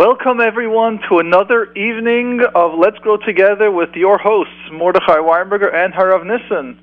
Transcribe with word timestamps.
Welcome, 0.00 0.40
everyone, 0.40 0.98
to 1.10 1.18
another 1.18 1.74
evening 1.74 2.40
of 2.54 2.72
Let's 2.78 2.96
Grow 3.00 3.18
Together 3.18 3.70
with 3.70 3.90
your 3.94 4.16
hosts, 4.16 4.54
Mordechai 4.72 5.18
Weinberger 5.18 5.74
and 5.74 5.92
Harav 5.92 6.24
Nissen. 6.24 6.80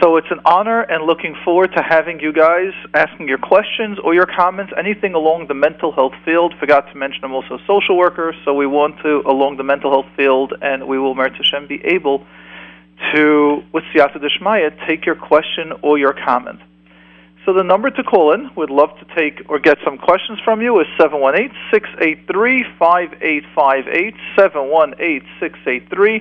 So 0.00 0.18
it's 0.18 0.28
an 0.30 0.38
honor 0.44 0.82
and 0.82 1.04
looking 1.04 1.34
forward 1.44 1.72
to 1.74 1.82
having 1.82 2.20
you 2.20 2.32
guys 2.32 2.70
asking 2.94 3.26
your 3.26 3.38
questions 3.38 3.98
or 4.04 4.14
your 4.14 4.26
comments, 4.26 4.72
anything 4.78 5.14
along 5.14 5.48
the 5.48 5.54
mental 5.54 5.90
health 5.90 6.12
field. 6.24 6.54
Forgot 6.60 6.86
to 6.92 6.94
mention 6.96 7.24
I'm 7.24 7.32
also 7.32 7.54
a 7.54 7.62
social 7.66 7.98
worker, 7.98 8.32
so 8.44 8.54
we 8.54 8.68
want 8.68 9.02
to, 9.02 9.20
along 9.26 9.56
the 9.56 9.64
mental 9.64 9.90
health 9.90 10.06
field, 10.16 10.52
and 10.62 10.86
we 10.86 10.96
will, 10.96 11.16
Merit 11.16 11.34
Hashem, 11.34 11.66
be 11.66 11.84
able 11.86 12.24
to, 13.14 13.64
with 13.74 13.82
Siyata 13.92 14.22
Dishmaya, 14.22 14.70
take 14.86 15.04
your 15.06 15.16
question 15.16 15.72
or 15.82 15.98
your 15.98 16.14
comment. 16.24 16.60
So 17.48 17.54
the 17.54 17.64
number 17.64 17.88
to 17.88 18.02
call 18.02 18.34
in, 18.34 18.50
we'd 18.56 18.68
love 18.68 18.90
to 18.98 19.06
take 19.16 19.48
or 19.48 19.58
get 19.58 19.78
some 19.82 19.96
questions 19.96 20.38
from 20.44 20.60
you, 20.60 20.78
is 20.80 20.86
718 21.00 21.48
683 21.72 22.62
5858, 22.78 24.14
718 24.36 25.22
683 25.40 26.20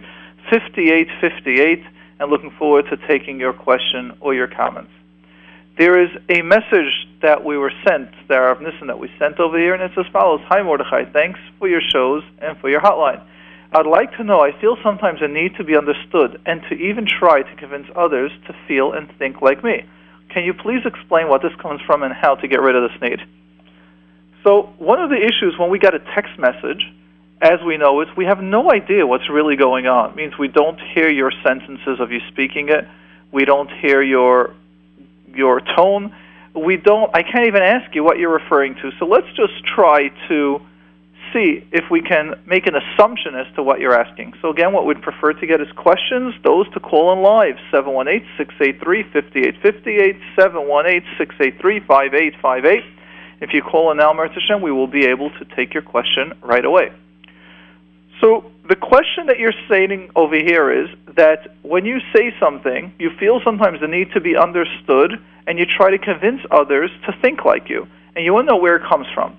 5858 0.49 1.83
and 2.21 2.31
looking 2.31 2.51
forward 2.51 2.85
to 2.91 2.95
taking 3.09 3.41
your 3.41 3.51
question 3.51 4.15
or 4.21 4.33
your 4.35 4.47
comments. 4.47 4.93
There 5.77 6.01
is 6.01 6.09
a 6.29 6.43
message 6.43 6.95
that 7.21 7.43
we 7.43 7.57
were 7.57 7.73
sent, 7.85 8.09
that 8.29 8.37
Rav 8.37 8.61
Nissen, 8.61 8.87
that 8.87 8.97
we 8.97 9.11
sent 9.19 9.37
over 9.41 9.59
here, 9.59 9.73
and 9.73 9.83
it's 9.83 9.97
as 9.97 10.09
follows 10.13 10.39
Hi 10.47 10.63
Mordechai, 10.63 11.11
thanks 11.11 11.41
for 11.59 11.67
your 11.67 11.81
shows 11.81 12.23
and 12.39 12.57
for 12.59 12.69
your 12.69 12.79
hotline. 12.79 13.21
I'd 13.73 13.85
like 13.85 14.15
to 14.15 14.23
know, 14.23 14.39
I 14.39 14.57
feel 14.61 14.77
sometimes 14.81 15.19
a 15.21 15.27
need 15.27 15.57
to 15.57 15.65
be 15.65 15.75
understood 15.75 16.39
and 16.45 16.61
to 16.69 16.75
even 16.75 17.05
try 17.05 17.41
to 17.41 17.55
convince 17.57 17.87
others 17.97 18.31
to 18.47 18.55
feel 18.65 18.93
and 18.93 19.11
think 19.19 19.41
like 19.41 19.61
me. 19.61 19.83
Can 20.37 20.45
you 20.45 20.53
please 20.53 20.85
explain 20.85 21.29
what 21.29 21.41
this 21.41 21.55
comes 21.59 21.81
from 21.81 22.03
and 22.03 22.13
how 22.13 22.35
to 22.35 22.47
get 22.47 22.61
rid 22.61 22.75
of 22.75 22.91
this 22.91 23.01
need? 23.01 23.19
So, 24.43 24.69
one 24.77 25.01
of 25.01 25.09
the 25.09 25.15
issues 25.15 25.57
when 25.57 25.71
we 25.71 25.79
get 25.79 25.95
a 25.95 25.99
text 26.13 26.37
message 26.37 26.85
as 27.41 27.59
we 27.65 27.75
know 27.77 28.01
is 28.01 28.07
we 28.15 28.25
have 28.25 28.39
no 28.39 28.71
idea 28.71 29.07
what's 29.07 29.27
really 29.31 29.55
going 29.55 29.87
on. 29.87 30.11
It 30.11 30.15
means 30.15 30.37
we 30.37 30.47
don't 30.47 30.79
hear 30.93 31.09
your 31.09 31.31
sentences 31.43 31.99
of 31.99 32.11
you 32.11 32.19
speaking 32.27 32.69
it. 32.69 32.87
We 33.31 33.45
don't 33.45 33.71
hear 33.81 34.03
your 34.03 34.53
your 35.33 35.59
tone. 35.75 36.15
We 36.53 36.77
don't 36.77 37.09
I 37.15 37.23
can't 37.23 37.47
even 37.47 37.63
ask 37.63 37.95
you 37.95 38.03
what 38.03 38.19
you're 38.19 38.37
referring 38.37 38.75
to. 38.75 38.91
So 38.99 39.07
let's 39.07 39.25
just 39.35 39.65
try 39.65 40.09
to 40.27 40.61
see 41.37 41.63
if 41.71 41.89
we 41.91 42.01
can 42.01 42.33
make 42.45 42.67
an 42.67 42.75
assumption 42.75 43.35
as 43.35 43.45
to 43.55 43.61
what 43.61 43.79
you're 43.79 43.93
asking. 43.93 44.33
So 44.41 44.49
again, 44.49 44.73
what 44.73 44.85
we'd 44.85 45.01
prefer 45.01 45.31
to 45.33 45.47
get 45.47 45.61
is 45.61 45.67
questions, 45.75 46.33
those 46.43 46.67
to 46.73 46.79
call 46.79 47.13
in 47.13 47.21
live, 47.21 47.57
718-683-5858, 47.71 50.19
718-683-5858. 50.35 52.83
If 53.39 53.53
you 53.53 53.61
call 53.61 53.91
in 53.91 53.97
now, 53.97 54.11
Hashem, 54.15 54.61
we 54.61 54.71
will 54.71 54.87
be 54.87 55.05
able 55.05 55.29
to 55.29 55.45
take 55.55 55.75
your 55.75 55.83
question 55.83 56.33
right 56.41 56.65
away. 56.65 56.91
So 58.19 58.51
the 58.67 58.75
question 58.75 59.27
that 59.27 59.37
you're 59.37 59.53
stating 59.67 60.09
over 60.15 60.35
here 60.35 60.71
is 60.71 60.89
that 61.15 61.55
when 61.61 61.85
you 61.85 61.99
say 62.15 62.33
something, 62.39 62.91
you 62.97 63.11
feel 63.19 63.39
sometimes 63.43 63.79
the 63.79 63.87
need 63.87 64.11
to 64.13 64.19
be 64.19 64.35
understood, 64.35 65.19
and 65.45 65.59
you 65.59 65.65
try 65.65 65.91
to 65.91 65.99
convince 65.99 66.41
others 66.49 66.89
to 67.05 67.11
think 67.21 67.45
like 67.45 67.69
you, 67.69 67.85
and 68.15 68.25
you 68.25 68.33
want 68.33 68.47
to 68.47 68.53
know 68.53 68.57
where 68.57 68.77
it 68.77 68.81
comes 68.89 69.05
from. 69.13 69.37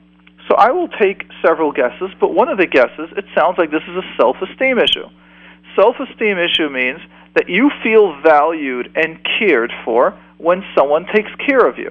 So 0.48 0.54
I 0.54 0.70
will 0.70 0.88
take 0.88 1.24
several 1.44 1.72
guesses, 1.72 2.10
but 2.18 2.32
one 2.32 2.48
of 2.48 2.56
the 2.56 2.66
guesses, 2.66 3.10
it 3.16 3.26
sounds 3.34 3.58
like 3.58 3.70
this 3.70 3.82
is 3.86 3.96
a 3.96 4.16
self-esteem 4.16 4.78
issue. 4.78 5.06
Self-esteem 5.76 6.38
issue 6.38 6.70
means 6.70 7.00
that 7.34 7.50
you 7.50 7.70
feel 7.82 8.18
valued 8.22 8.90
and 8.96 9.20
cared 9.38 9.72
for 9.84 10.18
when 10.38 10.64
someone 10.74 11.06
takes 11.14 11.30
care 11.46 11.68
of 11.68 11.78
you. 11.78 11.90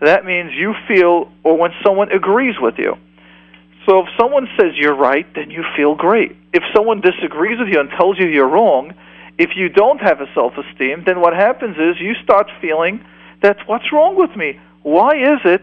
That 0.00 0.26
means 0.26 0.52
you 0.52 0.74
feel, 0.86 1.32
or 1.42 1.56
when 1.56 1.72
someone 1.82 2.12
agrees 2.12 2.56
with 2.60 2.74
you. 2.78 2.96
So 3.86 4.00
if 4.00 4.08
someone 4.20 4.48
says 4.58 4.72
you're 4.76 4.96
right, 4.96 5.26
then 5.34 5.50
you 5.50 5.64
feel 5.76 5.94
great. 5.94 6.36
If 6.52 6.62
someone 6.74 7.00
disagrees 7.00 7.58
with 7.58 7.68
you 7.68 7.80
and 7.80 7.90
tells 7.90 8.18
you 8.18 8.26
you're 8.26 8.48
wrong, 8.48 8.92
if 9.38 9.56
you 9.56 9.68
don't 9.68 10.00
have 10.00 10.20
a 10.20 10.26
self 10.34 10.52
esteem, 10.58 11.04
then 11.06 11.20
what 11.20 11.34
happens 11.34 11.76
is 11.76 12.00
you 12.00 12.14
start 12.22 12.50
feeling 12.60 13.04
that 13.42 13.56
what's 13.66 13.92
wrong 13.92 14.16
with 14.16 14.36
me? 14.36 14.60
Why 14.82 15.16
is 15.16 15.40
it 15.44 15.62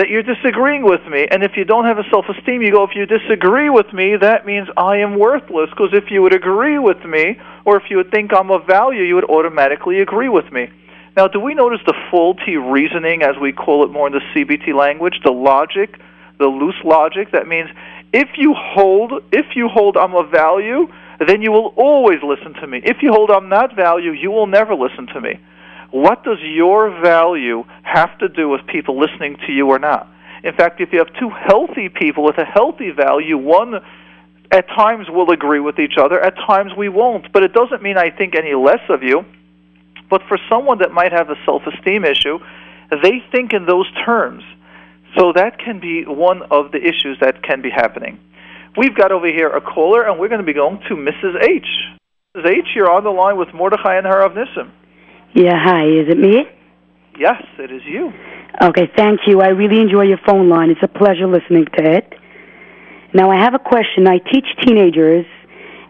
that 0.00 0.08
you're 0.08 0.22
disagreeing 0.22 0.82
with 0.82 1.04
me? 1.06 1.28
And 1.30 1.44
if 1.44 1.52
you 1.56 1.64
don't 1.64 1.84
have 1.84 1.98
a 1.98 2.08
self 2.08 2.24
esteem, 2.28 2.62
you 2.62 2.72
go, 2.72 2.84
if 2.84 2.96
you 2.96 3.04
disagree 3.04 3.68
with 3.68 3.92
me, 3.92 4.16
that 4.16 4.46
means 4.46 4.66
I 4.76 4.96
am 4.96 5.18
worthless. 5.18 5.68
Because 5.68 5.90
if 5.92 6.10
you 6.10 6.22
would 6.22 6.34
agree 6.34 6.78
with 6.78 7.04
me, 7.04 7.38
or 7.66 7.76
if 7.76 7.90
you 7.90 7.98
would 7.98 8.10
think 8.10 8.32
I'm 8.32 8.50
of 8.50 8.66
value, 8.66 9.02
you 9.02 9.14
would 9.16 9.28
automatically 9.28 10.00
agree 10.00 10.30
with 10.30 10.50
me. 10.50 10.70
Now, 11.18 11.28
do 11.28 11.38
we 11.38 11.54
notice 11.54 11.80
the 11.84 11.94
faulty 12.10 12.56
reasoning, 12.56 13.22
as 13.22 13.36
we 13.38 13.52
call 13.52 13.84
it 13.84 13.90
more 13.90 14.06
in 14.06 14.14
the 14.14 14.22
CBT 14.32 14.74
language, 14.74 15.20
the 15.22 15.32
logic? 15.32 16.00
the 16.40 16.46
loose 16.46 16.80
logic 16.84 17.30
that 17.32 17.46
means 17.46 17.68
if 18.12 18.30
you 18.36 18.54
hold 18.56 19.12
if 19.30 19.54
you 19.54 19.68
hold 19.68 19.96
I'm 19.96 20.16
of 20.16 20.30
value, 20.30 20.88
then 21.24 21.42
you 21.42 21.52
will 21.52 21.72
always 21.76 22.20
listen 22.24 22.54
to 22.54 22.66
me. 22.66 22.80
If 22.82 23.02
you 23.02 23.12
hold 23.12 23.30
I'm 23.30 23.48
not 23.48 23.76
value, 23.76 24.10
you 24.10 24.32
will 24.32 24.48
never 24.48 24.74
listen 24.74 25.06
to 25.08 25.20
me. 25.20 25.38
What 25.90 26.22
does 26.24 26.38
your 26.42 26.90
value 27.02 27.64
have 27.82 28.16
to 28.18 28.28
do 28.28 28.48
with 28.48 28.66
people 28.66 28.98
listening 28.98 29.36
to 29.46 29.52
you 29.52 29.68
or 29.68 29.78
not? 29.78 30.08
In 30.42 30.54
fact, 30.54 30.80
if 30.80 30.92
you 30.92 30.98
have 30.98 31.12
two 31.18 31.30
healthy 31.30 31.88
people 31.88 32.24
with 32.24 32.38
a 32.38 32.44
healthy 32.44 32.90
value, 32.90 33.36
one 33.36 33.74
at 34.50 34.66
times 34.68 35.08
will 35.08 35.30
agree 35.30 35.60
with 35.60 35.78
each 35.78 35.94
other, 35.98 36.20
at 36.20 36.34
times 36.36 36.72
we 36.76 36.88
won't. 36.88 37.32
But 37.32 37.42
it 37.42 37.52
doesn't 37.52 37.82
mean 37.82 37.98
I 37.98 38.10
think 38.10 38.34
any 38.34 38.54
less 38.54 38.80
of 38.88 39.02
you. 39.02 39.24
But 40.08 40.22
for 40.28 40.38
someone 40.48 40.78
that 40.78 40.92
might 40.92 41.12
have 41.12 41.30
a 41.30 41.36
self 41.44 41.62
esteem 41.66 42.04
issue, 42.04 42.38
they 42.90 43.22
think 43.30 43.52
in 43.52 43.66
those 43.66 43.90
terms. 44.04 44.42
So 45.16 45.32
that 45.34 45.58
can 45.58 45.80
be 45.80 46.04
one 46.04 46.42
of 46.50 46.72
the 46.72 46.78
issues 46.78 47.18
that 47.20 47.42
can 47.42 47.62
be 47.62 47.70
happening. 47.70 48.18
We've 48.76 48.94
got 48.94 49.12
over 49.12 49.26
here 49.26 49.48
a 49.48 49.60
caller, 49.60 50.02
and 50.02 50.18
we're 50.18 50.28
going 50.28 50.40
to 50.40 50.46
be 50.46 50.52
going 50.52 50.80
to 50.88 50.94
Mrs. 50.94 51.42
H. 51.42 51.66
Mrs. 52.36 52.46
H, 52.46 52.66
you're 52.76 52.90
on 52.90 53.02
the 53.02 53.10
line 53.10 53.36
with 53.36 53.52
Mordechai 53.52 53.96
and 53.96 54.06
Harav 54.06 54.34
Nissim. 54.36 54.70
Yeah, 55.34 55.54
hi. 55.56 55.84
Is 55.86 56.08
it 56.08 56.18
me? 56.18 56.42
Yes, 57.16 57.42
it 57.58 57.70
is 57.70 57.82
you. 57.86 58.12
Okay, 58.60 58.90
thank 58.96 59.20
you. 59.26 59.40
I 59.40 59.48
really 59.48 59.80
enjoy 59.80 60.02
your 60.02 60.18
phone 60.26 60.48
line. 60.48 60.70
It's 60.70 60.82
a 60.82 60.88
pleasure 60.88 61.26
listening 61.26 61.66
to 61.76 61.96
it. 61.96 62.12
Now, 63.14 63.30
I 63.30 63.36
have 63.36 63.54
a 63.54 63.58
question. 63.58 64.08
I 64.08 64.18
teach 64.18 64.46
teenagers, 64.64 65.26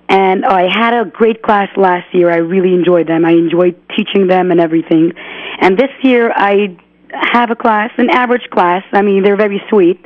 and 0.08 0.44
I 0.44 0.68
had 0.70 0.92
a 0.92 1.04
great 1.04 1.42
class 1.42 1.68
last 1.76 2.06
year. 2.12 2.30
I 2.30 2.36
really 2.36 2.74
enjoyed 2.74 3.08
them. 3.08 3.24
I 3.24 3.32
enjoyed 3.32 3.80
teaching 3.96 4.26
them 4.26 4.50
and 4.50 4.60
everything. 4.60 5.12
And 5.60 5.78
this 5.78 5.90
year, 6.02 6.32
I 6.34 6.76
have 7.12 7.50
a 7.50 7.56
class, 7.56 7.90
an 7.96 8.10
average 8.10 8.48
class. 8.52 8.82
I 8.92 9.02
mean, 9.02 9.22
they're 9.22 9.36
very 9.36 9.62
sweet, 9.70 10.04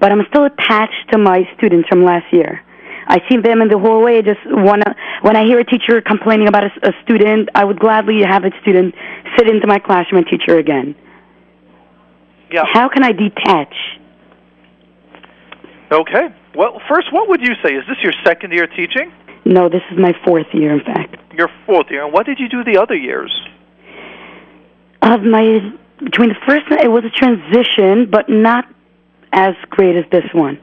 but 0.00 0.12
I'm 0.12 0.22
still 0.28 0.44
attached 0.44 1.10
to 1.10 1.18
my 1.18 1.48
students 1.56 1.88
from 1.88 2.04
last 2.04 2.32
year. 2.32 2.62
I 3.06 3.20
see 3.28 3.36
them 3.36 3.62
in 3.62 3.68
the 3.68 3.78
hallway. 3.78 4.18
I 4.18 4.22
just 4.22 4.40
wanna 4.46 4.94
when 5.22 5.36
I 5.36 5.44
hear 5.44 5.58
a 5.58 5.64
teacher 5.64 6.00
complaining 6.00 6.48
about 6.48 6.64
a, 6.64 6.88
a 6.88 6.92
student, 7.04 7.48
I 7.54 7.64
would 7.64 7.78
gladly 7.78 8.22
have 8.22 8.44
a 8.44 8.50
student 8.62 8.94
sit 9.36 9.48
into 9.48 9.66
my 9.66 9.78
classroom 9.78 10.18
and 10.18 10.26
teach 10.26 10.42
her 10.46 10.58
again. 10.58 10.94
Yeah. 12.50 12.64
How 12.72 12.88
can 12.88 13.02
I 13.02 13.12
detach? 13.12 13.74
Okay. 15.90 16.28
Well, 16.54 16.80
first, 16.88 17.12
what 17.12 17.28
would 17.28 17.40
you 17.42 17.54
say? 17.62 17.74
Is 17.74 17.84
this 17.88 17.98
your 18.02 18.12
second 18.24 18.52
year 18.52 18.66
teaching? 18.66 19.12
No, 19.44 19.68
this 19.68 19.82
is 19.92 19.98
my 19.98 20.12
fourth 20.24 20.46
year, 20.52 20.72
in 20.72 20.80
fact. 20.80 21.16
Your 21.32 21.48
fourth 21.66 21.86
year. 21.90 22.04
And 22.04 22.12
what 22.12 22.26
did 22.26 22.40
you 22.40 22.48
do 22.48 22.64
the 22.64 22.80
other 22.80 22.96
years? 22.96 23.32
Of 25.02 25.22
my 25.22 25.60
between 26.02 26.30
the 26.30 26.36
first 26.46 26.64
it 26.70 26.90
was 26.90 27.04
a 27.04 27.10
transition, 27.10 28.10
but 28.10 28.28
not 28.28 28.64
as 29.32 29.54
great 29.70 29.96
as 29.96 30.04
this 30.10 30.24
one. 30.32 30.58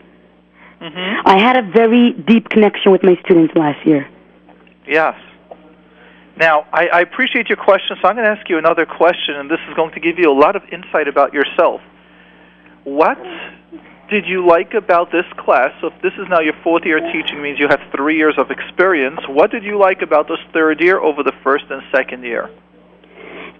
Mm-hmm. 0.83 1.27
I 1.27 1.39
had 1.39 1.55
a 1.55 1.61
very 1.61 2.11
deep 2.11 2.49
connection 2.49 2.91
with 2.91 3.03
my 3.03 3.15
students 3.23 3.55
last 3.55 3.87
year. 3.87 4.09
Yes. 4.85 5.15
Now, 6.35 6.65
I, 6.73 6.87
I 6.87 6.99
appreciate 6.99 7.47
your 7.47 7.57
question, 7.57 7.95
so 8.01 8.07
I'm 8.09 8.15
going 8.15 8.25
to 8.25 8.31
ask 8.31 8.49
you 8.49 8.57
another 8.57 8.85
question, 8.85 9.35
and 9.35 9.49
this 9.49 9.59
is 9.69 9.73
going 9.75 9.93
to 9.93 10.01
give 10.01 10.19
you 10.19 10.29
a 10.29 10.35
lot 10.37 10.57
of 10.57 10.63
insight 10.73 11.07
about 11.07 11.33
yourself. 11.33 11.79
What 12.83 13.17
did 14.09 14.25
you 14.25 14.45
like 14.45 14.73
about 14.73 15.09
this 15.09 15.25
class? 15.37 15.71
So, 15.79 15.87
if 15.87 16.01
this 16.01 16.11
is 16.19 16.27
now 16.29 16.41
your 16.41 16.55
fourth 16.63 16.83
year 16.83 16.99
teaching, 17.13 17.41
means 17.41 17.59
you 17.59 17.69
have 17.69 17.79
three 17.95 18.17
years 18.17 18.35
of 18.37 18.51
experience. 18.51 19.21
What 19.29 19.51
did 19.51 19.63
you 19.63 19.79
like 19.79 20.01
about 20.01 20.27
this 20.27 20.39
third 20.51 20.81
year 20.81 20.99
over 20.99 21.23
the 21.23 21.33
first 21.43 21.63
and 21.69 21.81
second 21.95 22.23
year? 22.23 22.49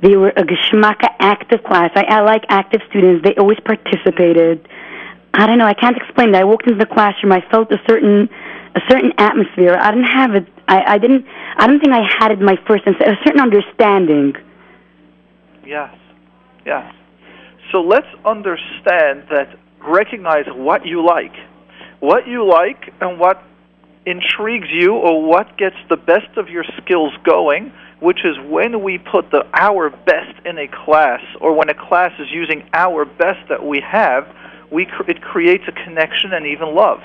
They 0.02 0.18
were 0.18 0.34
a 0.36 0.44
Geschmacka 0.44 1.08
active 1.20 1.64
class. 1.64 1.92
I, 1.96 2.04
I 2.04 2.22
like 2.22 2.44
active 2.50 2.82
students. 2.90 3.24
They 3.24 3.36
always 3.36 3.60
participated. 3.64 4.68
I 5.34 5.48
don't 5.48 5.58
know. 5.58 5.66
I 5.66 5.74
can't 5.74 5.98
explain 5.98 6.30
it. 6.30 6.36
I 6.36 6.44
walked 6.44 6.68
into 6.68 6.78
the 6.78 6.86
classroom. 6.86 7.32
I 7.32 7.42
felt 7.50 7.72
a 7.72 7.82
certain 7.88 8.30
a 8.76 8.80
certain 8.90 9.14
atmosphere. 9.18 9.78
I 9.80 9.92
didn't 9.92 10.08
have 10.08 10.36
it. 10.36 10.48
I, 10.68 10.94
I 10.94 10.98
didn't. 10.98 11.26
I 11.58 11.68
don't 11.68 11.80
think 11.80 11.94
I 11.94 12.02
had 12.20 12.32
it 12.32 12.40
my 12.40 12.58
first 12.68 12.84
and 12.86 12.96
a 12.96 13.16
certain 13.24 13.42
understanding. 13.42 14.36
Yes, 15.66 15.96
yes. 16.66 16.94
So 17.72 17.82
let's 17.82 18.08
understand 18.26 19.24
that. 19.30 19.58
Recognize 19.86 20.46
what 20.48 20.86
you 20.86 21.06
like, 21.06 21.36
what 22.00 22.26
you 22.26 22.48
like, 22.48 22.94
and 23.02 23.20
what 23.20 23.44
intrigues 24.06 24.70
you, 24.72 24.94
or 24.94 25.22
what 25.22 25.58
gets 25.58 25.76
the 25.90 25.98
best 25.98 26.38
of 26.38 26.48
your 26.48 26.64
skills 26.78 27.12
going 27.26 27.74
which 28.04 28.26
is 28.26 28.36
when 28.50 28.84
we 28.84 28.98
put 28.98 29.32
the 29.32 29.46
our 29.54 29.90
best 29.90 30.46
in 30.46 30.58
a 30.58 30.68
class, 30.68 31.22
or 31.40 31.54
when 31.54 31.70
a 31.70 31.74
class 31.74 32.12
is 32.20 32.28
using 32.30 32.68
our 32.74 33.06
best 33.06 33.40
that 33.48 33.66
we 33.66 33.80
have, 33.80 34.28
we 34.74 34.86
cr- 34.86 35.10
it 35.10 35.22
creates 35.22 35.64
a 35.68 35.72
connection 35.72 36.34
and 36.34 36.46
even 36.48 36.74
love. 36.76 37.00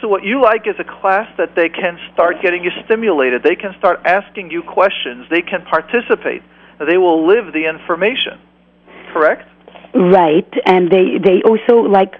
So 0.00 0.08
what 0.08 0.24
you 0.24 0.42
like 0.42 0.66
is 0.66 0.74
a 0.80 0.84
class 1.00 1.28
that 1.38 1.54
they 1.54 1.68
can 1.68 1.96
start 2.12 2.42
getting 2.42 2.64
you 2.64 2.72
stimulated. 2.84 3.44
They 3.44 3.54
can 3.54 3.72
start 3.78 4.00
asking 4.04 4.50
you 4.50 4.62
questions. 4.62 5.26
They 5.30 5.42
can 5.42 5.62
participate. 5.64 6.42
They 6.84 6.98
will 6.98 7.24
live 7.24 7.52
the 7.52 7.66
information. 7.68 8.40
Correct? 9.12 9.48
Right, 9.94 10.52
and 10.66 10.90
they 10.90 11.18
they 11.22 11.42
also 11.42 11.82
like 11.98 12.14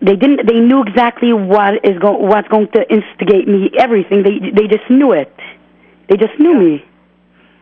they 0.00 0.16
didn't 0.16 0.46
they 0.46 0.58
knew 0.60 0.82
exactly 0.82 1.32
what 1.32 1.74
is 1.84 1.96
going 1.98 2.28
what's 2.28 2.48
going 2.48 2.68
to 2.76 2.82
instigate 2.92 3.46
me 3.48 3.70
everything. 3.78 4.22
They 4.22 4.38
they 4.58 4.66
just 4.66 4.88
knew 4.90 5.12
it. 5.12 5.34
They 6.08 6.16
just 6.16 6.38
knew 6.38 6.52
Yeah. 6.52 6.68
me. 6.68 6.84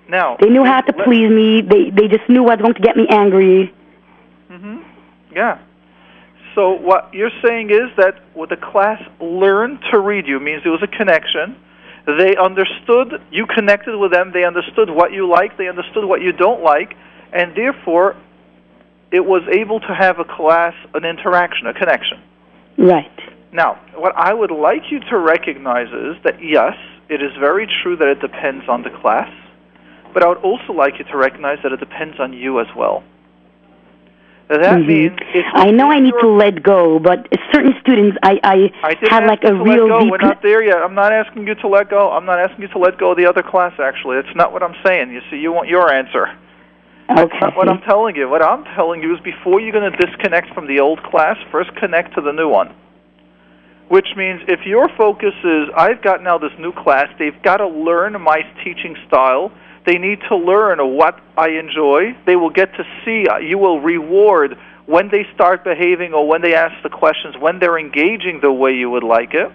Now 0.08 0.36
They 0.40 0.48
knew 0.48 0.64
how 0.64 0.80
to 0.80 0.92
please 0.92 1.30
me. 1.30 1.60
They 1.62 1.90
they 1.90 2.08
just 2.08 2.28
knew 2.28 2.42
what's 2.42 2.62
going 2.62 2.74
to 2.74 2.80
get 2.88 2.96
me 2.96 3.06
angry. 3.08 3.72
hmm 4.48 4.78
Yeah. 5.32 5.58
So 6.54 6.72
what 6.72 7.14
you're 7.14 7.30
saying 7.44 7.70
is 7.70 7.94
that 7.96 8.20
what 8.34 8.48
the 8.48 8.56
class 8.56 9.00
learned 9.20 9.80
to 9.92 9.98
read 9.98 10.26
you 10.26 10.40
means 10.40 10.62
there 10.62 10.72
was 10.72 10.82
a 10.82 10.96
connection. 10.96 11.56
They 12.06 12.36
understood 12.36 13.22
you 13.30 13.46
connected 13.46 13.96
with 13.96 14.10
them. 14.12 14.32
They 14.32 14.44
understood 14.44 14.90
what 14.90 15.12
you 15.12 15.28
like. 15.28 15.56
They 15.56 15.68
understood 15.68 16.04
what 16.04 16.22
you 16.22 16.32
don't 16.32 16.62
like, 16.62 16.96
and 17.32 17.54
therefore, 17.54 18.16
it 19.12 19.24
was 19.24 19.42
able 19.52 19.80
to 19.80 19.94
have 19.94 20.18
a 20.18 20.24
class, 20.24 20.74
an 20.94 21.04
interaction, 21.04 21.66
a 21.66 21.74
connection. 21.74 22.20
Right. 22.78 23.10
Now, 23.52 23.80
what 23.94 24.14
I 24.16 24.32
would 24.32 24.50
like 24.50 24.90
you 24.90 25.00
to 25.10 25.18
recognize 25.18 25.88
is 25.88 26.22
that 26.24 26.42
yes, 26.42 26.74
it 27.08 27.22
is 27.22 27.32
very 27.38 27.68
true 27.82 27.96
that 27.96 28.08
it 28.08 28.20
depends 28.20 28.68
on 28.68 28.82
the 28.82 28.90
class, 28.90 29.30
but 30.14 30.22
I 30.22 30.28
would 30.28 30.38
also 30.38 30.72
like 30.72 30.98
you 30.98 31.04
to 31.04 31.16
recognize 31.16 31.58
that 31.62 31.72
it 31.72 31.80
depends 31.80 32.18
on 32.18 32.32
you 32.32 32.60
as 32.60 32.68
well. 32.76 33.02
That 34.50 34.78
Mhm. 34.80 34.86
means 34.86 35.18
I 35.54 35.70
know 35.70 35.92
I 35.92 36.00
need 36.00 36.14
to 36.20 36.26
let 36.26 36.60
go, 36.64 36.98
but 36.98 37.28
certain 37.52 37.72
students, 37.80 38.18
I 38.24 38.40
I, 38.42 38.72
I 38.82 38.96
have 39.08 39.24
like 39.26 39.44
a 39.44 39.54
real 39.54 39.84
let 39.86 39.88
go. 39.88 40.00
deep. 40.00 40.10
We're 40.10 40.18
not 40.18 40.42
there 40.42 40.60
yet. 40.60 40.78
I'm 40.82 40.94
not 40.96 41.12
asking 41.12 41.46
you 41.46 41.54
to 41.54 41.68
let 41.68 41.88
go. 41.88 42.10
I'm 42.10 42.24
not 42.26 42.40
asking 42.40 42.62
you 42.62 42.68
to 42.68 42.78
let 42.78 42.98
go 42.98 43.12
of 43.12 43.16
the 43.16 43.26
other 43.26 43.42
class. 43.44 43.72
Actually, 43.78 44.16
it's 44.18 44.34
not 44.34 44.52
what 44.52 44.64
I'm 44.64 44.74
saying. 44.84 45.12
You 45.12 45.20
see, 45.30 45.36
you 45.36 45.52
want 45.52 45.68
your 45.68 45.92
answer. 45.92 46.28
okay. 47.10 47.22
That's 47.30 47.40
not 47.40 47.56
what 47.56 47.68
I'm 47.68 47.80
telling 47.82 48.16
you. 48.16 48.28
What 48.28 48.42
I'm 48.42 48.64
telling 48.74 49.02
you 49.02 49.14
is 49.14 49.20
before 49.20 49.60
you're 49.60 49.72
going 49.72 49.90
to 49.90 49.96
disconnect 49.96 50.52
from 50.52 50.66
the 50.66 50.80
old 50.80 51.00
class, 51.04 51.36
first 51.52 51.74
connect 51.76 52.14
to 52.16 52.20
the 52.20 52.32
new 52.32 52.48
one. 52.48 52.70
Which 53.88 54.06
means 54.16 54.40
if 54.48 54.66
your 54.66 54.88
focus 54.96 55.34
is, 55.44 55.68
I've 55.76 56.02
got 56.02 56.22
now 56.22 56.38
this 56.38 56.52
new 56.58 56.72
class, 56.72 57.08
they've 57.18 57.40
got 57.42 57.56
to 57.58 57.66
learn 57.68 58.20
my 58.20 58.42
teaching 58.64 58.96
style. 59.08 59.50
They 59.84 59.98
need 59.98 60.20
to 60.28 60.36
learn 60.36 60.78
what 60.96 61.18
I 61.36 61.50
enjoy. 61.50 62.14
They 62.26 62.36
will 62.36 62.50
get 62.50 62.74
to 62.74 62.84
see, 63.04 63.26
you 63.42 63.58
will 63.58 63.80
reward 63.80 64.58
when 64.86 65.08
they 65.08 65.26
start 65.34 65.64
behaving 65.64 66.12
or 66.12 66.26
when 66.26 66.42
they 66.42 66.54
ask 66.54 66.82
the 66.82 66.90
questions, 66.90 67.36
when 67.38 67.58
they're 67.60 67.78
engaging 67.78 68.40
the 68.40 68.52
way 68.52 68.74
you 68.74 68.90
would 68.90 69.04
like 69.04 69.34
it. 69.34 69.50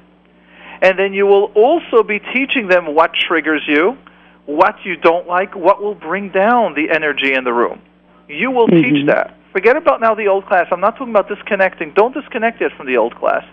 And 0.82 0.98
then 0.98 1.14
you 1.14 1.26
will 1.26 1.52
also 1.56 2.04
be 2.04 2.20
teaching 2.20 2.68
them 2.68 2.96
what 2.96 3.14
triggers 3.14 3.64
you, 3.68 3.98
what 4.46 4.76
you 4.84 4.96
don't 4.96 5.28
like, 5.28 5.56
what 5.56 5.82
will 5.82 5.96
bring 5.96 6.30
down 6.30 6.74
the 6.74 6.90
energy 6.90 7.34
in 7.34 7.44
the 7.44 7.54
room. 7.54 7.80
You 8.28 8.52
will 8.52 8.68
teach 8.68 9.04
Mhm. 9.04 9.08
that. 9.08 9.36
Forget 9.52 9.78
about 9.78 10.02
now 10.02 10.16
the 10.16 10.28
old 10.28 10.46
class. 10.48 10.68
I'm 10.72 10.82
not 10.82 10.98
talking 10.98 11.14
about 11.14 11.28
disconnecting. 11.30 11.92
Don't 11.92 12.14
disconnect 12.14 12.62
yet 12.62 12.72
from 12.74 12.88
the 12.88 12.98
old 12.98 13.16
class. 13.16 13.44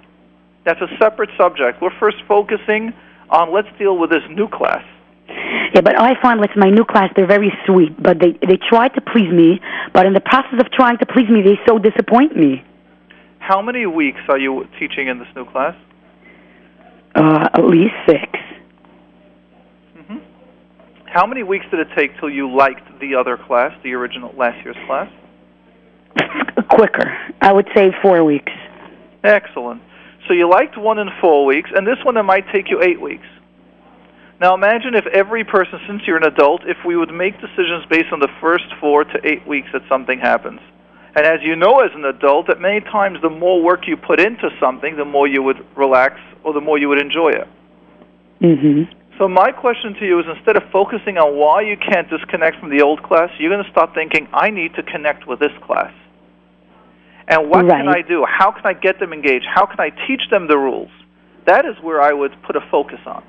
That's 0.65 0.81
a 0.81 0.89
separate 0.99 1.31
subject. 1.37 1.81
We're 1.81 1.91
first 1.91 2.23
focusing 2.23 2.93
on 3.31 3.53
let's 3.53 3.69
deal 3.79 3.97
with 3.97 4.11
this 4.11 4.23
new 4.29 4.49
class. 4.49 4.83
Yeah, 5.75 5.81
but 5.81 5.99
I 5.99 6.21
find 6.21 6.41
with 6.41 6.51
my 6.57 6.69
new 6.69 6.85
class, 6.85 7.11
they're 7.17 7.27
very 7.27 7.53
sweet, 7.67 8.01
but 8.01 8.19
they 8.19 8.33
they 8.47 8.59
try 8.59 8.89
to 8.89 9.01
please 9.01 9.33
me, 9.33 9.61
but 9.93 10.07
in 10.07 10.13
the 10.13 10.21
process 10.21 10.61
of 10.61 10.71
trying 10.71 10.99
to 10.99 11.07
please 11.07 11.29
me, 11.29 11.43
they 11.43 11.59
so 11.67 11.79
disappoint 11.79 12.37
me. 12.37 12.63
How 13.39 13.63
many 13.63 13.87
weeks 13.87 14.21
are 14.29 14.39
you 14.39 14.69
teaching 14.79 15.09
in 15.09 15.19
this 15.19 15.29
new 15.35 15.45
class? 15.45 15.75
Uh, 17.15 17.49
at 17.55 17.65
least 17.65 17.95
six. 18.07 18.39
hmm 19.97 20.19
How 21.07 21.27
many 21.27 21.43
weeks 21.43 21.67
did 21.71 21.81
it 21.81 21.89
take 21.97 22.19
till 22.21 22.31
you 22.31 22.55
liked 22.55 23.01
the 23.01 23.15
other 23.15 23.37
class, 23.37 23.73
the 23.83 23.95
original 23.95 24.33
last 24.37 24.63
year's 24.65 24.77
class? 24.87 25.11
Quicker, 26.69 27.17
I 27.41 27.53
would 27.53 27.69
say 27.75 27.93
four 28.03 28.23
weeks. 28.25 28.53
Excellent. 29.25 29.83
So 30.29 30.35
you 30.35 30.49
liked 30.49 30.79
one 30.79 30.99
in 30.99 31.09
four 31.21 31.45
weeks, 31.45 31.71
and 31.75 31.87
this 31.87 31.99
one 32.05 32.17
it 32.17 32.23
might 32.23 32.45
take 32.53 32.71
you 32.71 32.83
eight 32.83 33.01
weeks. 33.01 33.27
Now 34.43 34.55
imagine 34.55 34.97
if 34.97 35.07
every 35.07 35.45
person, 35.45 35.79
since 35.87 36.03
you're 36.05 36.17
an 36.17 36.25
adult, 36.25 36.63
if 36.67 36.77
we 36.85 36.97
would 36.97 37.15
make 37.15 37.41
decisions 37.41 37.87
based 37.89 38.13
on 38.13 38.19
the 38.19 38.29
first 38.41 38.65
four 38.81 39.05
to 39.05 39.21
eight 39.23 39.47
weeks 39.47 39.69
that 39.73 39.83
something 39.89 40.19
happens. 40.19 40.59
And 41.15 41.25
as 41.25 41.39
you 41.43 41.55
know 41.55 41.79
as 41.79 41.93
an 41.95 42.05
adult, 42.05 42.49
that 42.49 42.61
many 42.61 42.81
times 42.81 43.19
the 43.23 43.31
more 43.31 43.63
work 43.63 43.87
you 43.87 43.97
put 43.97 44.19
into 44.19 44.51
something, 44.59 44.97
the 44.97 45.05
more 45.05 45.29
you 45.29 45.45
would 45.45 45.65
relax 45.77 46.19
or 46.43 46.53
the 46.53 46.61
more 46.61 46.77
you 46.77 46.89
would 46.89 47.01
enjoy 47.01 47.29
it. 47.29 47.49
Mm-hmm. 48.41 48.93
So 49.17 49.29
my 49.29 49.53
question 49.53 49.95
to 49.95 50.05
you 50.05 50.19
is 50.19 50.27
instead 50.37 50.57
of 50.57 50.65
focusing 50.73 51.19
on 51.19 51.37
why 51.37 51.61
you 51.61 51.77
can't 51.77 52.11
disconnect 52.11 52.59
from 52.59 52.71
the 52.77 52.83
old 52.83 53.01
class, 53.05 53.31
you're 53.39 53.51
going 53.51 53.65
to 53.65 53.71
start 53.71 53.95
thinking, 53.95 54.27
I 54.33 54.51
need 54.51 54.75
to 54.75 54.83
connect 54.83 55.29
with 55.29 55.39
this 55.39 55.53
class. 55.63 55.93
And 57.29 57.49
what 57.49 57.69
can 57.69 57.87
I 57.87 58.03
do? 58.03 58.27
How 58.27 58.51
can 58.51 58.67
I 58.67 58.73
get 58.73 58.99
them 58.99 59.13
engaged? 59.13 59.47
How 59.47 59.67
can 59.67 59.79
I 59.79 59.91
teach 60.09 60.23
them 60.33 60.49
the 60.49 60.59
rules? 60.59 60.91
That 61.47 61.65
is 61.65 61.77
where 61.81 62.03
I 62.03 62.13
would 62.13 62.35
put 62.43 62.57
a 62.57 62.61
focus 62.73 62.99
on. 63.07 63.23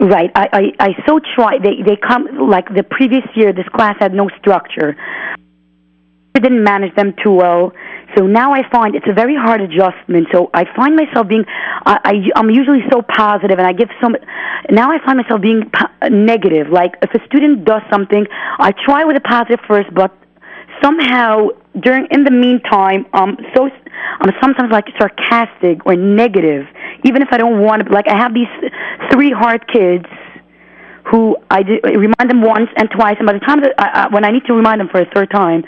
Right. 0.00 0.30
I, 0.34 0.48
I, 0.52 0.62
I 0.78 0.88
so 1.06 1.18
try. 1.34 1.58
They, 1.58 1.82
they 1.84 1.96
come, 1.96 2.48
like 2.48 2.72
the 2.72 2.84
previous 2.84 3.24
year, 3.34 3.52
this 3.52 3.68
class 3.74 3.96
had 3.98 4.14
no 4.14 4.28
structure. 4.38 4.96
I 6.34 6.40
didn't 6.40 6.62
manage 6.62 6.94
them 6.94 7.14
too 7.22 7.32
well. 7.32 7.72
So 8.16 8.26
now 8.26 8.52
I 8.52 8.62
find 8.70 8.94
it's 8.94 9.08
a 9.08 9.12
very 9.12 9.34
hard 9.34 9.60
adjustment. 9.60 10.28
So 10.32 10.50
I 10.54 10.64
find 10.76 10.94
myself 10.94 11.26
being, 11.26 11.44
I, 11.48 11.98
I, 12.04 12.12
I'm 12.36 12.48
usually 12.48 12.82
so 12.90 13.02
positive 13.02 13.58
and 13.58 13.66
I 13.66 13.72
give 13.72 13.88
some, 14.00 14.14
now 14.70 14.90
I 14.92 15.04
find 15.04 15.18
myself 15.18 15.40
being 15.40 15.68
po- 15.70 16.08
negative. 16.08 16.68
Like 16.70 16.94
if 17.02 17.10
a 17.20 17.24
student 17.26 17.64
does 17.64 17.82
something, 17.90 18.24
I 18.58 18.72
try 18.72 19.04
with 19.04 19.16
a 19.16 19.20
positive 19.20 19.58
first, 19.66 19.92
but 19.92 20.16
somehow 20.82 21.48
during, 21.80 22.06
in 22.12 22.22
the 22.22 22.30
meantime, 22.30 23.04
um, 23.12 23.36
so, 23.54 23.68
I'm 24.20 24.32
sometimes 24.40 24.70
like 24.70 24.86
sarcastic 24.98 25.84
or 25.86 25.96
negative, 25.96 26.66
even 27.04 27.22
if 27.22 27.28
I 27.30 27.36
don't 27.38 27.60
want 27.60 27.86
to, 27.86 27.92
like 27.92 28.08
I 28.08 28.16
have 28.16 28.34
these 28.34 28.50
three 29.12 29.30
hard 29.30 29.66
kids 29.68 30.06
who 31.10 31.36
I 31.50 31.62
did, 31.62 31.84
remind 31.84 32.28
them 32.28 32.42
once 32.42 32.68
and 32.76 32.90
twice, 32.90 33.16
and 33.18 33.26
by 33.26 33.32
the 33.32 33.40
time 33.40 33.60
that 33.62 33.74
I, 33.78 34.04
I, 34.04 34.08
when 34.08 34.24
I 34.24 34.30
need 34.30 34.44
to 34.46 34.52
remind 34.52 34.80
them 34.80 34.88
for 34.88 35.00
a 35.00 35.06
third 35.14 35.30
time, 35.30 35.64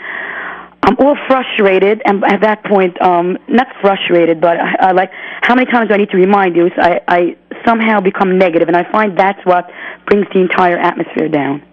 I'm 0.83 0.97
all 0.97 1.15
frustrated, 1.27 2.01
and 2.05 2.23
at 2.25 2.41
that 2.41 2.65
point, 2.65 2.99
um, 3.01 3.37
not 3.47 3.67
frustrated, 3.81 4.41
but 4.41 4.57
I, 4.57 4.89
I 4.89 4.91
like, 4.91 5.11
how 5.41 5.55
many 5.55 5.69
times 5.69 5.89
do 5.89 5.93
I 5.93 5.97
need 5.97 6.09
to 6.09 6.17
remind 6.17 6.55
you? 6.55 6.69
So 6.75 6.81
I, 6.81 7.01
I 7.07 7.19
somehow 7.65 8.01
become 8.01 8.37
negative, 8.37 8.67
and 8.67 8.75
I 8.75 8.91
find 8.91 9.17
that's 9.17 9.43
what 9.45 9.69
brings 10.07 10.25
the 10.33 10.41
entire 10.41 10.77
atmosphere 10.77 11.29
down. 11.29 11.63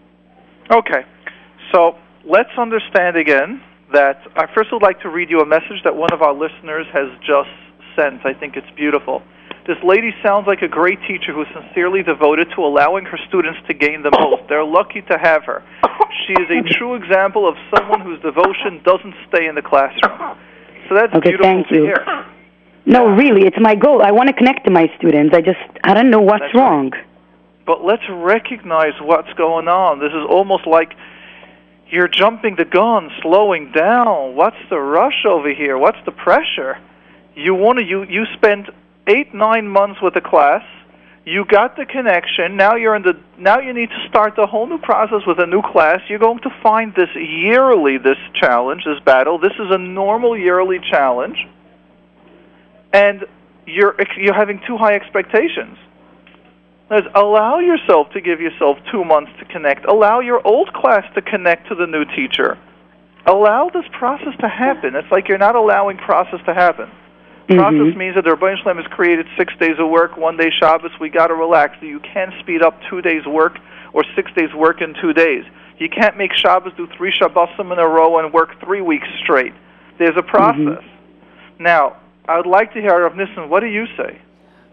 Okay. 0.70 1.04
So 1.72 1.96
let's 2.24 2.50
understand 2.58 3.16
again 3.16 3.62
that 3.92 4.20
I 4.36 4.46
first 4.54 4.70
would 4.72 4.82
like 4.82 5.00
to 5.00 5.08
read 5.08 5.30
you 5.30 5.40
a 5.40 5.46
message 5.46 5.82
that 5.84 5.96
one 5.96 6.12
of 6.12 6.20
our 6.20 6.34
listeners 6.34 6.86
has 6.92 7.08
just 7.20 7.50
sent. 7.96 8.24
I 8.26 8.34
think 8.34 8.56
it's 8.56 8.70
beautiful. 8.76 9.22
This 9.68 9.76
lady 9.84 10.14
sounds 10.22 10.46
like 10.46 10.62
a 10.62 10.66
great 10.68 10.98
teacher 11.06 11.34
who's 11.34 11.46
sincerely 11.52 12.02
devoted 12.02 12.48
to 12.56 12.62
allowing 12.64 13.04
her 13.04 13.18
students 13.28 13.60
to 13.68 13.74
gain 13.74 14.02
the 14.02 14.10
most. 14.10 14.48
They're 14.48 14.64
lucky 14.64 15.02
to 15.02 15.18
have 15.18 15.44
her. 15.44 15.62
She 16.26 16.32
is 16.32 16.48
a 16.48 16.62
true 16.78 16.94
example 16.94 17.46
of 17.46 17.54
someone 17.76 18.00
whose 18.00 18.18
devotion 18.22 18.80
doesn't 18.82 19.14
stay 19.28 19.46
in 19.46 19.54
the 19.54 19.60
classroom. 19.60 20.38
So 20.88 20.94
that's 20.94 21.12
Okay, 21.12 21.36
beautiful 21.36 21.44
thank 21.44 21.68
to 21.68 21.74
you. 21.74 21.82
hear. 21.84 22.26
No, 22.86 23.08
really, 23.10 23.42
it's 23.46 23.58
my 23.60 23.74
goal. 23.74 24.00
I 24.02 24.10
want 24.10 24.28
to 24.28 24.32
connect 24.32 24.64
to 24.64 24.70
my 24.70 24.90
students. 24.96 25.34
I 25.36 25.42
just, 25.42 25.60
I 25.84 25.92
don't 25.92 26.08
know 26.08 26.22
what's 26.22 26.40
That's 26.40 26.54
right. 26.54 26.60
wrong. 26.62 26.92
But 27.66 27.84
let's 27.84 28.08
recognize 28.08 28.94
what's 29.02 29.30
going 29.34 29.68
on. 29.68 29.98
This 30.00 30.12
is 30.12 30.24
almost 30.30 30.66
like 30.66 30.94
you're 31.90 32.08
jumping 32.08 32.56
the 32.56 32.64
gun, 32.64 33.10
slowing 33.20 33.70
down. 33.72 34.34
What's 34.34 34.56
the 34.70 34.78
rush 34.80 35.26
over 35.28 35.52
here? 35.52 35.76
What's 35.76 35.98
the 36.06 36.12
pressure? 36.12 36.78
You 37.34 37.54
want 37.54 37.78
to 37.78 37.84
you 37.84 38.04
you 38.04 38.24
spent 38.34 38.68
8 39.08 39.34
9 39.34 39.68
months 39.68 40.00
with 40.02 40.14
the 40.14 40.20
class. 40.20 40.62
You 41.24 41.44
got 41.44 41.76
the 41.76 41.84
connection. 41.84 42.56
Now 42.56 42.76
you're 42.76 42.94
in 42.94 43.02
the 43.02 43.18
now 43.38 43.58
you 43.58 43.74
need 43.74 43.90
to 43.90 44.08
start 44.08 44.34
the 44.36 44.46
whole 44.46 44.66
new 44.66 44.78
process 44.78 45.26
with 45.26 45.38
a 45.38 45.46
new 45.46 45.62
class. 45.62 46.00
You're 46.08 46.18
going 46.18 46.40
to 46.40 46.50
find 46.62 46.94
this 46.94 47.10
yearly 47.14 47.98
this 47.98 48.16
challenge, 48.34 48.84
this 48.84 49.00
battle. 49.04 49.38
This 49.38 49.52
is 49.58 49.70
a 49.70 49.78
normal 49.78 50.38
yearly 50.38 50.78
challenge. 50.90 51.36
And 52.92 53.24
you're 53.66 53.94
you're 54.16 54.34
having 54.34 54.60
too 54.66 54.78
high 54.78 54.94
expectations. 54.94 55.76
Is 56.90 57.04
allow 57.14 57.58
yourself 57.58 58.08
to 58.14 58.22
give 58.22 58.40
yourself 58.40 58.78
two 58.90 59.04
months 59.04 59.30
to 59.40 59.44
connect. 59.44 59.84
Allow 59.84 60.20
your 60.20 60.40
old 60.46 60.72
class 60.72 61.04
to 61.14 61.20
connect 61.20 61.68
to 61.68 61.74
the 61.74 61.86
new 61.86 62.06
teacher. 62.16 62.56
Allow 63.26 63.68
this 63.68 63.84
process 63.92 64.32
to 64.40 64.48
happen. 64.48 64.94
It's 64.96 65.12
like 65.12 65.28
you're 65.28 65.36
not 65.36 65.54
allowing 65.54 65.98
process 65.98 66.40
to 66.46 66.54
happen. 66.54 66.90
Process 67.48 67.94
Mhm. 67.94 67.96
means 67.96 68.14
that 68.14 68.24
the 68.24 68.30
Ribono 68.36 68.56
Shel 68.58 68.74
Olam 68.74 68.76
has 68.76 68.86
created 68.88 69.26
six 69.38 69.54
days 69.56 69.78
of 69.78 69.88
work, 69.88 70.16
one 70.18 70.36
day 70.36 70.50
Shabbos. 70.50 70.92
We 71.00 71.08
got 71.08 71.28
to 71.28 71.34
relax. 71.34 71.80
You 71.80 71.98
can't 72.00 72.32
speed 72.40 72.62
up 72.62 72.74
two 72.90 73.00
days 73.00 73.24
work 73.26 73.58
or 73.94 74.04
six 74.14 74.30
days 74.32 74.52
work 74.52 74.82
in 74.82 74.94
two 75.00 75.14
days. 75.14 75.44
You 75.78 75.88
can't 75.88 76.16
make 76.18 76.34
Shabbos 76.34 76.72
do 76.76 76.86
three 76.96 77.12
Shabbosim 77.12 77.72
in 77.72 77.78
a 77.78 77.88
row 77.88 78.18
and 78.18 78.32
work 78.34 78.60
three 78.60 78.82
weeks 78.82 79.08
straight. 79.22 79.54
There's 79.98 80.16
a 80.16 80.22
process. 80.22 80.84
Now, 81.58 81.96
I 82.28 82.36
would 82.36 82.46
like 82.46 82.72
to 82.74 82.80
hear 82.80 83.02
Rav 83.02 83.16
Nissen. 83.16 83.48
What 83.48 83.60
do 83.60 83.66
you 83.66 83.86
say? 83.96 84.18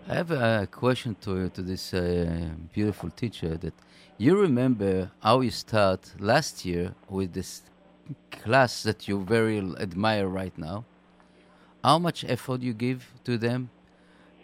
I 0.09 0.15
have 0.15 0.31
a 0.31 0.67
question 0.69 1.15
to 1.21 1.49
to 1.49 1.61
this 1.61 1.93
uh, 1.93 2.49
beautiful 2.73 3.09
teacher. 3.09 3.57
That 3.57 3.73
you 4.17 4.35
remember 4.47 5.11
how 5.23 5.41
you 5.41 5.51
start 5.51 6.01
last 6.19 6.65
year 6.65 6.93
with 7.09 7.33
this 7.33 7.63
class 8.31 8.83
that 8.83 9.07
you 9.07 9.23
very 9.23 9.59
admire 9.79 10.27
right 10.27 10.55
now. 10.57 10.83
How 11.87 11.99
much 12.07 12.19
effort 12.35 12.59
you 12.67 12.73
give 12.73 12.99
to 13.27 13.33
them, 13.37 13.59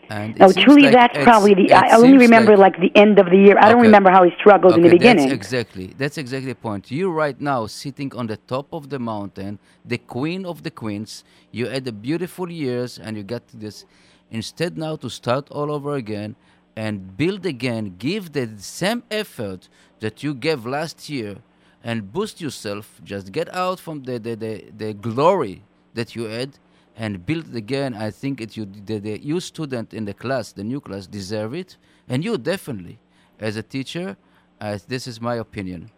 and 0.09 0.37
no, 0.37 0.51
truly, 0.51 0.83
like 0.83 0.93
that's 0.99 1.17
probably 1.29 1.53
the. 1.59 1.65
I 1.73 1.97
only 1.97 2.17
remember 2.27 2.53
like, 2.55 2.77
like, 2.77 2.93
the 2.93 2.99
end 3.03 3.15
of 3.23 3.27
the 3.33 3.39
year. 3.45 3.55
I 3.57 3.61
okay. 3.61 3.71
don't 3.71 3.85
remember 3.89 4.11
how 4.15 4.23
he 4.27 4.31
struggled 4.41 4.73
okay, 4.73 4.81
in 4.81 4.83
the 4.87 4.93
beginning. 4.97 5.29
That's 5.29 5.41
exactly. 5.41 5.87
That's 6.01 6.17
exactly 6.23 6.51
the 6.55 6.61
point. 6.69 6.83
You 6.91 7.05
right 7.23 7.39
now 7.53 7.61
sitting 7.83 8.09
on 8.19 8.25
the 8.27 8.39
top 8.53 8.67
of 8.77 8.89
the 8.93 8.99
mountain, 8.99 9.53
the 9.93 9.99
queen 10.15 10.45
of 10.45 10.55
the 10.65 10.71
queens. 10.81 11.23
You 11.51 11.63
had 11.73 11.83
the 11.89 11.95
beautiful 12.09 12.47
years, 12.51 12.99
and 12.99 13.17
you 13.17 13.23
got 13.23 13.43
this 13.53 13.85
Instead, 14.31 14.77
now 14.77 14.95
to 14.95 15.09
start 15.09 15.51
all 15.51 15.69
over 15.69 15.95
again 15.95 16.37
and 16.77 17.17
build 17.17 17.45
again, 17.45 17.95
give 17.99 18.31
the 18.31 18.49
same 18.57 19.03
effort 19.11 19.67
that 19.99 20.23
you 20.23 20.33
gave 20.33 20.65
last 20.65 21.09
year 21.09 21.35
and 21.83 22.13
boost 22.13 22.39
yourself. 22.39 23.01
Just 23.03 23.33
get 23.33 23.53
out 23.53 23.79
from 23.79 24.03
the, 24.03 24.17
the, 24.17 24.35
the, 24.35 24.65
the 24.77 24.93
glory 24.93 25.63
that 25.93 26.15
you 26.15 26.23
had 26.23 26.51
and 26.95 27.25
build 27.25 27.55
again. 27.55 27.93
I 27.93 28.11
think 28.11 28.41
it 28.41 28.57
you 28.57 28.65
the, 28.65 28.99
the 28.99 29.19
you 29.21 29.39
student 29.39 29.93
in 29.93 30.05
the 30.05 30.13
class, 30.13 30.51
the 30.51 30.63
new 30.63 30.79
class, 30.79 31.07
deserve 31.07 31.53
it, 31.53 31.77
and 32.07 32.23
you 32.23 32.37
definitely, 32.37 32.99
as 33.39 33.55
a 33.57 33.63
teacher, 33.63 34.17
as 34.59 34.83
this 34.85 35.07
is 35.07 35.19
my 35.21 35.35
opinion. 35.35 35.89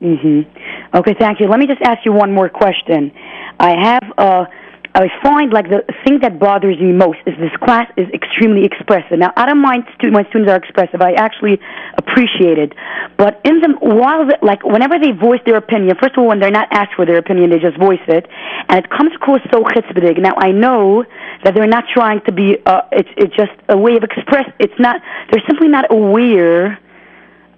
Mm-hmm. 0.00 0.96
Okay, 0.96 1.14
thank 1.18 1.40
you. 1.40 1.48
Let 1.48 1.58
me 1.58 1.66
just 1.66 1.82
ask 1.82 2.04
you 2.04 2.12
one 2.12 2.32
more 2.32 2.48
question. 2.48 3.12
I 3.58 3.78
have 3.78 4.12
uh 4.18 4.44
I 4.92 5.08
find 5.22 5.52
like 5.52 5.68
the 5.68 5.84
thing 6.04 6.18
that 6.20 6.40
bothers 6.40 6.78
me 6.80 6.92
most 6.92 7.18
is 7.24 7.34
this 7.38 7.54
class 7.62 7.88
is 7.96 8.08
extremely 8.12 8.64
expressive. 8.64 9.18
Now, 9.18 9.32
I 9.36 9.46
don't 9.46 9.62
mind 9.62 9.84
stu- 9.94 10.10
my 10.10 10.24
students 10.24 10.50
are 10.50 10.56
expressive. 10.56 11.00
I 11.00 11.12
actually 11.12 11.60
appreciate 11.96 12.58
it. 12.58 12.72
But 13.16 13.40
in 13.44 13.60
them, 13.60 13.76
while 13.80 14.26
the, 14.26 14.38
like 14.42 14.64
whenever 14.64 14.98
they 14.98 15.12
voice 15.12 15.40
their 15.46 15.56
opinion, 15.56 15.96
first 16.00 16.14
of 16.16 16.18
all, 16.18 16.26
when 16.26 16.40
they're 16.40 16.50
not 16.50 16.68
asked 16.72 16.94
for 16.96 17.06
their 17.06 17.18
opinion, 17.18 17.50
they 17.50 17.60
just 17.60 17.78
voice 17.78 18.02
it, 18.08 18.26
and 18.68 18.84
it 18.84 18.90
comes 18.90 19.14
across 19.14 19.40
so 19.52 19.62
chutzpadig. 19.62 20.20
Now, 20.20 20.34
I 20.36 20.50
know 20.50 21.04
that 21.44 21.54
they're 21.54 21.68
not 21.68 21.84
trying 21.94 22.20
to 22.22 22.32
be. 22.32 22.58
Uh, 22.66 22.82
it's 22.90 23.10
it's 23.16 23.36
just 23.36 23.52
a 23.68 23.78
way 23.78 23.96
of 23.96 24.02
express. 24.02 24.50
It's 24.58 24.78
not. 24.80 25.00
They're 25.30 25.44
simply 25.46 25.68
not 25.68 25.86
aware 25.92 26.80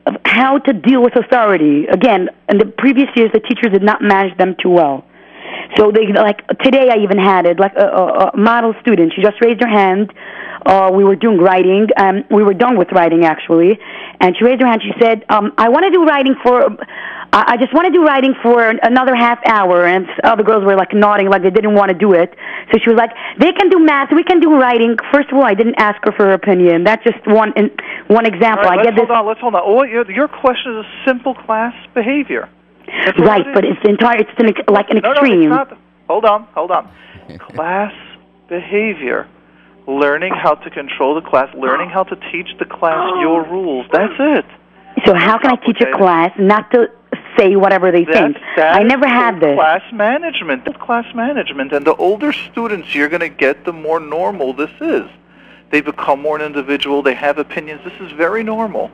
of 0.05 0.17
how 0.27 0.59
to 0.59 0.73
deal 0.75 1.03
with 1.03 1.17
authority. 1.17 1.87
Again, 1.87 2.29
in 2.51 2.59
the 2.59 2.67
previous 2.67 3.09
years, 3.17 3.31
the 3.33 3.41
teachers 3.41 3.73
did 3.73 3.83
not 3.83 4.03
manage 4.03 4.37
them 4.37 4.55
too 4.61 4.71
well. 4.71 5.07
So 5.77 5.91
they 5.91 6.13
like 6.13 6.47
today 6.59 6.91
I 6.91 6.99
even 6.99 7.19
had 7.19 7.47
it 7.47 7.59
like 7.59 7.75
a, 7.77 7.87
a, 7.87 8.05
a 8.29 8.37
model 8.37 8.75
student. 8.81 9.13
She 9.15 9.23
just 9.23 9.41
raised 9.41 9.61
her 9.61 9.69
hand. 9.69 10.13
Uh, 10.65 10.91
we 10.95 11.03
were 11.03 11.17
doing 11.17 11.39
writing. 11.39 11.89
Um, 11.97 12.25
we 12.31 12.43
were 12.43 12.55
done 12.55 12.79
with 12.79 12.93
writing 12.93 13.25
actually, 13.25 13.79
and 14.21 14.37
she 14.37 14.45
raised 14.45 14.61
her 14.61 14.67
hand. 14.67 14.83
She 14.83 14.93
said, 15.01 15.25
um, 15.29 15.53
"I 15.59 15.69
want 15.69 15.85
to 15.85 15.91
do 15.91 16.05
writing 16.05 16.37
for. 16.43 16.77
I 17.35 17.57
just 17.57 17.73
want 17.73 17.87
to 17.87 17.93
do 17.93 18.05
writing 18.05 18.35
for 18.43 18.63
another 18.69 19.17
half 19.17 19.41
hour." 19.47 19.87
And 19.87 20.07
other 20.23 20.45
girls 20.45 20.65
were 20.65 20.77
like 20.77 20.93
nodding, 20.93 21.29
like 21.31 21.43
they 21.43 21.51
didn't 21.51 21.75
want 21.75 21.89
to 21.89 21.99
do 21.99 22.13
it. 22.13 22.35
So 22.71 22.79
she 22.79 22.91
was 22.91 22.97
like, 22.97 23.11
"They 23.41 23.53
can 23.53 23.71
do 23.71 23.81
math. 23.81 24.13
We 24.13 24.23
can 24.23 24.39
do 24.39 24.55
writing." 24.55 24.97
First 25.13 25.31
of 25.33 25.39
all, 25.39 25.45
I 25.45 25.55
didn't 25.55 25.77
ask 25.79 25.99
her 26.05 26.13
for 26.13 26.27
her 26.27 26.35
opinion. 26.35 26.85
That's 26.85 27.03
just 27.03 27.27
one 27.27 27.53
in, 27.57 27.71
one 28.07 28.27
example. 28.27 28.65
Right, 28.65 28.79
I 28.79 28.85
get 28.85 28.95
this. 28.95 29.07
Hold 29.09 29.19
on. 29.19 29.27
Let's 29.27 29.41
hold 29.41 29.55
on. 29.57 29.63
Oh, 29.65 29.83
your, 29.83 30.09
your 30.11 30.29
question 30.29 30.79
is 30.79 30.85
a 30.85 31.09
simple 31.09 31.35
class 31.35 31.75
behavior. 31.95 32.49
Right, 33.19 33.47
but 33.55 33.65
it's 33.65 33.81
the 33.83 33.91
entire. 33.91 34.19
It's 34.19 34.31
an, 34.39 34.53
like 34.73 34.91
an 34.91 34.99
no, 34.99 35.13
extreme. 35.13 35.51
No, 35.51 35.63
it's 35.63 35.71
not. 35.71 35.79
Hold 36.09 36.25
on, 36.25 36.45
hold 36.55 36.71
on. 36.71 36.91
class 37.39 37.93
behavior, 38.49 39.29
learning 39.87 40.33
how 40.35 40.55
to 40.55 40.71
control 40.71 41.15
the 41.15 41.23
class, 41.23 41.53
learning 41.55 41.89
how 41.89 42.03
to 42.05 42.17
teach 42.31 42.49
the 42.59 42.65
class 42.65 43.11
your 43.21 43.45
rules. 43.45 43.87
That's 43.93 44.13
it. 44.19 44.45
So 45.07 45.15
how 45.15 45.39
can 45.39 45.53
I 45.53 45.57
teach 45.57 45.81
a 45.81 45.91
class 45.97 46.33
not 46.39 46.71
to 46.73 46.91
say 47.37 47.57
whatever 47.57 47.91
they 47.91 48.05
That's, 48.05 48.35
think? 48.35 48.59
I 48.59 48.83
never 48.83 49.09
had 49.09 49.41
this. 49.41 49.57
Class 49.57 49.83
management. 49.93 50.65
That's 50.65 50.77
class 50.79 51.07
management. 51.15 51.73
And 51.73 51.87
the 51.87 51.95
older 51.95 52.33
students 52.33 52.95
you're 52.95 53.09
going 53.09 53.21
to 53.21 53.29
get, 53.29 53.65
the 53.65 53.73
more 53.73 53.99
normal 53.99 54.53
this 54.53 54.71
is. 54.81 55.09
They 55.71 55.81
become 55.81 56.21
more 56.21 56.37
an 56.37 56.43
individual. 56.43 57.03
They 57.03 57.15
have 57.15 57.39
opinions. 57.39 57.81
This 57.85 57.99
is 58.01 58.13
very 58.13 58.43
normal. 58.43 58.91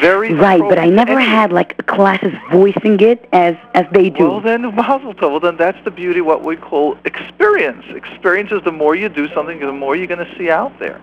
Very 0.00 0.34
right, 0.34 0.60
but 0.60 0.78
I 0.78 0.86
never 0.86 1.20
had 1.20 1.52
like 1.52 1.86
classes 1.86 2.32
voicing 2.50 2.98
it 3.00 3.28
as 3.32 3.54
as 3.74 3.86
they 3.92 4.10
do. 4.10 4.28
Well, 4.28 4.40
then 4.40 4.62
Mazel 4.74 5.14
Tov. 5.14 5.30
Well, 5.30 5.40
then 5.40 5.56
that's 5.56 5.82
the 5.84 5.92
beauty. 5.92 6.20
What 6.20 6.44
we 6.44 6.56
call 6.56 6.98
experience. 7.04 7.84
Experience 7.90 8.50
is 8.50 8.62
the 8.64 8.72
more 8.72 8.96
you 8.96 9.08
do 9.08 9.28
something, 9.32 9.60
the 9.60 9.72
more 9.72 9.94
you're 9.94 10.08
going 10.08 10.26
to 10.26 10.36
see 10.36 10.50
out 10.50 10.76
there. 10.80 11.00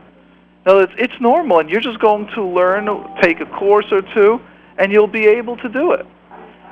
Now 0.65 0.79
it's 0.79 0.93
it's 0.97 1.19
normal, 1.21 1.59
and 1.59 1.69
you're 1.69 1.81
just 1.81 1.99
going 1.99 2.27
to 2.35 2.43
learn, 2.43 2.85
take 3.21 3.39
a 3.39 3.45
course 3.45 3.87
or 3.91 4.01
two, 4.01 4.41
and 4.77 4.91
you'll 4.91 5.07
be 5.07 5.27
able 5.27 5.55
to 5.57 5.69
do 5.69 5.93
it. 5.93 6.05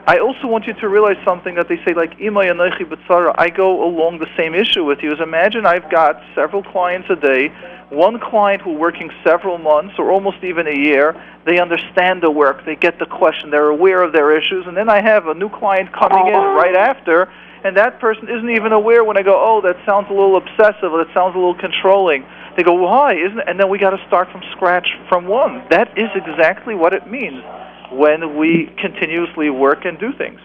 I 0.08 0.18
also 0.18 0.48
want 0.48 0.66
you 0.66 0.74
to 0.74 0.90
realize 0.90 1.18
something 1.24 1.56
that 1.56 1.70
they 1.70 1.78
say, 1.86 1.94
like 1.94 2.20
Ima 2.20 2.42
B'tzara. 2.42 3.36
I 3.38 3.50
go 3.50 3.86
along 3.86 4.20
the 4.20 4.30
same 4.36 4.56
issue 4.56 4.84
with 4.84 5.00
you. 5.02 5.14
Is 5.14 5.20
imagine 5.22 5.66
I've 5.66 5.90
got 5.92 6.22
several 6.34 6.64
clients 6.64 7.10
a 7.10 7.16
day 7.16 7.54
one 7.92 8.20
client 8.20 8.62
who 8.62 8.74
working 8.74 9.12
several 9.24 9.58
months 9.58 9.96
or 10.00 10.12
almost 10.12 10.38
even 10.44 10.66
a 10.66 10.76
year, 10.76 11.14
they 11.46 11.60
understand 11.60 12.24
the 12.24 12.32
work, 12.32 12.66
they 12.66 12.76
get 12.76 12.98
the 13.00 13.06
question, 13.06 13.52
they're 13.52 13.68
aware 13.70 14.02
of 14.02 14.14
their 14.14 14.36
issues, 14.36 14.66
and 14.66 14.76
then 14.76 14.90
I 14.90 15.02
have 15.02 15.28
a 15.28 15.34
new 15.34 15.50
client 15.50 15.92
coming 15.92 16.28
in 16.28 16.34
right 16.34 16.76
after, 16.76 17.32
and 17.64 17.76
that 17.76 18.00
person 18.00 18.30
isn't 18.30 18.50
even 18.50 18.72
aware 18.72 19.04
when 19.04 19.18
I 19.18 19.24
go, 19.24 19.36
oh, 19.36 19.62
that 19.62 19.76
sounds 19.86 20.08
a 20.10 20.14
little 20.14 20.38
obsessive, 20.38 20.92
or 20.92 21.04
that 21.04 21.14
sounds 21.14 21.36
a 21.36 21.38
little 21.38 21.60
controlling. 21.60 22.26
They 22.56 22.64
go, 22.64 22.74
why? 22.74 23.16
Isn't 23.16 23.40
it? 23.40 23.46
And 23.48 23.60
then 23.60 23.70
we 23.70 23.78
got 23.78 23.92
to 23.92 24.04
start 24.08 24.32
from 24.32 24.42
scratch 24.52 24.88
from 25.10 25.28
one. 25.28 25.64
That 25.70 25.98
is 25.98 26.10
exactly 26.16 26.76
what 26.76 26.94
it 26.94 27.08
means 27.08 27.44
when 27.92 28.38
we 28.38 28.74
continuously 28.78 29.50
work 29.50 29.84
and 29.84 30.00
do 30.00 30.14
things. 30.14 30.40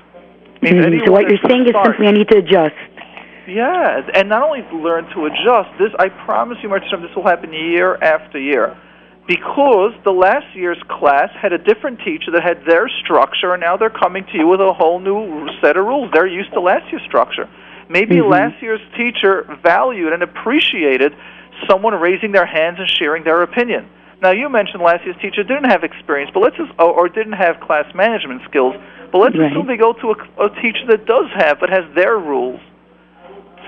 mm-hmm. 0.63 1.07
So 1.07 1.13
what 1.13 1.31
you're 1.31 1.39
saying 1.47 1.67
is 1.67 1.75
simply 1.85 2.09
I 2.09 2.13
need 2.13 2.29
to 2.29 2.39
adjust. 2.39 2.75
Yeah, 3.47 4.03
and 4.15 4.29
not 4.29 4.43
only 4.43 4.63
learn 4.73 5.07
to 5.15 5.27
adjust. 5.27 5.71
This, 5.79 5.93
I 5.99 6.09
promise 6.09 6.59
you, 6.63 6.69
Martin, 6.69 7.03
this 7.03 7.15
will 7.15 7.27
happen 7.27 7.53
year 7.53 7.97
after 8.03 8.39
year, 8.39 8.77
because 9.29 9.93
the 10.05 10.13
last 10.13 10.47
year's 10.55 10.83
class 10.89 11.31
had 11.41 11.53
a 11.53 11.59
different 11.59 12.01
teacher 12.01 12.33
that 12.33 12.43
had 12.43 12.65
their 12.67 12.89
structure, 13.05 13.53
and 13.53 13.61
now 13.61 13.77
they're 13.77 13.91
coming 13.91 14.25
to 14.33 14.39
you 14.39 14.49
with 14.49 14.61
a 14.61 14.73
whole 14.73 14.99
new 14.99 15.49
set 15.61 15.77
of 15.77 15.87
rules. 15.87 16.11
They're 16.13 16.27
used 16.27 16.53
to 16.55 16.61
last 16.61 16.91
year's 16.91 17.05
structure. 17.07 17.49
Maybe 17.89 18.17
mm-hmm. 18.17 18.31
last 18.31 18.61
year's 18.61 18.81
teacher 18.97 19.47
valued 19.63 20.13
and 20.13 20.23
appreciated 20.23 21.15
someone 21.71 21.95
raising 21.95 22.33
their 22.33 22.47
hands 22.47 22.79
and 22.81 22.91
sharing 22.99 23.23
their 23.23 23.43
opinion. 23.43 23.89
Now, 24.21 24.33
you 24.33 24.49
mentioned 24.49 24.83
last 24.83 25.05
year's 25.05 25.17
teacher 25.23 25.45
didn't 25.45 25.71
have 25.71 25.85
experience, 25.85 26.31
but 26.35 26.41
let's 26.41 26.57
just, 26.57 26.73
or 26.81 27.09
didn't 27.09 27.35
have 27.35 27.61
class 27.61 27.87
management 27.95 28.43
skills. 28.49 28.75
But 29.13 29.19
let's 29.19 29.39
right. 29.39 29.53
assume 29.53 29.69
they 29.69 29.77
go 29.77 29.93
to 29.93 30.11
a, 30.11 30.47
a 30.47 30.51
teacher 30.61 30.85
that 30.89 31.07
does 31.07 31.27
have, 31.37 31.61
but 31.61 31.71
has 31.71 31.85
their 31.95 32.19
rules 32.19 32.61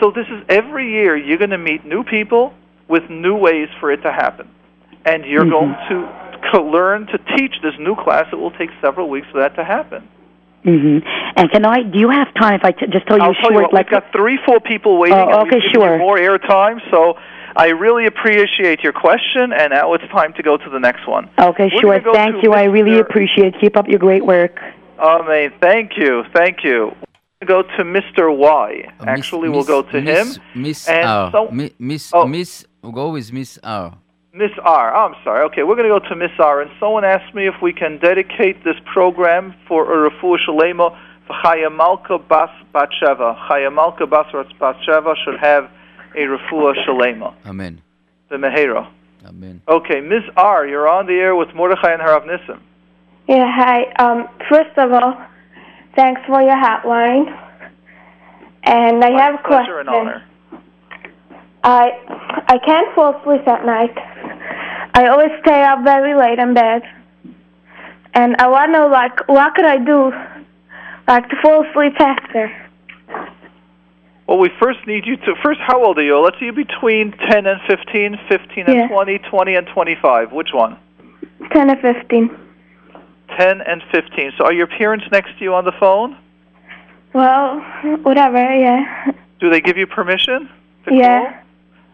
so 0.00 0.10
this 0.10 0.26
is 0.28 0.44
every 0.48 0.90
year 0.92 1.16
you're 1.16 1.38
going 1.38 1.50
to 1.50 1.58
meet 1.58 1.84
new 1.84 2.04
people 2.04 2.54
with 2.88 3.08
new 3.10 3.36
ways 3.36 3.68
for 3.80 3.92
it 3.92 3.98
to 3.98 4.12
happen. 4.12 4.50
And 5.04 5.24
you're 5.24 5.44
mm-hmm. 5.44 5.92
going 5.92 6.52
to 6.52 6.62
learn 6.62 7.06
to 7.06 7.18
teach 7.36 7.54
this 7.62 7.74
new 7.78 7.94
class. 7.94 8.26
It 8.32 8.36
will 8.36 8.50
take 8.52 8.70
several 8.80 9.08
weeks 9.08 9.26
for 9.30 9.40
that 9.40 9.54
to 9.56 9.64
happen. 9.64 10.08
Mm-hmm. 10.64 11.06
And 11.36 11.50
can 11.50 11.64
I? 11.64 11.82
Do 11.82 11.98
you 11.98 12.10
have 12.10 12.34
time? 12.34 12.54
If 12.54 12.64
I 12.64 12.72
t- 12.72 12.86
just 12.90 13.06
tell 13.06 13.16
you 13.16 13.22
I'll 13.22 13.34
short, 13.34 13.42
tell 13.42 13.52
you 13.52 13.62
what, 13.62 13.72
like 13.72 13.90
we've 13.90 14.02
got 14.02 14.12
three, 14.12 14.38
four 14.44 14.60
people 14.60 14.98
waiting. 14.98 15.16
Oh, 15.16 15.46
okay, 15.46 15.60
sure. 15.72 15.98
More 15.98 16.18
air 16.18 16.36
time, 16.36 16.80
so 16.90 17.14
I 17.56 17.68
really 17.68 18.06
appreciate 18.06 18.82
your 18.82 18.92
question. 18.92 19.52
And 19.52 19.70
now 19.72 19.94
it's 19.94 20.04
time 20.10 20.34
to 20.34 20.42
go 20.42 20.56
to 20.56 20.70
the 20.70 20.80
next 20.80 21.06
one. 21.06 21.30
Okay, 21.38 21.70
We're 21.72 21.80
sure. 22.02 22.12
Thank 22.12 22.42
you. 22.42 22.50
Mr. 22.50 22.56
I 22.56 22.64
really 22.64 22.98
appreciate. 22.98 23.54
it. 23.54 23.60
Keep 23.60 23.76
up 23.76 23.86
your 23.86 24.00
great 24.00 24.26
work. 24.26 24.58
Amen. 24.98 25.52
Thank 25.60 25.92
you. 25.96 26.24
Thank 26.34 26.64
you 26.64 26.92
go 27.46 27.62
to 27.62 27.84
Mr. 27.84 28.36
Y. 28.36 28.92
Uh, 29.00 29.04
Actually, 29.06 29.48
miss, 29.48 29.54
we'll 29.54 29.82
go 29.82 29.82
to 29.90 30.00
miss, 30.00 30.36
him. 30.36 30.42
Miss 30.54 30.88
and 30.88 31.04
R. 31.04 31.30
So, 31.32 31.50
miss, 31.78 32.10
oh. 32.12 32.26
Miss, 32.26 32.66
we'll 32.82 32.92
go 32.92 33.10
with 33.10 33.32
Miss 33.32 33.58
R. 33.62 33.96
Miss 34.32 34.50
R. 34.62 34.94
Oh, 34.94 35.06
I'm 35.06 35.14
sorry. 35.24 35.44
Okay, 35.46 35.62
we're 35.62 35.76
going 35.76 35.88
to 35.88 36.00
go 36.00 36.08
to 36.08 36.16
Miss 36.16 36.32
R. 36.38 36.60
And 36.60 36.70
someone 36.80 37.04
asked 37.04 37.34
me 37.34 37.46
if 37.46 37.54
we 37.62 37.72
can 37.72 37.98
dedicate 37.98 38.64
this 38.64 38.76
program 38.92 39.54
for 39.66 40.06
a 40.06 40.10
refuah 40.10 40.38
shalema 40.46 40.98
for 41.26 41.34
Chaya 41.44 41.74
Malka 41.74 42.18
Bas 42.18 42.50
Batsheva. 42.74 43.36
Chaya 43.48 43.72
Malka 43.72 44.06
Bas 44.06 44.26
Batsheva 44.32 45.14
should 45.24 45.38
have 45.40 45.70
a 46.14 46.18
refuah 46.18 46.74
shalema. 46.86 47.34
Amen. 47.46 47.80
The 48.30 48.36
Mehera. 48.36 48.90
Amen. 49.24 49.62
Okay, 49.68 50.00
Miss 50.00 50.22
R. 50.36 50.66
You're 50.66 50.88
on 50.88 51.06
the 51.06 51.14
air 51.14 51.34
with 51.34 51.54
Mordechai 51.54 51.92
and 51.92 52.02
Harav 52.02 52.26
Nissim. 52.26 52.60
Yeah, 53.28 53.50
hi. 53.50 53.84
Um, 53.98 54.28
first 54.48 54.76
of 54.76 54.92
all, 54.92 55.18
Thanks 55.98 56.20
for 56.28 56.40
your 56.40 56.54
hotline. 56.54 57.26
And 58.62 59.04
I 59.04 59.10
My 59.10 59.20
have 59.20 59.34
a 59.34 59.42
question. 59.42 59.74
And 59.80 59.88
honor. 59.88 60.24
I 61.64 61.90
I 62.46 62.58
can't 62.64 62.94
fall 62.94 63.18
asleep 63.18 63.48
at 63.48 63.66
night. 63.66 63.98
I 64.94 65.08
always 65.08 65.30
stay 65.40 65.60
up 65.64 65.82
very 65.82 66.14
late 66.14 66.38
in 66.38 66.54
bed. 66.54 66.82
And 68.14 68.36
I 68.38 68.46
want 68.46 68.68
to 68.68 68.78
know, 68.78 68.86
like, 68.86 69.28
what 69.28 69.56
could 69.56 69.64
I 69.64 69.78
do, 69.78 70.12
like, 71.08 71.28
to 71.30 71.36
fall 71.42 71.66
asleep 71.68 71.94
faster? 71.98 72.48
Well, 74.28 74.38
we 74.38 74.50
first 74.62 74.78
need 74.86 75.04
you 75.04 75.16
to. 75.16 75.34
First, 75.42 75.58
how 75.66 75.84
old 75.84 75.98
are 75.98 76.02
you? 76.02 76.16
Let's 76.20 76.38
see, 76.38 76.46
you 76.46 76.52
between 76.52 77.10
10 77.28 77.46
and 77.46 77.60
15, 77.66 78.18
15 78.28 78.66
and 78.66 78.74
Yeah. 78.74 78.88
20, 78.88 79.18
20 79.18 79.54
and 79.56 79.66
25. 79.66 80.30
Which 80.30 80.52
one? 80.52 80.76
10 81.52 81.70
or 81.72 81.76
15. 81.76 82.47
10 83.38 83.60
and 83.62 83.82
15. 83.92 84.32
So 84.36 84.44
are 84.44 84.52
your 84.52 84.66
parents 84.66 85.06
next 85.12 85.38
to 85.38 85.44
you 85.44 85.54
on 85.54 85.64
the 85.64 85.72
phone? 85.78 86.16
Well, 87.14 87.60
whatever, 88.02 88.36
yeah. 88.38 89.12
Do 89.40 89.48
they 89.50 89.60
give 89.60 89.76
you 89.76 89.86
permission? 89.86 90.48
to 90.86 90.94
Yeah. 90.94 91.42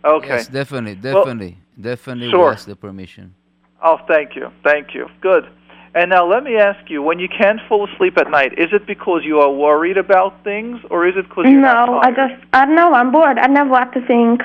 call? 0.02 0.16
Okay. 0.16 0.28
Yes, 0.28 0.48
definitely, 0.48 0.98
Well, 1.02 1.24
definitely, 1.24 1.58
definitely. 1.80 2.30
sure. 2.30 2.46
We 2.48 2.52
ask 2.52 2.66
the 2.66 2.76
permission. 2.76 3.34
Oh, 3.82 3.98
thank 4.06 4.36
you. 4.36 4.50
Thank 4.62 4.94
you. 4.94 5.08
Good. 5.20 5.46
And 5.94 6.10
now 6.10 6.26
let 6.26 6.42
me 6.42 6.56
ask 6.56 6.90
you, 6.90 7.02
when 7.02 7.18
you 7.18 7.28
can't 7.28 7.60
fall 7.68 7.88
asleep 7.88 8.18
at 8.18 8.28
night, 8.30 8.58
is 8.58 8.70
it 8.72 8.84
because 8.86 9.22
you 9.24 9.38
are 9.40 9.50
worried 9.50 9.96
about 9.96 10.42
things 10.42 10.80
or 10.90 11.06
is 11.06 11.14
it 11.16 11.28
because 11.28 11.44
you're 11.48 11.60
not 11.60 11.86
No, 11.88 11.98
I 12.00 12.10
just, 12.10 12.34
I 12.52 12.64
don't 12.66 12.74
know, 12.74 12.92
I'm 12.94 13.12
bored. 13.12 13.38
I 13.38 13.46
never 13.46 13.70
want 13.70 13.92
to 13.94 14.04
think. 14.06 14.42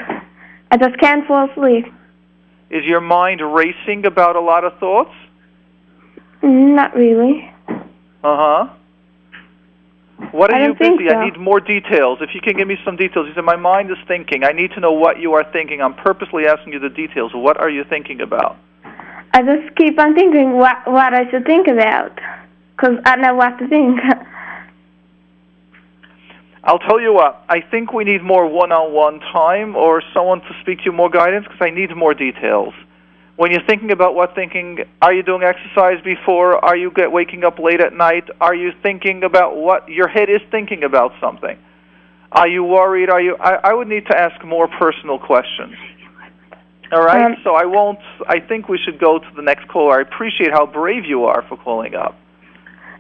I 0.72 0.78
just 0.78 0.98
can't 1.00 1.26
fall 1.28 1.50
asleep. 1.50 1.86
Is 2.70 2.84
your 2.86 3.02
mind 3.02 3.42
racing 3.42 4.06
about 4.06 4.36
a 4.36 4.42
lot 4.42 4.64
of 4.64 4.78
thoughts? 4.80 5.14
Not 6.42 6.96
really. 6.96 7.52
Uh-huh. 8.24 8.70
What 10.32 10.54
are 10.54 10.62
you 10.62 10.74
busy? 10.74 11.08
so. 11.08 11.16
I 11.16 11.26
need 11.26 11.40
more 11.40 11.60
details. 11.60 12.20
If 12.22 12.36
you 12.36 12.42
can 12.42 12.58
give 12.58 12.68
me 12.68 12.78
some 12.84 12.96
details. 12.96 13.28
You 13.28 13.34
said 13.34 13.46
my 13.46 13.56
mind 13.56 13.90
is 13.90 13.98
thinking. 14.08 14.44
I 14.44 14.52
need 14.52 14.72
to 14.72 14.80
know 14.80 14.92
what 14.92 15.20
you 15.20 15.34
are 15.34 15.50
thinking. 15.52 15.82
I'm 15.82 15.94
purposely 15.94 16.46
asking 16.46 16.74
you 16.74 16.80
the 16.80 16.90
details. 16.90 17.32
What 17.34 17.60
are 17.60 17.70
you 17.70 17.84
thinking 17.84 18.22
about? 18.22 18.58
I 19.34 19.44
just 19.44 19.76
keep 19.76 19.98
on 20.00 20.16
thinking 20.16 20.54
what 20.54 20.86
what 20.88 21.14
I 21.14 21.30
should 21.30 21.46
think 21.46 21.68
about, 21.68 22.20
cause 22.78 22.98
I 23.06 23.16
never 23.16 23.38
want 23.38 23.60
to 23.60 23.68
think. 23.68 24.00
I'll 26.64 26.80
tell 26.80 27.00
you 27.00 27.14
what. 27.14 27.44
I 27.48 27.62
think 27.62 27.94
we 27.94 28.04
need 28.04 28.22
more 28.22 28.46
one-on-one 28.46 29.22
time 29.22 29.76
or 29.76 30.04
someone 30.14 30.42
to 30.42 30.56
speak 30.62 30.80
to 30.80 30.86
you 30.86 30.92
more 30.92 31.10
guidance 31.10 31.46
because 31.46 31.62
I 31.62 31.70
need 31.70 31.96
more 31.96 32.14
details. 32.14 32.74
When 33.40 33.52
you're 33.52 33.64
thinking 33.66 33.92
about 33.92 34.16
what 34.16 34.36
thinking, 34.36 34.80
are 35.02 35.14
you 35.14 35.24
doing 35.24 35.44
exercise 35.44 36.04
before? 36.04 36.58
Are 36.66 36.76
you 36.76 36.92
get 36.92 37.14
waking 37.14 37.46
up 37.46 37.58
late 37.58 37.80
at 37.80 37.94
night? 37.94 38.26
Are 38.42 38.54
you 38.54 38.74
thinking 38.84 39.24
about 39.24 39.56
what 39.56 39.88
your 39.88 40.10
head 40.10 40.30
is 40.30 40.42
thinking 40.52 40.84
about 40.84 41.14
something? 41.22 41.58
Are 42.34 42.50
you 42.50 42.66
worried? 42.66 43.10
Are 43.10 43.22
you? 43.22 43.38
I, 43.38 43.70
I 43.70 43.74
would 43.74 43.88
need 43.88 44.06
to 44.08 44.18
ask 44.18 44.44
more 44.44 44.68
personal 44.68 45.20
questions. 45.20 45.74
All 46.92 47.02
right. 47.02 47.24
Um, 47.28 47.38
so 47.46 47.56
I 47.56 47.64
won't. 47.64 48.00
I 48.28 48.42
think 48.42 48.68
we 48.68 48.78
should 48.78 49.00
go 49.00 49.20
to 49.20 49.28
the 49.38 49.42
next 49.42 49.70
caller. 49.70 50.00
I 50.00 50.02
appreciate 50.02 50.52
how 50.52 50.66
brave 50.66 51.06
you 51.06 51.24
are 51.24 51.46
for 51.48 51.56
calling 51.56 51.96
up. 51.96 52.20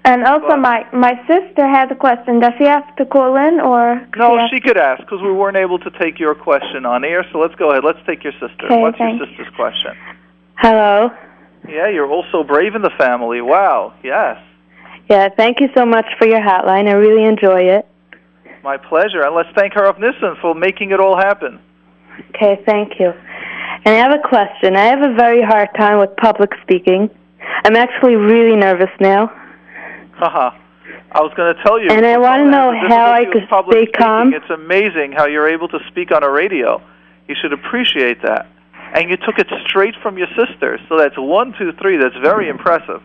and 0.05 0.23
also, 0.23 0.47
Well- 0.47 0.57
my 0.69 0.87
my 0.93 1.15
sister 1.27 1.67
has 1.67 1.91
a 1.91 1.95
question. 1.95 2.39
Does 2.39 2.53
she 2.57 2.63
have 2.63 2.95
to 2.95 3.05
call 3.05 3.35
in 3.35 3.59
or? 3.59 4.07
No, 4.15 4.37
has- 4.37 4.49
she 4.51 4.61
could 4.61 4.77
ask 4.77 5.01
because 5.01 5.21
we 5.21 5.33
weren't 5.33 5.57
able 5.57 5.79
to 5.79 5.91
take 5.99 6.17
your 6.17 6.33
question 6.33 6.85
on 6.85 7.03
air. 7.03 7.25
So 7.33 7.39
let's 7.39 7.55
go 7.55 7.71
ahead. 7.71 7.83
Let's 7.83 7.99
take 8.07 8.23
your 8.23 8.31
sister. 8.39 8.67
Okay, 8.67 8.81
What's 8.81 8.97
thanks. 8.97 9.19
your 9.19 9.27
sister's 9.27 9.53
question? 9.55 9.97
Hello. 10.61 11.09
Yeah, 11.69 11.87
you're 11.87 12.11
also 12.11 12.43
brave 12.43 12.75
in 12.75 12.81
the 12.81 12.91
family. 12.97 13.39
Wow. 13.41 13.93
Yes. 14.03 14.37
Yeah, 15.09 15.29
thank 15.29 15.61
you 15.61 15.69
so 15.73 15.85
much 15.85 16.05
for 16.17 16.27
your 16.27 16.41
hotline. 16.41 16.89
I 16.89 16.93
really 16.93 17.23
enjoy 17.23 17.61
it. 17.61 17.87
My 18.61 18.75
pleasure. 18.75 19.23
And 19.23 19.33
let's 19.35 19.47
thank 19.55 19.73
Harav 19.73 19.97
Nissen 19.99 20.35
for 20.41 20.53
making 20.53 20.91
it 20.91 20.99
all 20.99 21.15
happen. 21.15 21.59
Okay, 22.35 22.61
thank 22.65 22.99
you. 22.99 23.13
And 23.85 23.95
I 23.95 23.99
have 23.99 24.11
a 24.11 24.27
question. 24.27 24.75
I 24.75 24.85
have 24.87 25.01
a 25.01 25.13
very 25.13 25.41
hard 25.41 25.69
time 25.77 25.99
with 25.99 26.15
public 26.17 26.51
speaking. 26.61 27.09
I'm 27.63 27.77
actually 27.77 28.15
really 28.15 28.57
nervous 28.57 28.91
now. 28.99 29.31
Haha. 30.15 30.57
I 31.11 31.21
was 31.21 31.31
going 31.37 31.55
to 31.55 31.63
tell 31.63 31.79
you. 31.81 31.89
And 31.89 32.05
I 32.05 32.17
wanna 32.17 32.51
know 32.51 32.73
how 32.89 33.11
I 33.11 33.23
could 33.25 33.47
stay 33.47 33.85
speaking, 33.85 33.93
calm. 33.97 34.33
It's 34.33 34.49
amazing 34.49 35.13
how 35.13 35.25
you're 35.25 35.47
able 35.47 35.69
to 35.69 35.79
speak 35.87 36.11
on 36.11 36.23
a 36.23 36.29
radio. 36.29 36.81
You 37.29 37.35
should 37.41 37.53
appreciate 37.53 38.21
that. 38.23 38.47
And 38.93 39.09
you 39.09 39.17
took 39.17 39.37
it 39.37 39.47
straight 39.67 39.95
from 40.01 40.17
your 40.17 40.27
sister. 40.35 40.79
So 40.89 40.97
that's 40.97 41.17
one, 41.17 41.53
two, 41.57 41.71
three. 41.81 41.97
That's 41.97 42.15
very 42.17 42.45
mm-hmm. 42.45 42.57
impressive. 42.57 43.01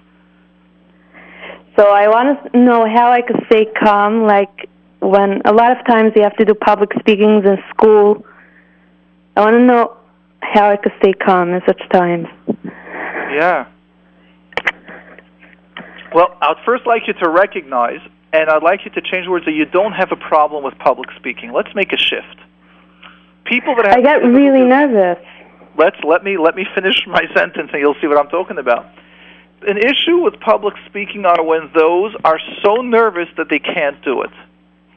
So 1.76 1.90
I 1.90 2.08
want 2.08 2.52
to 2.52 2.58
know 2.58 2.86
how 2.86 3.10
I 3.10 3.20
could 3.20 3.44
stay 3.46 3.66
calm. 3.66 4.22
Like 4.24 4.68
when 5.04 5.42
a 5.44 5.52
lot 5.52 5.78
of 5.78 5.84
times 5.86 6.12
you 6.16 6.22
have 6.22 6.36
to 6.36 6.44
do 6.44 6.54
public 6.54 6.90
speakings 6.98 7.44
in 7.44 7.58
school. 7.70 8.24
I 9.36 9.40
want 9.40 9.54
to 9.54 9.64
know 9.64 9.96
how 10.40 10.70
I 10.70 10.76
could 10.76 10.92
stay 10.98 11.12
calm 11.12 11.52
in 11.52 11.60
such 11.66 11.80
times. 11.90 12.28
Yeah. 12.64 13.66
Well, 16.14 16.36
I'd 16.40 16.56
first 16.64 16.86
like 16.86 17.02
you 17.08 17.12
to 17.14 17.28
recognize, 17.28 17.98
and 18.32 18.48
I'd 18.48 18.62
like 18.62 18.84
you 18.84 18.90
to 18.92 19.00
change 19.00 19.26
words 19.26 19.44
that 19.46 19.52
you 19.52 19.64
don't 19.64 19.92
have 19.92 20.12
a 20.12 20.16
problem 20.16 20.62
with 20.62 20.78
public 20.78 21.10
speaking. 21.16 21.52
Let's 21.52 21.74
make 21.74 21.92
a 21.92 21.98
shift. 21.98 22.38
People 23.44 23.74
that 23.76 23.86
I 23.86 24.00
get 24.00 24.22
really 24.22 24.62
nervous. 24.62 25.18
Let's 25.76 25.96
let 26.04 26.24
me 26.24 26.36
let 26.38 26.54
me 26.56 26.66
finish 26.74 26.96
my 27.06 27.22
sentence, 27.34 27.70
and 27.72 27.80
you'll 27.80 27.96
see 28.00 28.06
what 28.06 28.18
I'm 28.18 28.28
talking 28.28 28.58
about. 28.58 28.86
An 29.66 29.78
issue 29.78 30.18
with 30.18 30.38
public 30.40 30.74
speaking 30.86 31.24
are 31.24 31.42
when 31.42 31.70
those 31.74 32.14
are 32.24 32.38
so 32.62 32.82
nervous 32.82 33.28
that 33.38 33.48
they 33.48 33.58
can't 33.58 34.02
do 34.04 34.22
it. 34.22 34.30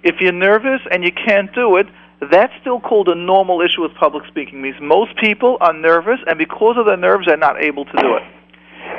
If 0.04 0.16
you're 0.20 0.34
nervous 0.34 0.82
and 0.92 1.04
you 1.04 1.12
can't 1.12 1.54
do 1.54 1.78
it, 1.78 1.88
that's 2.32 2.54
still 2.62 2.80
called 2.80 3.08
a 3.08 3.16
normal 3.16 3.62
issue 3.62 3.82
with 3.82 3.94
public 3.96 4.26
speaking. 4.28 4.62
Means 4.62 4.76
most 4.82 5.16
people 5.18 5.58
are 5.62 5.74
nervous, 5.74 6.20
and 6.28 6.38
because 6.38 6.76
of 6.78 6.86
their 6.86 6.98
nerves, 6.98 7.28
they're 7.28 7.38
not 7.38 7.62
able 7.64 7.86
to 7.86 7.92
do 7.92 8.16
it. 8.18 8.24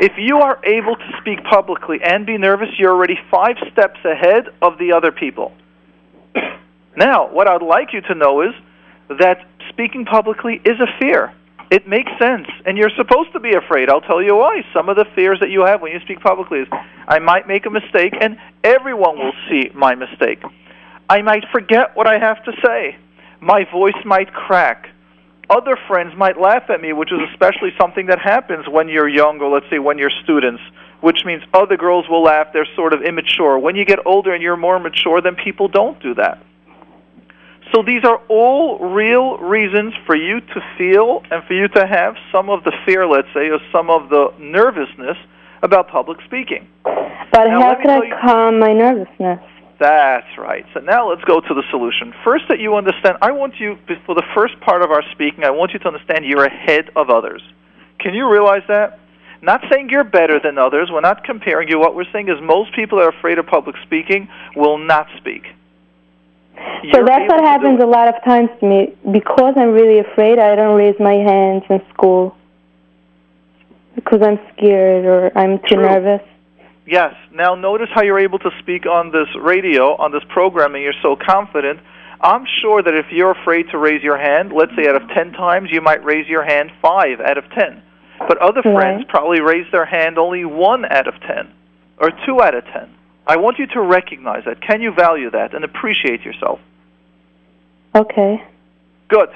If 0.01 0.13
you 0.17 0.39
are 0.39 0.65
able 0.65 0.97
to 0.97 1.13
speak 1.21 1.43
publicly 1.45 1.99
and 2.03 2.25
be 2.25 2.39
nervous, 2.39 2.69
you're 2.79 2.93
already 2.93 3.19
five 3.31 3.57
steps 3.73 3.99
ahead 4.05 4.45
of 4.63 4.79
the 4.79 4.93
other 4.93 5.13
people. 5.13 5.53
Now, 6.97 7.33
what 7.33 7.47
I'd 7.47 7.63
like 7.63 7.93
you 7.93 8.01
to 8.01 8.15
know 8.17 8.43
is 8.43 8.53
that 9.21 9.47
speaking 9.69 10.05
publicly 10.05 10.61
is 10.65 10.81
a 10.81 10.99
fear. 10.99 11.33
It 11.71 11.87
makes 11.87 12.11
sense, 12.19 12.47
and 12.65 12.79
you're 12.79 12.91
supposed 12.97 13.33
to 13.33 13.41
be 13.41 13.53
afraid. 13.53 13.91
I'll 13.91 14.01
tell 14.01 14.23
you 14.23 14.37
why. 14.37 14.65
Some 14.73 14.89
of 14.89 14.97
the 14.97 15.05
fears 15.15 15.41
that 15.41 15.51
you 15.51 15.67
have 15.67 15.83
when 15.83 15.93
you 15.93 16.01
speak 16.01 16.21
publicly 16.21 16.61
is 16.61 16.69
I 17.07 17.19
might 17.19 17.47
make 17.47 17.67
a 17.67 17.71
mistake, 17.71 18.15
and 18.19 18.39
everyone 18.65 19.19
will 19.19 19.35
see 19.51 19.71
my 19.75 19.95
mistake. 19.95 20.43
I 21.11 21.21
might 21.21 21.45
forget 21.53 21.95
what 21.95 22.07
I 22.07 22.19
have 22.19 22.43
to 22.45 22.53
say. 22.65 22.97
My 23.41 23.65
voice 23.71 24.03
might 24.07 24.33
crack. 24.33 24.89
Other 25.51 25.79
friends 25.87 26.15
might 26.17 26.41
laugh 26.41 26.65
at 26.71 26.81
me, 26.81 26.95
which 26.95 27.13
is 27.13 27.21
especially 27.33 27.71
something 27.79 28.07
that 28.07 28.19
happens 28.19 28.67
when 28.67 28.89
you're 28.89 29.09
young, 29.09 29.41
or 29.41 29.51
let's 29.51 29.69
say 29.71 29.79
when 29.79 29.99
you're 29.99 30.13
students, 30.25 30.63
which 31.01 31.25
means 31.27 31.43
other 31.53 31.77
girls 31.77 32.09
will 32.09 32.23
laugh. 32.23 32.49
They're 32.55 32.69
sort 32.77 32.95
of 32.95 33.03
immature. 33.03 33.59
When 33.59 33.77
you 33.77 33.85
get 33.85 33.99
older 34.07 34.33
and 34.33 34.43
you're 34.43 34.57
more 34.57 34.79
mature, 34.79 35.21
then 35.21 35.37
people 35.37 35.69
don't 35.69 36.01
do 36.03 36.15
that. 36.15 36.43
So 37.75 37.83
these 37.83 38.05
are 38.05 38.21
all 38.29 38.79
real 38.79 39.37
reasons 39.39 39.95
for 40.07 40.17
you 40.17 40.41
to 40.41 40.61
feel 40.79 41.23
and 41.31 41.45
for 41.45 41.53
you 41.53 41.69
to 41.69 41.87
have 41.87 42.17
some 42.33 42.49
of 42.49 42.65
the 42.65 42.73
fear, 42.87 43.07
let's 43.07 43.29
say, 43.35 43.51
or 43.51 43.59
some 43.71 43.91
of 43.91 44.09
the 44.09 44.33
nervousness 44.39 45.17
about 45.63 45.89
public 45.89 46.19
speaking. 46.25 46.67
But 46.85 47.49
Now, 47.49 47.61
how 47.61 47.75
can 47.75 47.91
I 47.91 48.07
you- 48.07 48.15
calm 48.21 48.59
my 48.59 48.73
nervousness? 48.73 49.41
That's 49.79 50.39
right. 50.39 50.65
So 50.75 50.81
now 50.81 51.09
let's 51.09 51.23
go 51.25 51.41
to 51.41 51.55
the 51.55 51.63
solution. 51.71 52.13
First, 52.25 52.49
that 52.49 52.59
you 52.59 52.75
understand, 52.75 53.19
I 53.23 53.31
want 53.31 53.61
you, 53.61 53.79
for 54.07 54.15
the 54.15 54.25
first 54.35 54.59
part 54.61 54.83
of 54.83 54.91
our 54.91 55.03
speaking, 55.13 55.45
I 55.45 55.51
want 55.51 55.73
you 55.73 55.79
to 55.79 55.87
understand 55.87 56.25
you're 56.25 56.45
ahead 56.45 56.91
of 56.97 57.11
others. 57.11 57.43
Can 58.01 58.15
you 58.15 58.29
realize 58.29 58.63
that? 58.69 58.99
Not 59.41 59.65
saying 59.71 59.91
you're 59.91 60.03
better 60.03 60.41
than 60.41 60.59
others. 60.59 60.91
We're 60.91 61.01
not 61.01 61.23
comparing 61.23 61.69
you. 61.69 61.79
What 61.79 61.95
we're 61.95 62.11
saying 62.13 62.29
is 62.29 62.41
most 62.41 62.75
people 62.75 62.99
that 62.99 63.05
are 63.05 63.17
afraid 63.17 63.39
of 63.39 63.47
public 63.47 63.77
speaking 63.85 64.27
will 64.57 64.79
not 64.79 65.07
speak. 65.17 65.45
So 66.91 66.99
You're 66.99 67.07
that's 67.07 67.29
what 67.29 67.41
happens 67.41 67.81
a 67.83 67.87
lot 67.87 68.09
of 68.09 68.23
times 68.25 68.51
to 68.61 68.67
me. 68.67 68.95
Because 69.11 69.55
I'm 69.57 69.73
really 69.73 69.99
afraid, 69.99 70.39
I 70.39 70.55
don't 70.55 70.77
raise 70.77 70.99
my 71.01 71.15
hands 71.15 71.65
in 71.69 71.83
school. 71.93 72.37
Because 73.95 74.23
I'm 74.23 74.39
scared 74.53 75.05
or 75.05 75.37
I'm 75.37 75.59
too 75.59 75.75
True. 75.75 75.83
nervous. 75.83 76.23
Yes. 76.87 77.15
Now 77.33 77.55
notice 77.55 77.89
how 77.93 78.03
you're 78.03 78.21
able 78.21 78.39
to 78.39 78.51
speak 78.61 78.87
on 78.87 79.11
this 79.11 79.29
radio, 79.41 79.97
on 79.97 80.13
this 80.13 80.23
program, 80.29 80.75
and 80.75 80.83
you're 80.83 80.95
so 81.03 81.17
confident. 81.17 81.81
I'm 82.21 82.47
sure 82.61 82.83
that 82.83 82.95
if 82.95 83.07
you're 83.13 83.33
afraid 83.33 83.71
to 83.71 83.79
raise 83.79 84.03
your 84.03 84.17
hand, 84.17 84.53
let's 84.53 84.75
say 84.75 84.89
out 84.89 84.97
of 84.97 85.09
10 85.11 85.33
times, 85.33 85.71
you 85.71 85.81
might 85.81 86.03
raise 86.05 86.27
your 86.27 86.43
hand 86.45 86.71
5 86.81 87.21
out 87.21 87.39
of 87.39 87.49
10. 87.51 87.83
But 88.27 88.39
other 88.39 88.63
Right. 88.65 88.75
friends 88.75 89.05
probably 89.09 89.41
raise 89.41 89.71
their 89.71 89.85
hand 89.85 90.19
only 90.19 90.45
1 90.45 90.85
out 90.87 91.07
of 91.07 91.21
10 91.21 91.49
or 91.99 92.11
2 92.11 92.43
out 92.43 92.55
of 92.55 92.65
10. 92.67 92.89
I 93.29 93.37
want 93.37 93.59
you 93.59 93.67
to 93.69 93.81
recognize 93.81 94.47
that. 94.47 94.63
Can 94.63 94.81
you 94.81 94.91
value 94.91 95.31
that 95.31 95.55
and 95.55 95.63
appreciate 95.63 96.23
yourself? 96.23 96.61
Okay. 97.95 98.43
Good. 99.09 99.29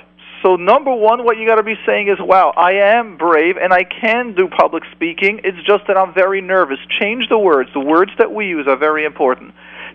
So 0.43 0.57
number 0.57 0.93
one, 0.93 1.25
what 1.25 1.37
you 1.37 1.47
got 1.47 1.57
to 1.57 1.63
be 1.63 1.77
saying 1.87 2.09
is, 2.09 2.19
"Wow, 2.19 2.53
I 2.57 2.73
am 2.73 3.17
brave 3.17 3.57
and 3.59 3.73
I 3.73 3.85
can 3.85 4.33
do 4.33 4.49
public 4.49 4.83
speaking. 4.93 5.43
It's 5.45 5.63
just 5.65 5.87
that 5.87 5.97
I'm 5.97 6.13
very 6.15 6.41
nervous." 6.41 6.79
Change 7.01 7.29
the 7.29 7.39
words. 7.39 7.71
The 7.75 7.81
words 7.81 8.11
that 8.19 8.33
we 8.33 8.47
use 8.47 8.67
are 8.67 8.77
very 8.77 9.05
important. 9.05 9.55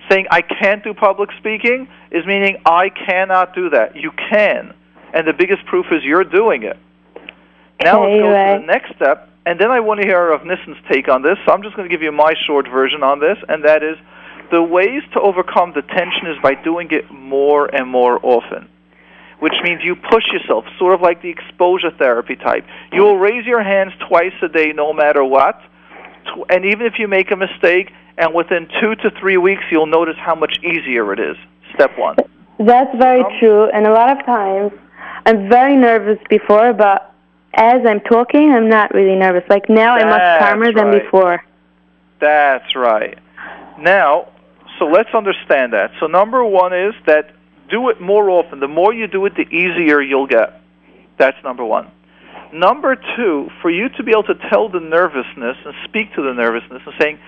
Saying 0.10 0.27
"I 0.31 0.41
can't 0.41 0.83
do 0.83 0.93
public 0.93 1.31
speaking" 1.39 1.88
is 2.12 2.25
meaning 2.25 2.57
I 2.65 2.89
cannot 2.89 3.55
do 3.55 3.69
that. 3.71 3.95
You 3.95 4.12
can, 4.12 4.73
and 5.13 5.27
the 5.27 5.33
biggest 5.33 5.65
proof 5.65 5.88
is 5.91 6.03
you're 6.03 6.23
doing 6.23 6.63
it. 6.63 6.77
Now 7.83 8.03
let's 8.03 8.13
Okay, 8.13 8.19
go 8.19 8.27
to 8.27 8.62
the 8.62 8.65
next 8.65 8.95
step, 8.95 9.29
and 9.47 9.60
then 9.60 9.71
I 9.71 9.79
want 9.79 10.01
to 10.01 10.05
hear 10.07 10.29
Rav 10.31 10.41
Nissen's 10.41 10.77
take 10.91 11.07
on 11.07 11.21
this. 11.27 11.38
So 11.45 11.51
I'm 11.53 11.63
just 11.63 11.75
going 11.75 11.88
to 11.89 11.93
give 11.95 12.03
you 12.07 12.12
my 12.12 12.33
short 12.45 12.67
version 12.79 13.01
on 13.03 13.19
this, 13.19 13.38
and 13.49 13.63
that 13.69 13.81
is, 13.83 13.97
The 14.51 14.62
ways 14.63 15.03
to 15.13 15.19
overcome 15.19 15.73
the 15.73 15.81
tension 15.81 16.25
is 16.27 16.38
by 16.41 16.53
doing 16.69 16.88
it 16.91 17.05
more 17.12 17.63
and 17.77 17.86
more 17.99 18.15
often, 18.23 18.69
which 19.39 19.57
means 19.65 19.83
you 19.83 19.95
push 19.95 20.25
yourself, 20.31 20.63
sort 20.79 20.93
of 20.93 21.01
like 21.01 21.21
the 21.21 21.29
exposure 21.29 21.91
therapy 21.91 22.36
type. 22.38 22.65
You 22.93 23.01
will 23.01 23.17
raise 23.17 23.45
your 23.45 23.62
hands 23.62 23.91
twice 24.07 24.33
a 24.41 24.47
day 24.47 24.71
no 24.73 24.93
matter 24.93 25.23
what, 25.23 25.62
and 26.49 26.65
even 26.65 26.86
if 26.86 26.95
you 26.99 27.07
make 27.07 27.29
a 27.31 27.36
mistake, 27.36 27.91
and 28.17 28.33
within 28.33 28.67
two 28.79 28.95
to 29.03 29.12
three 29.19 29.38
weeks, 29.38 29.63
you'll 29.71 29.86
notice 29.99 30.15
how 30.17 30.36
much 30.36 30.53
easier 30.63 31.12
it 31.13 31.19
is. 31.19 31.38
Step 31.75 31.91
one. 31.97 32.15
That's 32.57 32.93
very 32.97 33.23
Um, 33.23 33.31
true. 33.39 33.63
And 33.65 33.86
a 33.86 33.91
lot 33.91 34.10
of 34.17 34.25
times, 34.25 34.71
I'm 35.25 35.49
very 35.49 35.75
nervous 35.75 36.19
before, 36.29 36.73
but 36.73 37.13
as 37.53 37.81
I'm 37.86 38.01
talking, 38.01 38.51
I'm 38.51 38.69
not 38.69 38.93
really 38.93 39.15
nervous. 39.15 39.43
Like 39.49 39.69
now, 39.69 39.95
I'm 39.95 40.10
much 40.10 40.19
That's 40.19 40.43
calmer 40.43 40.71
than 40.71 40.91
before. 40.91 41.43
That's 42.19 42.75
right. 42.75 43.17
Now, 43.79 44.29
so 44.79 44.86
let's 44.86 45.10
understand 45.13 45.73
that. 45.73 45.91
So, 45.99 46.07
number 46.07 46.43
one 46.43 46.73
is 46.73 46.93
that 47.05 47.31
do 47.69 47.89
it 47.89 47.99
more 47.99 48.29
often. 48.29 48.60
The 48.60 48.67
more 48.67 48.93
you 48.93 49.07
do 49.07 49.25
it, 49.25 49.36
the 49.36 49.47
easier 49.49 50.01
you'll 50.01 50.27
get. 50.27 50.62
That's 51.17 51.38
number 51.43 51.65
one. 51.65 51.91
Number 52.53 52.95
two, 53.15 53.49
for 53.62 53.69
you 53.69 53.89
to 53.89 54.03
be 54.03 54.12
able 54.12 54.23
to 54.23 54.36
tell 54.49 54.69
the 54.69 54.79
nervousness 54.79 55.57
and 55.65 55.73
speak 55.83 56.13
to 56.15 56.21
the 56.21 56.33
nervousness 56.33 56.81
and 56.86 56.95
saying, 56.99 57.19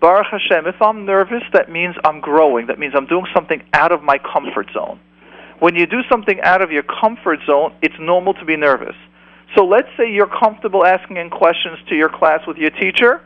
Baruch 0.00 0.26
Hashem, 0.30 0.66
if 0.66 0.82
I'm 0.82 1.04
nervous, 1.04 1.42
that 1.52 1.70
means 1.70 1.94
I'm 2.04 2.20
growing. 2.20 2.66
That 2.66 2.78
means 2.78 2.94
I'm 2.96 3.06
doing 3.06 3.26
something 3.32 3.62
out 3.72 3.92
of 3.92 4.02
my 4.02 4.18
comfort 4.18 4.68
zone. 4.74 4.98
When 5.60 5.76
you 5.76 5.86
do 5.86 6.02
something 6.10 6.40
out 6.40 6.60
of 6.60 6.72
your 6.72 6.82
comfort 6.82 7.38
zone, 7.46 7.72
it's 7.80 7.94
normal 8.00 8.34
to 8.34 8.44
be 8.44 8.56
nervous. 8.56 8.96
So 9.56 9.64
let's 9.64 9.88
say 9.96 10.10
you're 10.10 10.26
comfortable 10.28 10.84
asking 10.84 11.16
in 11.16 11.30
questions 11.30 11.78
to 11.88 11.94
your 11.94 12.08
class 12.08 12.40
with 12.46 12.56
your 12.56 12.70
teacher. 12.70 13.20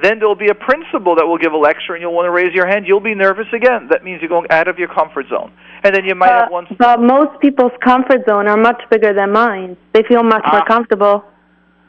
Then 0.00 0.18
there'll 0.20 0.34
be 0.34 0.48
a 0.48 0.54
principal 0.54 1.16
that 1.16 1.26
will 1.26 1.36
give 1.38 1.52
a 1.52 1.56
lecture, 1.58 1.92
and 1.94 2.00
you'll 2.00 2.14
want 2.14 2.26
to 2.26 2.30
raise 2.30 2.54
your 2.54 2.66
hand. 2.66 2.86
You'll 2.86 3.00
be 3.00 3.14
nervous 3.14 3.46
again. 3.52 3.88
That 3.90 4.04
means 4.04 4.22
you're 4.22 4.28
going 4.30 4.50
out 4.50 4.66
of 4.68 4.78
your 4.78 4.88
comfort 4.88 5.26
zone. 5.28 5.52
And 5.84 5.94
then 5.94 6.04
you 6.06 6.14
might 6.14 6.28
have 6.30 6.46
But, 6.46 6.52
one. 6.52 6.66
but 6.78 7.00
most 7.00 7.38
people's 7.40 7.72
comfort 7.84 8.24
zone 8.26 8.46
are 8.48 8.56
much 8.56 8.80
bigger 8.90 9.12
than 9.12 9.32
mine. 9.32 9.76
They 9.92 10.02
feel 10.04 10.22
much 10.22 10.42
Ah. 10.46 10.52
more 10.58 10.64
comfortable. 10.64 11.24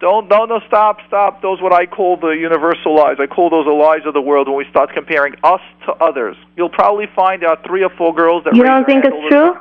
Don't, 0.02 0.28
no, 0.30 0.44
no, 0.44 0.60
stop, 0.68 0.98
stop. 1.08 1.42
Those 1.42 1.62
what 1.62 1.72
I 1.72 1.86
call 1.86 2.18
the 2.18 2.32
universal 2.32 2.94
lies. 2.94 3.18
I 3.22 3.28
call 3.28 3.50
those 3.50 3.66
the 3.66 3.72
lies 3.72 4.02
of 4.06 4.14
the 4.14 4.20
world 4.22 4.50
when 4.50 4.58
we 4.58 4.66
start 4.70 4.92
comparing 4.94 5.36
us 5.46 5.62
to 5.86 5.94
others. 6.04 6.36
You'll 6.58 6.68
probably 6.70 7.08
find 7.16 7.46
out 7.46 7.64
three 7.66 7.84
or 7.84 7.90
four 7.92 8.14
girls 8.14 8.44
that 8.44 8.54
You 8.54 8.64
don't 8.64 8.86
think 8.86 9.06
it's 9.06 9.16
true? 9.30 9.58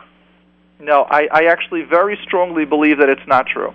No, 0.80 1.06
I, 1.08 1.28
I 1.30 1.44
actually 1.44 1.82
very 1.82 2.18
strongly 2.24 2.64
believe 2.64 2.98
that 2.98 3.08
it's 3.08 3.24
not 3.28 3.46
true. 3.46 3.72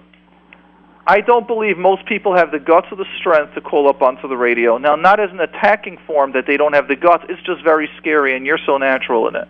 I 1.08 1.22
don't 1.22 1.48
believe 1.48 1.78
most 1.78 2.06
people 2.06 2.36
have 2.36 2.52
the 2.52 2.60
guts 2.60 2.88
or 2.92 2.98
the 2.98 3.06
strength 3.18 3.54
to 3.56 3.62
call 3.62 3.88
up 3.88 4.02
onto 4.02 4.28
the 4.28 4.36
radio. 4.36 4.78
Now, 4.78 4.98
not 4.98 5.22
as 5.22 5.32
an 5.32 5.40
attacking 5.40 5.98
form 6.06 6.34
that 6.34 6.46
they 6.46 6.58
don't 6.58 6.74
have 6.74 6.90
the 6.90 6.98
guts. 6.98 7.24
It's 7.30 7.42
just 7.44 7.64
very 7.64 7.90
scary, 7.98 8.36
and 8.36 8.46
you're 8.46 8.60
so 8.66 8.78
natural 8.78 9.30
in 9.30 9.38
it. 9.38 9.48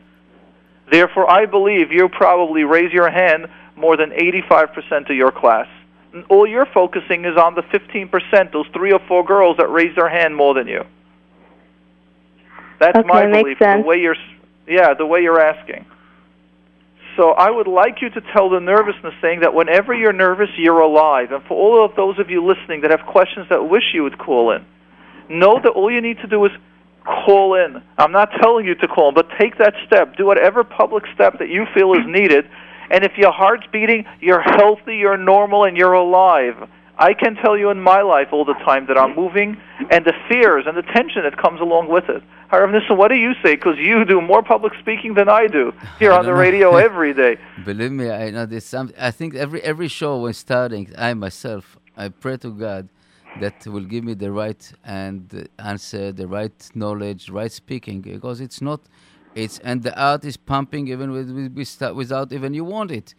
Therefore, 0.91 1.29
I 1.29 1.47
believe 1.47 1.91
you 1.91 2.09
probably 2.09 2.63
raise 2.63 2.93
your 2.93 3.09
hand 3.09 3.47
more 3.75 3.97
than 3.97 4.11
85% 4.11 5.09
of 5.09 5.15
your 5.15 5.31
class. 5.31 5.67
And 6.13 6.25
all 6.29 6.45
you're 6.45 6.67
focusing 6.67 7.25
is 7.25 7.35
on 7.37 7.55
the 7.55 7.63
15%, 7.63 8.51
those 8.51 8.67
three 8.71 8.93
or 8.93 8.99
four 9.07 9.25
girls 9.25 9.57
that 9.57 9.67
raise 9.67 9.95
their 9.95 10.09
hand 10.09 10.35
more 10.35 10.53
than 10.53 10.67
you. 10.67 10.85
That's 12.79 12.99
Okay, 12.99 13.07
my 13.07 13.25
belief. 13.25 13.57
The 13.57 13.83
way 13.83 13.99
you're, 13.99 14.15
yeah, 14.67 14.93
the 14.93 15.07
way 15.07 15.21
you're 15.21 15.41
asking. 15.41 15.85
So 17.17 17.31
I 17.31 17.49
would 17.49 17.67
like 17.67 18.01
you 18.01 18.11
to 18.11 18.21
tell 18.31 18.49
the 18.49 18.59
nervousness 18.59 19.13
saying 19.21 19.39
that 19.41 19.53
whenever 19.53 19.91
you're 19.91 20.13
nervous, 20.13 20.49
you're 20.55 20.79
alive. 20.79 21.31
And 21.31 21.43
for 21.45 21.57
all 21.57 21.83
of 21.83 21.95
those 21.95 22.19
of 22.19 22.29
you 22.29 22.45
listening 22.45 22.81
that 22.81 22.91
have 22.91 23.07
questions 23.07 23.47
that 23.49 23.67
wish 23.67 23.83
you 23.93 24.03
would 24.03 24.19
call 24.19 24.51
in, 24.51 24.63
know 25.27 25.59
that 25.61 25.71
all 25.71 25.91
you 25.91 25.99
need 25.99 26.19
to 26.19 26.27
do 26.27 26.45
is 26.45 26.51
call 27.03 27.55
in. 27.55 27.81
I'm 27.97 28.11
not 28.11 28.29
telling 28.39 28.67
you 28.67 28.75
to 28.75 28.87
call 28.87 29.11
but 29.11 29.27
take 29.39 29.57
that 29.57 29.73
step. 29.87 30.15
Do 30.15 30.27
whatever 30.27 30.63
public 30.63 31.05
step 31.15 31.39
that 31.39 31.49
you 31.49 31.65
feel 31.73 31.93
is 31.93 32.05
needed. 32.05 32.45
And 32.91 33.03
if 33.03 33.17
your 33.17 33.31
heart's 33.31 33.65
beating, 33.71 34.05
you're 34.21 34.41
healthy, 34.41 34.97
you're 34.97 35.17
normal, 35.17 35.65
and 35.65 35.75
you're 35.75 35.93
alive. 35.93 36.69
I 36.99 37.13
can 37.13 37.35
tell 37.35 37.57
you 37.57 37.69
in 37.69 37.79
my 37.79 38.01
life 38.01 38.29
all 38.31 38.45
the 38.45 38.55
time 38.65 38.87
that 38.87 38.97
I'm 38.97 39.15
moving, 39.15 39.57
and 39.91 40.03
the 40.03 40.13
fears 40.27 40.65
and 40.67 40.75
the 40.75 40.81
tension 40.81 41.23
that 41.23 41.37
comes 41.37 41.61
along 41.61 41.89
with 41.89 42.09
it. 42.09 42.23
Harav 42.51 42.71
Nissen, 42.71 42.97
what 42.97 43.09
do 43.09 43.15
you 43.15 43.33
say? 43.43 43.55
Because 43.55 43.77
you 43.77 44.05
do 44.05 44.21
more 44.21 44.41
public 44.41 44.73
speaking 44.79 45.13
than 45.13 45.29
I 45.29 45.47
do 45.47 45.73
here 45.99 46.11
I 46.11 46.17
on 46.17 46.25
the 46.25 46.31
know. 46.35 46.37
radio 46.39 46.75
every 46.77 47.13
day. 47.13 47.37
Believe 47.65 47.91
me, 47.91 48.09
I 48.09 48.31
know 48.31 48.45
this. 48.45 48.65
Some, 48.65 48.91
I 48.99 49.11
think 49.11 49.35
every 49.35 49.61
every 49.61 49.89
show 49.89 50.21
when 50.21 50.33
starting, 50.33 50.91
I 50.97 51.13
myself, 51.13 51.77
I 51.95 52.09
pray 52.09 52.37
to 52.37 52.49
God 52.51 52.89
that 53.41 53.67
will 53.67 53.83
give 53.85 54.03
me 54.03 54.13
the 54.13 54.31
right 54.31 54.73
and 54.83 55.47
answer, 55.59 56.11
the 56.11 56.27
right 56.27 56.69
knowledge, 56.73 57.29
right 57.29 57.51
speaking, 57.51 58.01
because 58.01 58.41
it's 58.41 58.61
not, 58.61 58.81
it's 59.35 59.59
and 59.59 59.83
the 59.83 59.95
art 60.01 60.25
is 60.25 60.37
pumping 60.37 60.87
even 60.87 61.11
with, 61.11 61.29
with 61.29 61.95
without 61.95 62.31
even 62.31 62.53
you 62.53 62.63
want 62.63 62.91
it. 62.91 63.13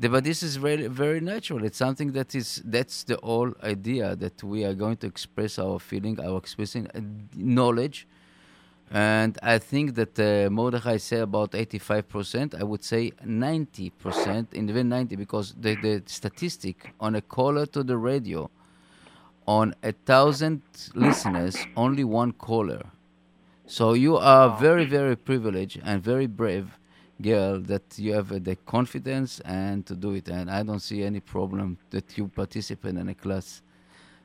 The, 0.00 0.08
but 0.08 0.24
this 0.24 0.42
is 0.42 0.58
really 0.58 0.88
very 0.88 1.20
natural. 1.20 1.64
It's 1.64 1.78
something 1.78 2.12
that 2.12 2.34
is 2.34 2.60
that's 2.64 3.04
the 3.04 3.18
whole 3.22 3.52
idea 3.62 4.16
that 4.16 4.42
we 4.42 4.64
are 4.64 4.74
going 4.74 4.96
to 4.98 5.06
express 5.06 5.58
our 5.58 5.78
feeling, 5.78 6.18
our 6.20 6.38
expressing 6.38 6.88
uh, 6.88 7.00
knowledge. 7.36 8.08
And 8.90 9.38
I 9.42 9.58
think 9.58 9.94
that 9.94 10.18
uh, 10.18 10.50
Mordechai 10.50 10.98
said 10.98 11.22
about 11.22 11.52
85%. 11.52 12.60
I 12.60 12.64
would 12.64 12.84
say 12.84 13.12
90%, 13.24 14.52
and 14.52 14.70
even 14.70 14.88
90, 14.88 15.16
because 15.16 15.54
the, 15.58 15.74
the 15.76 16.02
statistic 16.06 16.92
on 17.00 17.14
a 17.14 17.22
caller 17.22 17.66
to 17.66 17.82
the 17.82 17.96
radio, 17.96 18.50
on 19.46 19.74
a 19.82 19.92
thousand 19.92 20.62
listeners, 20.94 21.56
only 21.76 22.04
one 22.04 22.32
caller. 22.32 22.82
So 23.66 23.94
you 23.94 24.16
are 24.16 24.58
very, 24.58 24.84
very 24.84 25.16
privileged 25.16 25.80
and 25.84 26.02
very 26.02 26.26
brave 26.26 26.78
girl 27.20 27.60
that 27.60 27.98
you 27.98 28.12
have 28.12 28.44
the 28.44 28.56
confidence 28.66 29.40
and 29.40 29.86
to 29.86 29.94
do 29.94 30.12
it. 30.14 30.28
And 30.28 30.50
I 30.50 30.62
don't 30.62 30.80
see 30.80 31.02
any 31.02 31.20
problem 31.20 31.78
that 31.90 32.16
you 32.18 32.28
participate 32.28 32.96
in 32.96 33.08
a 33.08 33.14
class 33.14 33.62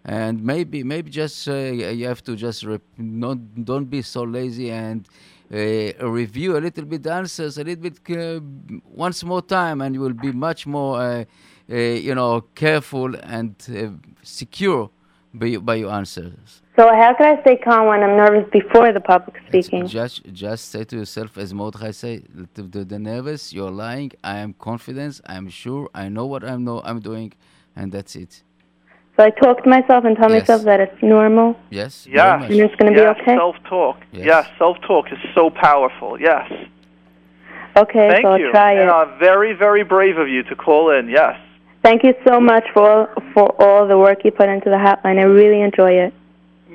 and 0.05 0.43
maybe 0.43 0.83
maybe 0.83 1.09
just 1.09 1.47
uh, 1.47 1.53
you 1.53 2.07
have 2.07 2.23
to 2.23 2.35
just 2.35 2.63
rep- 2.63 2.81
not 2.97 3.37
don't 3.65 3.85
be 3.85 4.01
so 4.01 4.23
lazy 4.23 4.71
and 4.71 5.07
uh, 5.53 6.07
review 6.07 6.57
a 6.57 6.61
little 6.61 6.85
bit 6.85 7.03
the 7.03 7.11
answers 7.11 7.57
a 7.57 7.63
little 7.63 7.83
bit 7.89 8.17
uh, 8.17 8.39
once 8.85 9.23
more 9.23 9.41
time 9.41 9.81
and 9.81 9.95
you 9.95 10.01
will 10.01 10.13
be 10.13 10.31
much 10.31 10.65
more 10.65 11.01
uh, 11.01 11.25
uh, 11.71 11.75
you 11.75 12.15
know 12.15 12.41
careful 12.55 13.13
and 13.23 13.55
uh, 13.75 13.89
secure 14.23 14.89
by, 15.33 15.57
by 15.57 15.75
your 15.75 15.91
answers 15.91 16.61
So 16.79 16.87
how 16.95 17.13
can 17.13 17.25
I 17.37 17.41
stay 17.41 17.57
calm 17.57 17.87
when 17.87 18.01
I'm 18.03 18.15
nervous 18.15 18.49
before 18.53 18.93
the 18.93 19.01
public 19.01 19.35
speaking? 19.49 19.85
just 19.85 20.23
just 20.31 20.69
say 20.71 20.85
to 20.85 20.95
yourself 20.95 21.37
as 21.37 21.53
Mordechai 21.53 21.91
say 21.91 22.13
the, 22.55 22.63
the, 22.75 22.85
the 22.85 22.97
nervous 22.97 23.51
you're 23.51 23.69
lying 23.85 24.11
I 24.23 24.37
am 24.37 24.53
confident 24.53 25.19
I'm 25.25 25.49
sure 25.49 25.89
I 25.93 26.07
know 26.07 26.25
what 26.25 26.41
I'm 26.45 26.63
know 26.63 26.81
I'm 26.89 27.01
doing 27.01 27.33
and 27.75 27.91
that's 27.91 28.15
it 28.15 28.43
So 29.17 29.25
I 29.25 29.31
talk 29.43 29.61
to 29.65 29.69
myself 29.69 30.05
and 30.05 30.15
tell 30.15 30.31
Yes. 30.31 30.43
myself 30.43 30.61
that 30.69 30.79
it's 30.85 31.01
normal. 31.03 31.47
yes 31.69 32.07
Yeah. 32.07 32.39
Yes. 32.39 32.51
And 32.51 32.59
it's 32.61 32.75
gonna 32.77 32.93
be 33.01 33.05
okay? 33.15 33.35
self-talk. 33.35 33.97
Yes. 34.13 34.25
Yes, 34.31 34.43
self-talk 34.57 35.05
is 35.11 35.19
so 35.35 35.43
powerful. 35.49 36.11
Yes. 36.29 36.47
Okay, 37.83 38.07
Thank 38.13 38.23
so 38.25 38.29
I'll 38.31 38.39
you. 38.39 38.51
try 38.51 38.71
and 38.81 38.89
it. 38.89 38.97
uh, 38.97 39.17
very, 39.27 39.51
very 39.65 39.83
brave 39.83 40.17
of 40.17 40.29
you 40.29 40.41
to 40.43 40.55
call 40.55 40.83
in. 40.97 41.09
Yes. 41.09 41.35
Thank 41.83 42.03
you 42.07 42.13
so 42.27 42.39
much 42.51 42.65
for 42.73 42.91
for 43.33 43.47
all 43.65 43.81
the 43.91 43.97
work 44.05 44.19
you 44.25 44.31
put 44.31 44.47
into 44.55 44.69
the 44.75 44.81
hotline. 44.87 45.17
I 45.25 45.27
really 45.41 45.61
enjoy 45.69 45.91
it. 46.05 46.13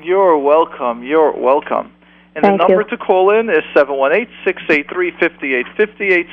You're 0.05 0.37
welcome. 0.39 1.03
You're 1.03 1.33
welcome. 1.33 1.91
And 2.37 2.43
Thank 2.45 2.61
the 2.61 2.67
number 2.69 2.83
you. 2.83 2.89
to 2.91 2.97
call 2.99 3.31
in 3.39 3.49
is 3.49 3.63
718-683-5858, 3.75 6.27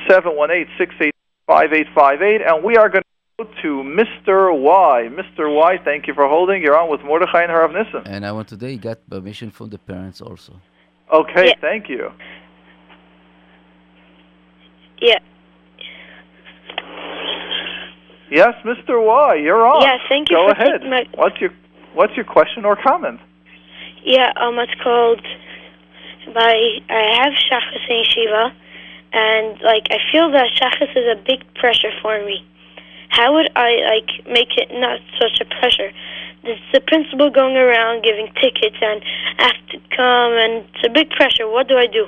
718-683-5858, 1.49 2.47
and 2.49 2.63
we 2.63 2.75
are 2.75 2.89
going 2.89 3.03
to 3.03 3.45
go 3.45 3.51
to 3.61 3.83
Mr. 3.83 4.59
Y. 4.59 5.09
Mr. 5.11 5.53
Y, 5.55 5.77
thank 5.85 6.07
you 6.07 6.13
for 6.13 6.27
holding. 6.27 6.61
You're 6.61 6.77
on 6.77 6.89
with 6.89 7.01
Mordechai 7.01 7.43
and 7.43 7.51
Harav 7.51 7.71
Nissen. 7.73 8.01
and 8.11 8.25
I 8.25 8.31
want 8.31 8.47
today 8.47 8.75
got 8.77 8.97
permission 9.09 9.51
from 9.51 9.69
the 9.69 9.77
parents 9.77 10.21
also 10.21 10.53
Okay, 11.13 11.47
Yeah. 11.47 11.53
thank 11.61 11.89
you. 11.89 12.09
Yeah. 15.01 15.19
Yes, 18.31 18.53
Mr. 18.63 19.03
Y, 19.05 19.35
you're 19.35 19.65
on. 19.67 19.81
Yeah, 19.81 19.97
thank 20.07 20.29
you 20.29 20.37
Go 20.37 20.45
for 20.47 20.51
ahead. 20.53 20.71
taking 20.73 20.89
my- 20.89 21.05
What's 21.15 21.39
your 21.41 21.51
What's 21.93 22.15
your 22.15 22.23
question 22.23 22.63
or 22.63 22.77
comment? 22.77 23.19
Yeah, 24.03 24.33
um, 24.35 24.57
it's 24.59 24.73
called 24.81 25.21
by 26.33 26.79
I 26.89 27.21
have 27.21 27.33
Shachris 27.33 27.89
in 27.89 28.03
yeshiva, 28.03 28.53
and 29.13 29.61
like 29.61 29.87
I 29.91 29.97
feel 30.11 30.31
that 30.31 30.49
Shachris 30.57 30.95
is 30.95 31.05
a 31.05 31.21
big 31.21 31.41
pressure 31.55 31.91
for 32.01 32.23
me. 32.25 32.45
How 33.09 33.33
would 33.33 33.51
I 33.55 33.75
like 33.85 34.25
make 34.25 34.57
it 34.57 34.69
not 34.71 34.99
such 35.19 35.41
a 35.41 35.45
pressure? 35.45 35.91
There's 36.43 36.59
the 36.73 36.79
principal 36.79 37.29
going 37.29 37.55
around 37.57 38.03
giving 38.03 38.27
tickets 38.41 38.77
and 38.81 39.03
have 39.37 39.57
to 39.69 39.77
come, 39.95 40.33
and 40.33 40.65
it's 40.73 40.85
a 40.85 40.89
big 40.89 41.11
pressure. 41.11 41.47
What 41.47 41.67
do 41.67 41.77
I 41.77 41.85
do? 41.85 42.07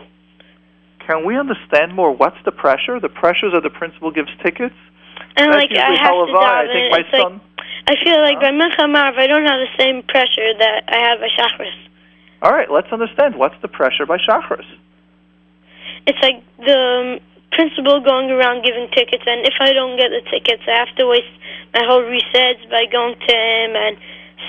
Can 1.05 1.25
we 1.25 1.37
understand 1.37 1.93
more? 1.93 2.11
What's 2.11 2.37
the 2.45 2.51
pressure? 2.51 2.99
The 2.99 3.09
pressures 3.09 3.53
of 3.53 3.61
the 3.61 3.69
principal 3.69 4.09
gives 4.09 4.29
tickets. 4.41 4.75
And 5.35 5.51
That's 5.51 5.61
like 5.63 5.71
I 5.71 5.95
have 5.95 6.13
to 6.13 6.33
have 6.33 6.35
I. 6.35 6.63
I 6.63 6.67
think 6.67 6.91
my 6.91 6.99
it's 6.99 7.13
like. 7.13 7.41
I 7.85 7.95
feel 8.03 8.21
like 8.21 8.37
Huh? 8.39 8.47
by 8.47 8.51
Mincha 8.51 8.85
Ma'ariv, 8.87 9.17
I 9.17 9.27
don't 9.27 9.45
have 9.45 9.59
the 9.59 9.73
same 9.77 10.03
pressure 10.03 10.53
that 10.57 10.83
I 10.87 10.97
have 11.09 11.19
by 11.19 11.27
Shachris. 11.27 11.75
All 12.41 12.51
right, 12.51 12.69
let's 12.71 12.91
understand. 12.91 13.35
What's 13.35 13.59
the 13.61 13.67
pressure 13.67 14.05
by 14.05 14.17
Shachris? 14.17 14.65
it's 16.05 16.19
like 16.21 16.43
the 16.59 16.77
um, 17.17 17.19
principal 17.51 18.01
going 18.01 18.29
around 18.31 18.63
giving 18.63 18.89
tickets, 18.91 19.23
and 19.25 19.45
if 19.45 19.53
I 19.59 19.73
don't 19.73 19.97
get 19.97 20.09
the 20.09 20.21
tickets, 20.29 20.63
I 20.67 20.75
have 20.85 20.93
to 20.97 21.07
waste 21.07 21.31
my 21.73 21.83
whole 21.85 22.01
recess 22.03 22.57
by 22.69 22.85
going 22.91 23.15
to 23.15 23.33
him 23.33 23.75
and 23.75 23.97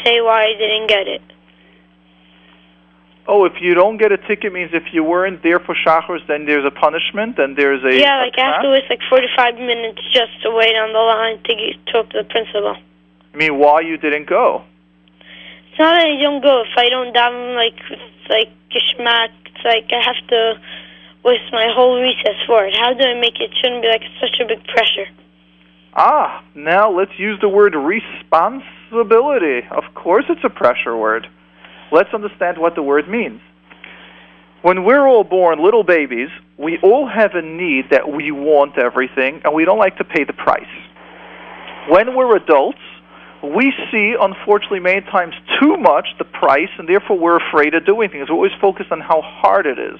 say 0.04 0.20
why 0.20 0.44
I 0.44 0.54
didn't 0.58 0.88
get 0.88 1.06
it. 1.06 1.22
Oh, 3.26 3.46
if 3.46 3.54
you 3.60 3.74
don't 3.74 3.96
get 3.96 4.12
a 4.12 4.18
ticket, 4.18 4.52
means 4.52 4.70
if 4.74 4.92
you 4.92 5.02
weren't 5.02 5.42
there 5.42 5.58
for 5.58 5.74
Shachris, 5.74 6.26
then 6.28 6.44
there's 6.44 6.64
a 6.66 6.70
punishment, 6.70 7.38
and 7.38 7.56
there's 7.56 7.82
a 7.82 7.98
yeah, 7.98 8.20
like 8.20 8.34
I 8.36 8.52
have 8.52 8.62
to 8.62 8.68
waste 8.68 8.90
like 8.90 9.00
forty-five 9.08 9.54
minutes 9.54 10.02
just 10.12 10.42
to 10.42 10.50
wait 10.50 10.76
on 10.76 10.92
the 10.92 10.98
line 10.98 11.42
to 11.42 11.54
get, 11.54 11.86
talk 11.90 12.10
to 12.10 12.18
the 12.22 12.28
principal. 12.28 12.76
I 13.32 13.36
mean, 13.36 13.58
why 13.58 13.80
you 13.80 13.96
didn't 13.96 14.28
go? 14.28 14.64
It's 15.70 15.78
not 15.78 15.96
that 15.96 16.06
I 16.06 16.20
don't 16.20 16.42
go. 16.42 16.62
If 16.62 16.76
I 16.76 16.88
don't 16.90 17.16
daven 17.16 17.56
like 17.56 17.80
it's 17.90 18.28
like 18.28 18.50
geschmack, 18.68 19.30
it's 19.46 19.64
like 19.64 19.88
I 19.90 20.04
have 20.04 20.20
to 20.28 20.60
waste 21.24 21.50
my 21.50 21.72
whole 21.74 22.00
recess 22.00 22.36
for 22.46 22.66
it. 22.66 22.76
How 22.76 22.92
do 22.92 23.04
I 23.04 23.14
make 23.18 23.40
it? 23.40 23.50
it? 23.50 23.56
Shouldn't 23.56 23.82
be 23.82 23.88
like 23.88 24.04
such 24.20 24.38
a 24.40 24.44
big 24.44 24.62
pressure. 24.68 25.08
Ah, 25.94 26.44
now 26.54 26.90
let's 26.90 27.18
use 27.18 27.40
the 27.40 27.48
word 27.48 27.74
responsibility. 27.74 29.66
Of 29.70 29.94
course, 29.94 30.26
it's 30.28 30.44
a 30.44 30.50
pressure 30.50 30.96
word. 30.96 31.26
Let's 31.92 32.12
understand 32.12 32.58
what 32.58 32.74
the 32.74 32.82
word 32.82 33.08
means. 33.08 33.40
When 34.62 34.84
we're 34.84 35.06
all 35.06 35.24
born 35.24 35.62
little 35.62 35.84
babies, 35.84 36.30
we 36.56 36.78
all 36.78 37.06
have 37.06 37.34
a 37.34 37.42
need 37.42 37.90
that 37.90 38.10
we 38.10 38.30
want 38.30 38.78
everything, 38.78 39.42
and 39.44 39.52
we 39.52 39.64
don't 39.64 39.78
like 39.78 39.98
to 39.98 40.04
pay 40.04 40.24
the 40.24 40.32
price. 40.32 40.62
When 41.88 42.14
we're 42.14 42.36
adults, 42.36 42.78
we 43.42 43.74
see, 43.90 44.16
unfortunately, 44.18 44.80
many 44.80 45.02
times 45.02 45.34
too 45.60 45.76
much 45.76 46.06
the 46.18 46.24
price, 46.24 46.70
and 46.78 46.88
therefore 46.88 47.18
we're 47.18 47.36
afraid 47.36 47.74
of 47.74 47.84
doing 47.84 48.08
things. 48.08 48.30
We're 48.30 48.36
always 48.36 48.52
focused 48.60 48.90
on 48.90 49.00
how 49.00 49.20
hard 49.20 49.66
it 49.66 49.78
is. 49.78 49.98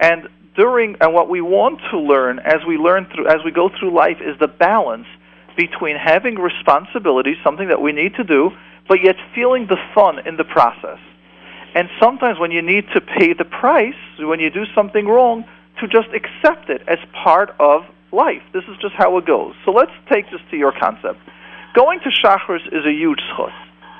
And 0.00 0.28
during 0.56 0.96
and 1.00 1.14
what 1.14 1.28
we 1.28 1.40
want 1.40 1.80
to 1.90 1.98
learn 1.98 2.40
as 2.40 2.64
we 2.66 2.76
learn 2.76 3.06
through 3.14 3.28
as 3.28 3.44
we 3.44 3.52
go 3.52 3.68
through 3.68 3.94
life 3.94 4.18
is 4.20 4.36
the 4.40 4.48
balance 4.48 5.06
between 5.60 5.96
having 5.96 6.36
responsibility, 6.36 7.36
something 7.44 7.68
that 7.68 7.82
we 7.82 7.92
need 7.92 8.14
to 8.14 8.24
do, 8.24 8.50
but 8.88 9.04
yet 9.04 9.16
feeling 9.34 9.66
the 9.66 9.76
fun 9.94 10.26
in 10.26 10.38
the 10.38 10.44
process. 10.44 10.98
And 11.74 11.90
sometimes 12.00 12.38
when 12.38 12.50
you 12.50 12.62
need 12.62 12.86
to 12.94 13.00
pay 13.02 13.34
the 13.34 13.44
price, 13.44 14.00
when 14.18 14.40
you 14.40 14.48
do 14.48 14.64
something 14.74 15.06
wrong, 15.06 15.44
to 15.80 15.86
just 15.86 16.08
accept 16.16 16.70
it 16.70 16.80
as 16.88 16.98
part 17.12 17.54
of 17.60 17.82
life. 18.10 18.42
This 18.54 18.64
is 18.72 18.76
just 18.80 18.94
how 18.96 19.18
it 19.18 19.26
goes. 19.26 19.54
So 19.66 19.70
let's 19.70 19.92
take 20.10 20.30
this 20.30 20.40
to 20.50 20.56
your 20.56 20.72
concept. 20.72 21.20
Going 21.74 22.00
to 22.00 22.10
Shachris 22.10 22.66
is 22.72 22.84
a 22.86 22.92
huge 22.92 23.20
schus. 23.32 23.52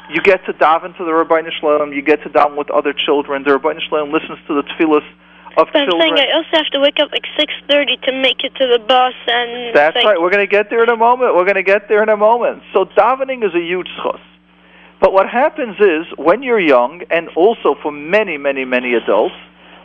You 0.08 0.20
get 0.22 0.44
to 0.46 0.52
daven 0.54 0.96
to 0.96 1.04
the 1.04 1.12
Rabbi 1.12 1.42
Shalom, 1.60 1.92
you 1.92 2.02
get 2.02 2.22
to 2.22 2.30
daven 2.30 2.56
with 2.56 2.70
other 2.70 2.94
children. 2.94 3.44
The 3.44 3.50
Ribono 3.50 3.80
Shel 3.80 3.98
Olam 3.98 4.12
listens 4.12 4.38
to 4.48 4.54
the 4.54 4.62
tefillas 4.62 5.06
of 5.56 5.68
But 5.72 5.82
I'm 5.82 5.90
saying 6.00 6.18
I 6.18 6.32
also 6.34 6.50
have 6.52 6.70
to 6.72 6.80
wake 6.80 6.98
up 7.00 7.10
like 7.12 7.26
six 7.38 7.52
thirty 7.68 7.96
to 8.04 8.12
make 8.12 8.44
it 8.44 8.54
to 8.56 8.66
the 8.66 8.78
bus, 8.78 9.14
and 9.26 9.74
That's 9.74 9.96
like, 9.96 10.04
right. 10.04 10.20
We're 10.20 10.30
going 10.30 10.46
to 10.46 10.50
get 10.50 10.70
there 10.70 10.82
in 10.82 10.88
a 10.88 10.96
moment. 10.96 11.34
We're 11.34 11.44
going 11.44 11.56
to 11.56 11.62
get 11.62 11.88
there 11.88 12.02
in 12.02 12.08
a 12.08 12.16
moment. 12.16 12.62
So 12.72 12.84
davening 12.84 13.44
is 13.44 13.54
a 13.54 13.60
huge 13.60 13.88
schus. 13.98 14.20
But 15.00 15.12
what 15.12 15.28
happens 15.28 15.76
is 15.80 16.06
when 16.18 16.42
you're 16.42 16.60
young, 16.60 17.02
and 17.10 17.28
also 17.30 17.74
for 17.82 17.90
many, 17.90 18.36
many, 18.36 18.64
many 18.66 18.94
adults, 18.94 19.34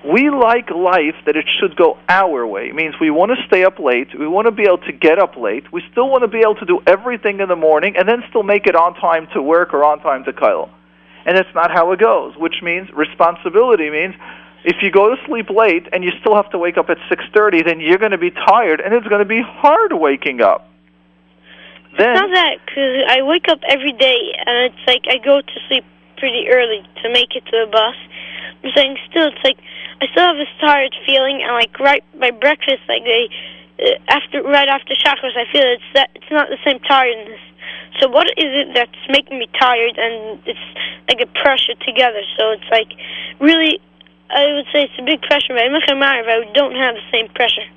we 0.06 0.30
like 0.30 0.70
life 0.70 1.16
that 1.26 1.36
it 1.36 1.46
should 1.60 1.76
go 1.76 1.98
our 2.08 2.46
way. 2.46 2.68
It 2.68 2.76
means 2.76 2.96
we 3.00 3.10
want 3.10 3.32
to 3.32 3.48
stay 3.48 3.64
up 3.64 3.80
late. 3.80 4.18
We 4.18 4.28
want 4.28 4.46
to 4.46 4.52
be 4.52 4.64
able 4.64 4.80
to 4.80 4.92
get 4.92 5.18
up 5.18 5.36
late. 5.36 5.72
We 5.72 5.82
still 5.92 6.10
want 6.10 6.22
to 6.22 6.28
be 6.28 6.40
able 6.40 6.56
to 6.56 6.66
do 6.66 6.80
everything 6.86 7.40
in 7.40 7.50
the 7.50 7.56
morning 7.56 7.96
and 7.98 8.08
then 8.08 8.24
still 8.30 8.44
make 8.44 8.68
it 8.68 8.76
on 8.76 8.94
time 8.96 9.28
to 9.34 9.42
work 9.42 9.74
or 9.74 9.84
on 9.84 10.00
time 10.02 10.24
to 10.26 10.34
Kyle. 10.34 10.70
And 11.26 11.36
that's 11.36 11.54
not 11.56 11.72
how 11.72 11.92
it 11.94 12.00
goes, 12.00 12.36
which 12.38 12.62
means 12.62 12.88
responsibility 12.94 13.90
means 13.90 14.14
if 14.66 14.82
you 14.82 14.90
go 14.92 15.14
to 15.14 15.22
sleep 15.26 15.50
late 15.50 15.88
and 15.94 16.04
you 16.04 16.12
still 16.20 16.36
have 16.36 16.50
to 16.50 16.58
wake 16.58 16.78
up 16.78 16.90
at 16.90 16.98
6:30, 17.10 17.64
then 17.66 17.80
you're 17.80 18.00
going 18.00 18.12
to 18.12 18.18
be 18.18 18.32
tired 18.32 18.82
and 18.82 18.94
it's 18.94 19.08
going 19.08 19.22
to 19.22 19.30
be 19.30 19.42
hard 19.42 19.94
waking 19.94 20.42
up. 20.42 20.68
Then 21.98 22.12
It's 22.12 22.22
not 22.22 22.34
that 22.34 22.58
because 22.66 23.06
I 23.08 23.22
wake 23.22 23.48
up 23.48 23.60
every 23.70 23.94
day 23.94 24.34
and 24.46 24.74
it's 24.74 24.84
like 24.88 25.06
I 25.08 25.18
go 25.18 25.40
to 25.40 25.58
sleep 25.68 25.86
pretty 26.18 26.50
early 26.50 26.84
to 27.04 27.10
make 27.10 27.36
it 27.36 27.46
to 27.46 27.66
the 27.66 27.70
bus. 27.72 27.96
I'm 28.64 28.72
saying 28.76 28.98
still, 29.10 29.28
it's 29.28 29.44
like 29.44 29.58
I 30.02 30.08
still 30.12 30.24
have 30.24 30.36
this 30.36 30.52
tired 30.60 30.96
feeling, 31.06 31.42
and 31.44 31.54
like 31.54 31.80
right 31.80 32.04
by 32.20 32.32
breakfast, 32.32 32.82
like 32.90 33.04
they 33.04 33.30
uh, 33.80 34.00
after 34.10 34.42
right 34.44 34.68
after 34.68 34.96
Shachris, 34.96 35.38
I 35.38 35.46
feel 35.52 35.64
it's 35.64 35.92
that 35.94 36.10
it's 36.16 36.32
not 36.32 36.50
the 36.50 36.58
same 36.66 36.80
tiredness. 36.80 37.40
So 38.00 38.10
what 38.10 38.28
is 38.28 38.52
it 38.52 38.74
that's 38.74 38.92
making 39.10 39.40
me 39.40 39.48
tired, 39.60 39.98
and 39.98 40.42
it's 40.46 40.68
like 41.08 41.22
a 41.22 41.30
pressure 41.40 41.76
together. 41.86 42.22
So 42.38 42.52
it's 42.52 42.70
like 42.72 42.92
really, 43.40 43.80
I 44.30 44.54
would 44.54 44.66
say 44.74 44.84
it's 44.84 44.94
a 45.00 45.04
big 45.04 45.22
pressure. 45.22 45.54
But 45.54 45.64
I'm 45.64 46.04
I 46.04 46.52
don't 46.54 46.76
have 46.76 46.96
the 46.96 47.02
same 47.12 47.30
pressure. 47.30 47.68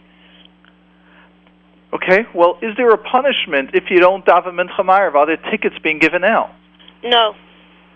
Okay, 1.93 2.27
well, 2.35 2.59
is 2.61 2.77
there 2.77 2.91
a 2.91 2.99
punishment 2.99 3.71
if 3.73 3.85
you 3.91 3.99
don't 3.99 4.25
daven 4.25 4.55
mincha 4.55 4.81
ma'ariv? 4.81 5.15
Are 5.15 5.27
there 5.27 5.39
tickets 5.51 5.77
being 5.83 5.99
given 5.99 6.23
out? 6.23 6.51
No. 7.03 7.35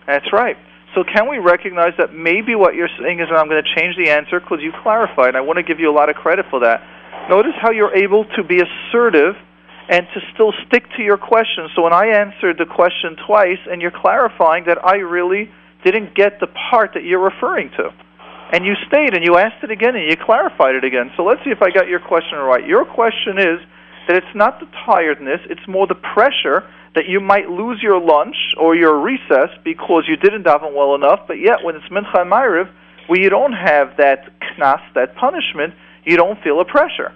That's 0.07 0.33
right. 0.33 0.57
So 0.95 1.03
can 1.03 1.29
we 1.29 1.37
recognize 1.37 1.93
that 1.97 2.13
maybe 2.13 2.55
what 2.55 2.75
you're 2.75 2.89
saying 2.99 3.19
is, 3.19 3.27
and 3.29 3.37
I'm 3.37 3.49
going 3.49 3.63
to 3.63 3.75
change 3.75 3.95
the 3.95 4.09
answer 4.09 4.39
because 4.39 4.59
you 4.61 4.71
clarified, 4.83 5.29
and 5.29 5.37
I 5.37 5.41
want 5.41 5.57
to 5.57 5.63
give 5.63 5.79
you 5.79 5.89
a 5.89 5.95
lot 5.95 6.09
of 6.09 6.15
credit 6.15 6.45
for 6.49 6.59
that. 6.61 6.81
Notice 7.29 7.53
how 7.59 7.71
you're 7.71 7.95
able 7.95 8.25
to 8.35 8.43
be 8.43 8.61
assertive 8.61 9.35
and 9.89 10.07
to 10.13 10.21
still 10.33 10.53
stick 10.67 10.85
to 10.97 11.03
your 11.03 11.17
question. 11.17 11.69
So 11.75 11.83
when 11.83 11.93
I 11.93 12.07
answered 12.07 12.57
the 12.57 12.65
question 12.65 13.15
twice, 13.25 13.59
and 13.69 13.81
you're 13.81 13.91
clarifying 13.91 14.65
that 14.65 14.83
I 14.85 14.97
really 14.97 15.51
didn't 15.83 16.15
get 16.15 16.39
the 16.39 16.47
part 16.47 16.93
that 16.93 17.03
you're 17.03 17.23
referring 17.23 17.69
to. 17.77 17.93
And 18.53 18.67
you 18.67 18.75
stayed 18.87 19.15
and 19.15 19.25
you 19.25 19.37
asked 19.37 19.63
it 19.63 19.71
again 19.71 19.95
and 19.95 20.07
you 20.07 20.15
clarified 20.15 20.75
it 20.75 20.83
again. 20.83 21.11
So 21.17 21.23
let's 21.25 21.43
see 21.43 21.49
if 21.49 21.63
I 21.63 21.71
got 21.71 21.87
your 21.87 21.99
question 21.99 22.37
right. 22.37 22.63
Your 22.63 22.85
question 22.85 23.39
is 23.39 23.59
that 24.07 24.17
it's 24.17 24.35
not 24.35 24.59
the 24.59 24.67
tiredness, 24.85 25.41
it's 25.49 25.67
more 25.67 25.87
the 25.87 25.95
pressure 25.95 26.63
that 26.93 27.07
you 27.07 27.19
might 27.19 27.49
lose 27.49 27.81
your 27.81 27.99
lunch 27.99 28.35
or 28.57 28.75
your 28.75 28.99
recess 28.99 29.49
because 29.63 30.03
you 30.07 30.15
didn't 30.17 30.43
daven 30.43 30.75
well 30.75 30.93
enough, 30.93 31.21
but 31.27 31.39
yet 31.39 31.63
when 31.63 31.75
it's 31.75 31.85
mincha 31.87 32.21
and 32.21 32.31
ma'ariv, 32.31 32.69
where 33.07 33.19
you 33.19 33.31
don't 33.31 33.53
have 33.53 33.97
that 33.97 34.29
knas, 34.39 34.81
that 34.93 35.15
punishment, 35.15 35.73
you 36.05 36.15
don't 36.15 36.39
feel 36.43 36.59
a 36.59 36.65
pressure. 36.65 37.11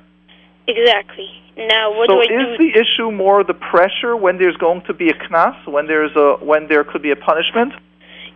Exactly. 0.68 1.30
Now, 1.56 1.96
what 1.96 2.10
so 2.10 2.16
do 2.16 2.22
I 2.22 2.28
do? 2.28 2.52
is 2.52 2.58
do? 2.58 2.72
the 2.72 2.80
issue 2.80 3.12
more 3.12 3.44
the 3.44 3.54
pressure 3.54 4.16
when 4.18 4.40
there's 4.40 4.58
going 4.58 4.82
to 4.88 4.94
be 4.94 5.10
a 5.10 5.14
knas, 5.14 5.68
when 5.68 5.86
there's 5.86 6.16
a 6.16 6.44
when 6.44 6.68
there 6.68 6.84
could 6.84 7.04
be 7.04 7.12
a 7.12 7.16
punishment? 7.16 7.74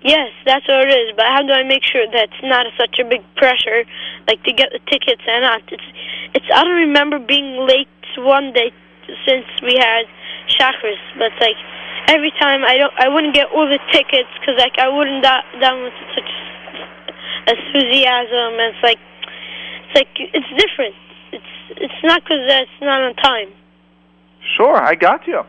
Yes, 0.04 0.32
that's 0.46 0.68
what 0.68 0.90
it 0.90 0.94
is. 0.94 1.14
But 1.16 1.28
how 1.28 1.42
do 1.44 1.54
I 1.54 1.64
make 1.64 1.84
sure 1.84 2.06
that's 2.12 2.42
not 2.44 2.66
such 2.78 2.98
a 3.00 3.06
big 3.06 3.22
pressure, 3.36 3.86
like 4.28 4.42
to 4.44 4.54
get 4.54 4.70
the 4.74 4.80
tickets 4.90 5.22
and 5.28 5.44
not? 5.44 5.62
It's, 5.72 5.84
it's. 6.34 6.46
I 6.54 6.64
don't 6.64 6.90
remember 6.90 7.20
being 7.20 7.68
late 7.68 7.88
one 8.18 8.52
day 8.54 8.74
since 9.26 9.46
we 9.62 9.78
had 9.78 10.06
Shachris, 10.50 10.98
but 11.18 11.32
like 11.40 11.58
every 12.08 12.32
time 12.40 12.64
I 12.66 12.78
don't, 12.78 12.94
I 12.98 13.08
wouldn't 13.08 13.36
get 13.36 13.48
all 13.54 13.68
the 13.68 13.80
tickets 13.92 14.30
because 14.40 14.58
like 14.58 14.78
I 14.80 14.90
wouldn't 14.90 15.24
down 15.24 15.84
with 15.84 15.94
such 16.16 16.32
enthusiasm. 17.48 18.58
And 18.58 18.74
it's 18.74 18.84
like, 18.84 19.00
it's 19.86 19.96
like 19.96 20.10
it's 20.18 20.50
different. 20.58 20.96
It's 21.32 21.54
it's 21.78 22.02
not 22.04 22.24
because 22.24 22.42
it's 22.42 22.82
not 22.82 23.02
on 23.02 23.14
time. 23.16 23.50
Sure, 24.58 24.76
I 24.76 24.96
got 24.96 25.28
you. 25.28 25.42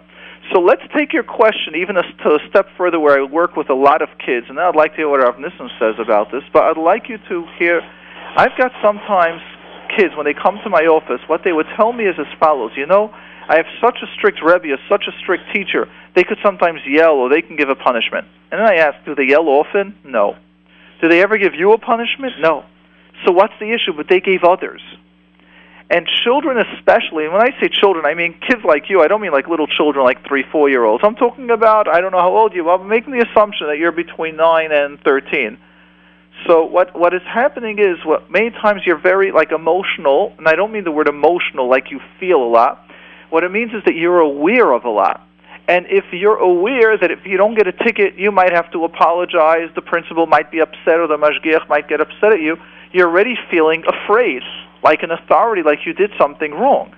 So 0.52 0.60
let's 0.60 0.82
take 0.94 1.14
your 1.14 1.22
question 1.22 1.76
even 1.76 1.96
a, 1.96 2.02
to 2.02 2.36
a 2.36 2.38
step 2.50 2.68
further 2.76 3.00
where 3.00 3.18
I 3.18 3.24
work 3.24 3.56
with 3.56 3.70
a 3.70 3.74
lot 3.74 4.02
of 4.02 4.10
kids, 4.18 4.46
and 4.50 4.60
I'd 4.60 4.76
like 4.76 4.92
to 4.92 4.96
hear 4.98 5.08
what 5.08 5.20
Rav 5.20 5.38
Nissen 5.38 5.70
says 5.80 5.94
about 5.98 6.30
this, 6.30 6.42
but 6.52 6.64
I'd 6.64 6.76
like 6.76 7.08
you 7.08 7.16
to 7.28 7.46
hear, 7.58 7.80
I've 8.36 8.56
got 8.58 8.70
sometimes 8.82 9.40
kids, 9.96 10.14
when 10.14 10.26
they 10.26 10.34
come 10.34 10.58
to 10.62 10.68
my 10.68 10.84
office, 10.84 11.20
what 11.26 11.40
they 11.44 11.52
would 11.52 11.66
tell 11.76 11.92
me 11.92 12.04
is 12.04 12.16
as 12.18 12.26
follows, 12.38 12.72
you 12.76 12.86
know, 12.86 13.08
I 13.48 13.56
have 13.56 13.66
such 13.80 13.98
a 14.02 14.06
strict 14.14 14.42
Rebbe, 14.44 14.76
such 14.88 15.04
a 15.08 15.12
strict 15.20 15.44
teacher, 15.54 15.88
they 16.14 16.24
could 16.24 16.38
sometimes 16.44 16.80
yell 16.86 17.16
or 17.16 17.28
they 17.28 17.40
can 17.40 17.56
give 17.56 17.70
a 17.70 17.74
punishment. 17.74 18.26
And 18.50 18.60
then 18.60 18.68
I 18.68 18.76
ask, 18.76 19.02
do 19.06 19.14
they 19.14 19.24
yell 19.24 19.48
often? 19.48 19.96
No. 20.04 20.36
Do 21.00 21.08
they 21.08 21.22
ever 21.22 21.38
give 21.38 21.54
you 21.54 21.72
a 21.72 21.78
punishment? 21.78 22.34
No. 22.40 22.64
So 23.24 23.32
what's 23.32 23.54
the 23.58 23.72
issue? 23.72 23.92
But 23.96 24.08
they 24.08 24.20
gave 24.20 24.44
others. 24.44 24.82
And 25.92 26.08
children, 26.24 26.56
especially, 26.56 27.24
and 27.24 27.34
when 27.34 27.42
I 27.42 27.50
say 27.60 27.68
children, 27.68 28.06
I 28.06 28.14
mean 28.14 28.40
kids 28.48 28.62
like 28.64 28.88
you. 28.88 29.02
I 29.02 29.08
don't 29.08 29.20
mean 29.20 29.30
like 29.30 29.46
little 29.46 29.66
children, 29.66 30.02
like 30.02 30.26
three, 30.26 30.42
four 30.50 30.70
year 30.70 30.84
olds. 30.84 31.04
I'm 31.04 31.16
talking 31.16 31.50
about, 31.50 31.86
I 31.86 32.00
don't 32.00 32.12
know 32.12 32.20
how 32.20 32.34
old 32.34 32.54
you 32.54 32.66
are, 32.70 32.80
I'm 32.80 32.88
making 32.88 33.12
the 33.12 33.26
assumption 33.30 33.66
that 33.66 33.76
you're 33.76 33.92
between 33.92 34.36
9 34.36 34.72
and 34.72 34.98
13. 35.00 35.58
So 36.46 36.64
what 36.64 36.98
what 36.98 37.12
is 37.12 37.20
happening 37.22 37.78
is 37.78 38.04
what 38.04 38.30
many 38.30 38.50
times 38.50 38.82
you're 38.86 38.98
very 38.98 39.32
like 39.32 39.52
emotional, 39.52 40.34
and 40.38 40.48
I 40.48 40.56
don't 40.56 40.72
mean 40.72 40.84
the 40.84 40.90
word 40.90 41.08
emotional 41.08 41.68
like 41.68 41.90
you 41.90 42.00
feel 42.18 42.42
a 42.42 42.50
lot. 42.50 42.88
What 43.28 43.44
it 43.44 43.52
means 43.52 43.72
is 43.74 43.82
that 43.84 43.94
you're 43.94 44.20
aware 44.20 44.72
of 44.72 44.84
a 44.84 44.90
lot. 44.90 45.26
And 45.68 45.86
if 45.90 46.04
you're 46.12 46.38
aware 46.38 46.96
that 46.96 47.10
if 47.10 47.20
you 47.24 47.36
don't 47.36 47.54
get 47.54 47.68
a 47.68 47.72
ticket, 47.72 48.16
you 48.16 48.32
might 48.32 48.52
have 48.52 48.70
to 48.72 48.84
apologize, 48.84 49.68
the 49.74 49.82
principal 49.82 50.26
might 50.26 50.50
be 50.50 50.60
upset, 50.60 50.98
or 50.98 51.06
the 51.06 51.16
mashgiach 51.16 51.68
might 51.68 51.88
get 51.88 52.00
upset 52.00 52.32
at 52.32 52.40
you, 52.40 52.56
you're 52.92 53.08
already 53.08 53.36
feeling 53.50 53.84
afraid, 53.86 54.42
like 54.82 55.02
an 55.02 55.10
authority, 55.10 55.62
like 55.62 55.80
you 55.86 55.92
did 55.92 56.10
something 56.18 56.52
wrong. 56.52 56.94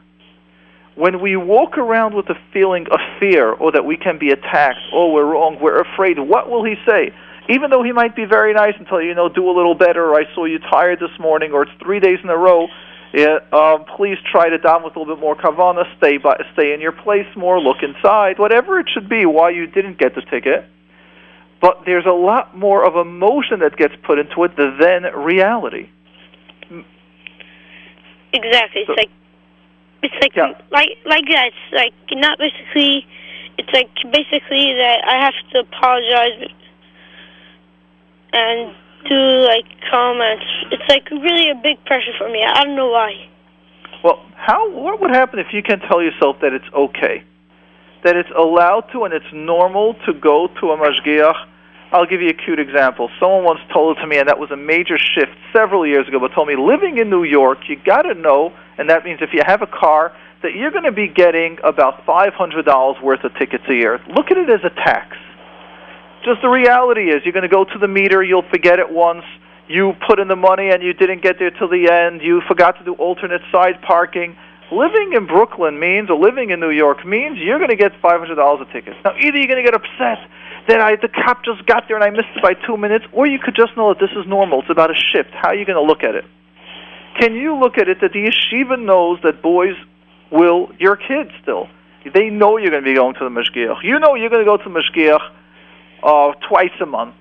When 0.94 1.20
we 1.20 1.36
walk 1.36 1.76
around 1.76 2.14
with 2.14 2.30
a 2.30 2.36
feeling 2.52 2.86
of 2.90 3.00
fear, 3.18 3.50
or 3.52 3.72
that 3.72 3.84
we 3.84 3.96
can 3.96 4.18
be 4.18 4.30
attacked, 4.30 4.78
or 4.92 5.12
we're 5.12 5.24
wrong, 5.24 5.58
we're 5.60 5.80
afraid, 5.80 6.18
what 6.18 6.48
will 6.48 6.64
he 6.64 6.76
say? 6.86 7.12
Even 7.48 7.70
though 7.70 7.82
he 7.82 7.92
might 7.92 8.14
be 8.14 8.24
very 8.24 8.54
nice 8.54 8.74
and 8.78 8.86
tell 8.86 9.02
you, 9.02 9.08
you 9.08 9.14
know, 9.14 9.28
do 9.28 9.50
a 9.50 9.54
little 9.54 9.74
better, 9.74 10.04
or 10.04 10.14
I 10.14 10.32
saw 10.34 10.44
you 10.44 10.60
tired 10.60 11.00
this 11.00 11.18
morning, 11.18 11.52
or 11.52 11.62
it's 11.62 11.72
three 11.82 12.00
days 12.00 12.18
in 12.22 12.30
a 12.30 12.36
row, 12.36 12.68
Yeah, 13.14 13.38
um, 13.52 13.84
please 13.96 14.18
try 14.32 14.48
to 14.48 14.58
daven 14.58 14.84
with 14.84 14.96
a 14.96 14.98
little 14.98 15.14
bit 15.14 15.20
more 15.20 15.36
kavana. 15.36 15.84
Stay 15.98 16.16
by, 16.18 16.34
stay 16.54 16.74
in 16.74 16.80
your 16.80 16.90
place 16.90 17.28
more. 17.36 17.60
Look 17.60 17.76
inside. 17.80 18.40
Whatever 18.40 18.80
it 18.80 18.88
should 18.92 19.08
be, 19.08 19.24
why 19.24 19.50
you 19.50 19.68
didn't 19.68 19.98
get 19.98 20.16
the 20.16 20.22
ticket. 20.22 20.64
But 21.60 21.82
there's 21.86 22.06
a 22.06 22.12
lot 22.12 22.56
more 22.58 22.84
of 22.84 22.96
emotion 22.96 23.60
that 23.60 23.76
gets 23.76 23.94
put 24.02 24.18
into 24.18 24.42
it 24.42 24.56
than 24.56 25.04
reality. 25.14 25.90
Exactly. 28.34 28.82
It's 28.82 28.88
So- 28.88 28.94
like 28.94 29.10
it's 30.02 30.14
like 30.20 30.36
Yeah. 30.36 30.52
like 30.70 30.98
like 31.06 31.26
that. 31.28 31.46
It's 31.48 31.72
like 31.72 31.94
not 32.12 32.38
basically. 32.38 33.06
It's 33.56 33.72
like 33.72 33.88
basically 34.10 34.74
that 34.74 35.06
I 35.06 35.16
have 35.24 35.34
to 35.52 35.60
apologize 35.60 36.50
and 38.32 38.74
do 39.08 39.16
like 39.46 39.64
comments. 39.90 40.44
It's 40.72 40.82
like 40.88 41.08
really 41.10 41.50
a 41.50 41.54
big 41.54 41.82
pressure 41.84 42.12
for 42.18 42.28
me. 42.28 42.42
I 42.44 42.64
don't 42.64 42.74
know 42.74 42.90
why. 42.90 43.14
Well, 44.02 44.20
how 44.36 44.68
what 44.70 45.00
would 45.00 45.10
happen 45.10 45.38
if 45.38 45.52
you 45.52 45.62
can 45.62 45.80
tell 45.80 46.02
yourself 46.02 46.40
that 46.40 46.52
it's 46.52 46.68
okay, 46.74 47.22
that 48.02 48.16
it's 48.16 48.30
allowed 48.36 48.90
to 48.92 49.04
and 49.04 49.14
it's 49.14 49.32
normal 49.32 49.94
to 50.06 50.12
go 50.12 50.48
to 50.60 50.72
a 50.72 50.76
mashgiach? 50.76 51.46
I'll 51.94 52.06
give 52.06 52.20
you 52.20 52.30
a 52.30 52.34
cute 52.34 52.58
example. 52.58 53.08
Someone 53.20 53.44
once 53.44 53.60
told 53.72 53.96
it 53.96 54.00
to 54.00 54.06
me, 54.08 54.18
and 54.18 54.28
that 54.28 54.40
was 54.40 54.50
a 54.50 54.56
major 54.56 54.98
shift 54.98 55.30
several 55.54 55.86
years 55.86 56.08
ago. 56.08 56.18
But 56.18 56.34
told 56.34 56.48
me, 56.48 56.56
living 56.56 56.98
in 56.98 57.08
New 57.08 57.22
York, 57.22 57.58
you 57.68 57.76
got 57.86 58.02
to 58.02 58.14
know, 58.14 58.52
and 58.76 58.90
that 58.90 59.04
means 59.04 59.20
if 59.22 59.30
you 59.32 59.42
have 59.46 59.62
a 59.62 59.68
car, 59.68 60.12
that 60.42 60.56
you're 60.56 60.72
going 60.72 60.90
to 60.90 60.92
be 60.92 61.06
getting 61.06 61.56
about 61.62 62.04
five 62.04 62.34
hundred 62.34 62.64
dollars 62.66 63.00
worth 63.00 63.22
of 63.22 63.32
tickets 63.38 63.62
a 63.70 63.74
year. 63.74 64.00
Look 64.10 64.32
at 64.32 64.36
it 64.36 64.50
as 64.50 64.64
a 64.64 64.74
tax. 64.74 65.16
Just 66.24 66.42
the 66.42 66.48
reality 66.48 67.14
is, 67.14 67.22
you're 67.24 67.32
going 67.32 67.48
to 67.48 67.54
go 67.54 67.62
to 67.64 67.78
the 67.78 67.86
meter, 67.86 68.24
you'll 68.24 68.48
forget 68.50 68.80
it 68.80 68.90
once. 68.90 69.24
You 69.68 69.94
put 70.06 70.18
in 70.18 70.26
the 70.26 70.36
money 70.36 70.70
and 70.70 70.82
you 70.82 70.94
didn't 70.94 71.22
get 71.22 71.38
there 71.38 71.50
till 71.50 71.68
the 71.68 71.88
end. 71.88 72.22
You 72.22 72.42
forgot 72.48 72.76
to 72.78 72.84
do 72.84 72.94
alternate 72.94 73.40
side 73.52 73.80
parking. 73.86 74.36
Living 74.72 75.12
in 75.14 75.26
Brooklyn 75.26 75.78
means, 75.78 76.10
or 76.10 76.18
living 76.18 76.50
in 76.50 76.58
New 76.58 76.70
York 76.70 77.06
means, 77.06 77.38
you're 77.38 77.58
going 77.58 77.70
to 77.70 77.76
get 77.76 77.92
five 78.02 78.18
hundred 78.18 78.34
dollars 78.34 78.66
a 78.68 78.72
ticket. 78.72 78.96
Now, 79.04 79.14
either 79.14 79.38
you're 79.38 79.46
going 79.46 79.62
to 79.62 79.70
get 79.70 79.74
upset 79.78 80.18
that 80.68 80.80
I 80.80 80.96
the 80.96 81.08
cop 81.08 81.44
just 81.44 81.66
got 81.66 81.84
there 81.88 81.96
and 81.96 82.04
I 82.04 82.10
missed 82.10 82.32
it 82.34 82.42
by 82.42 82.54
two 82.54 82.76
minutes, 82.76 83.04
or 83.12 83.26
you 83.26 83.38
could 83.38 83.54
just 83.54 83.76
know 83.76 83.92
that 83.92 84.00
this 84.00 84.10
is 84.16 84.26
normal. 84.26 84.60
It's 84.60 84.70
about 84.70 84.90
a 84.90 84.94
shift. 84.94 85.30
How 85.32 85.48
are 85.48 85.54
you 85.54 85.64
going 85.64 85.76
to 85.76 85.82
look 85.82 86.02
at 86.02 86.14
it? 86.14 86.24
Can 87.20 87.34
you 87.34 87.56
look 87.56 87.78
at 87.78 87.88
it 87.88 87.98
that 88.00 88.12
the 88.12 88.26
yeshiva 88.26 88.80
knows 88.80 89.18
that 89.22 89.42
boys 89.42 89.76
will, 90.30 90.70
your 90.78 90.96
kids 90.96 91.30
still, 91.42 91.68
they 92.12 92.28
know 92.28 92.56
you're 92.56 92.70
going 92.70 92.82
to 92.82 92.88
be 92.88 92.94
going 92.94 93.14
to 93.14 93.24
the 93.24 93.30
mashgiach. 93.30 93.82
You 93.82 93.98
know 93.98 94.14
you're 94.14 94.30
going 94.30 94.44
to 94.44 94.50
go 94.50 94.56
to 94.56 94.64
the 94.64 94.70
mashgiach 94.70 95.20
uh, 96.02 96.32
twice 96.48 96.74
a 96.80 96.86
month, 96.86 97.14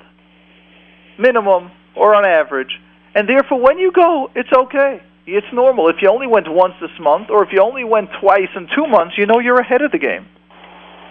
minimum 1.17 1.71
or 1.95 2.15
on 2.15 2.25
average, 2.25 2.79
and 3.15 3.29
therefore 3.29 3.60
when 3.60 3.77
you 3.77 3.91
go, 3.91 4.29
it's 4.36 4.51
okay. 4.51 5.01
It's 5.25 5.47
normal. 5.53 5.88
If 5.88 5.97
you 6.01 6.10
only 6.10 6.27
went 6.27 6.51
once 6.51 6.73
this 6.82 6.91
month, 6.99 7.29
or 7.29 7.43
if 7.43 7.53
you 7.53 7.62
only 7.62 7.86
went 7.86 8.10
twice 8.19 8.49
in 8.56 8.67
two 8.75 8.88
months, 8.88 9.15
you 9.17 9.25
know 9.25 9.39
you're 9.39 9.60
ahead 9.60 9.82
of 9.82 9.91
the 9.91 9.97
game. 9.99 10.25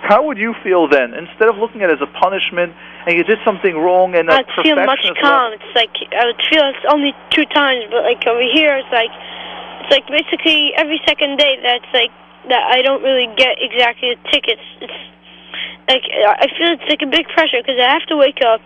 How 0.03 0.27
would 0.27 0.37
you 0.37 0.53
feel 0.67 0.89
then? 0.91 1.15
Instead 1.15 1.47
of 1.49 1.57
looking 1.63 1.83
at 1.83 1.91
it 1.91 2.03
as 2.03 2.03
a 2.03 2.11
punishment 2.19 2.75
and 3.07 3.15
you 3.17 3.23
did 3.23 3.39
something 3.47 3.79
wrong 3.79 4.19
and 4.19 4.27
I'd 4.29 4.51
feel 4.61 4.75
much 4.75 5.07
calm. 5.23 5.55
It's 5.55 5.75
like 5.79 5.95
I 6.11 6.27
would 6.27 6.43
feel 6.51 6.67
it's 6.75 6.87
only 6.91 7.15
two 7.31 7.47
times, 7.47 7.87
but 7.87 8.03
like 8.03 8.27
over 8.27 8.43
here, 8.43 8.75
it's 8.83 8.91
like 8.91 9.15
it's 9.81 9.95
like 9.95 10.07
basically 10.11 10.75
every 10.75 11.01
second 11.07 11.39
day 11.39 11.55
that's 11.63 11.87
like 11.95 12.11
that 12.51 12.67
I 12.67 12.83
don't 12.83 13.03
really 13.03 13.31
get 13.39 13.63
exactly 13.63 14.19
the 14.19 14.23
tickets. 14.35 14.67
It's 14.83 15.01
like 15.87 16.03
I 16.11 16.51
feel 16.59 16.75
it's 16.75 16.89
like 16.91 17.03
a 17.07 17.11
big 17.11 17.31
pressure 17.31 17.63
because 17.63 17.79
I 17.79 17.87
have 17.95 18.07
to 18.11 18.17
wake 18.19 18.43
up 18.43 18.61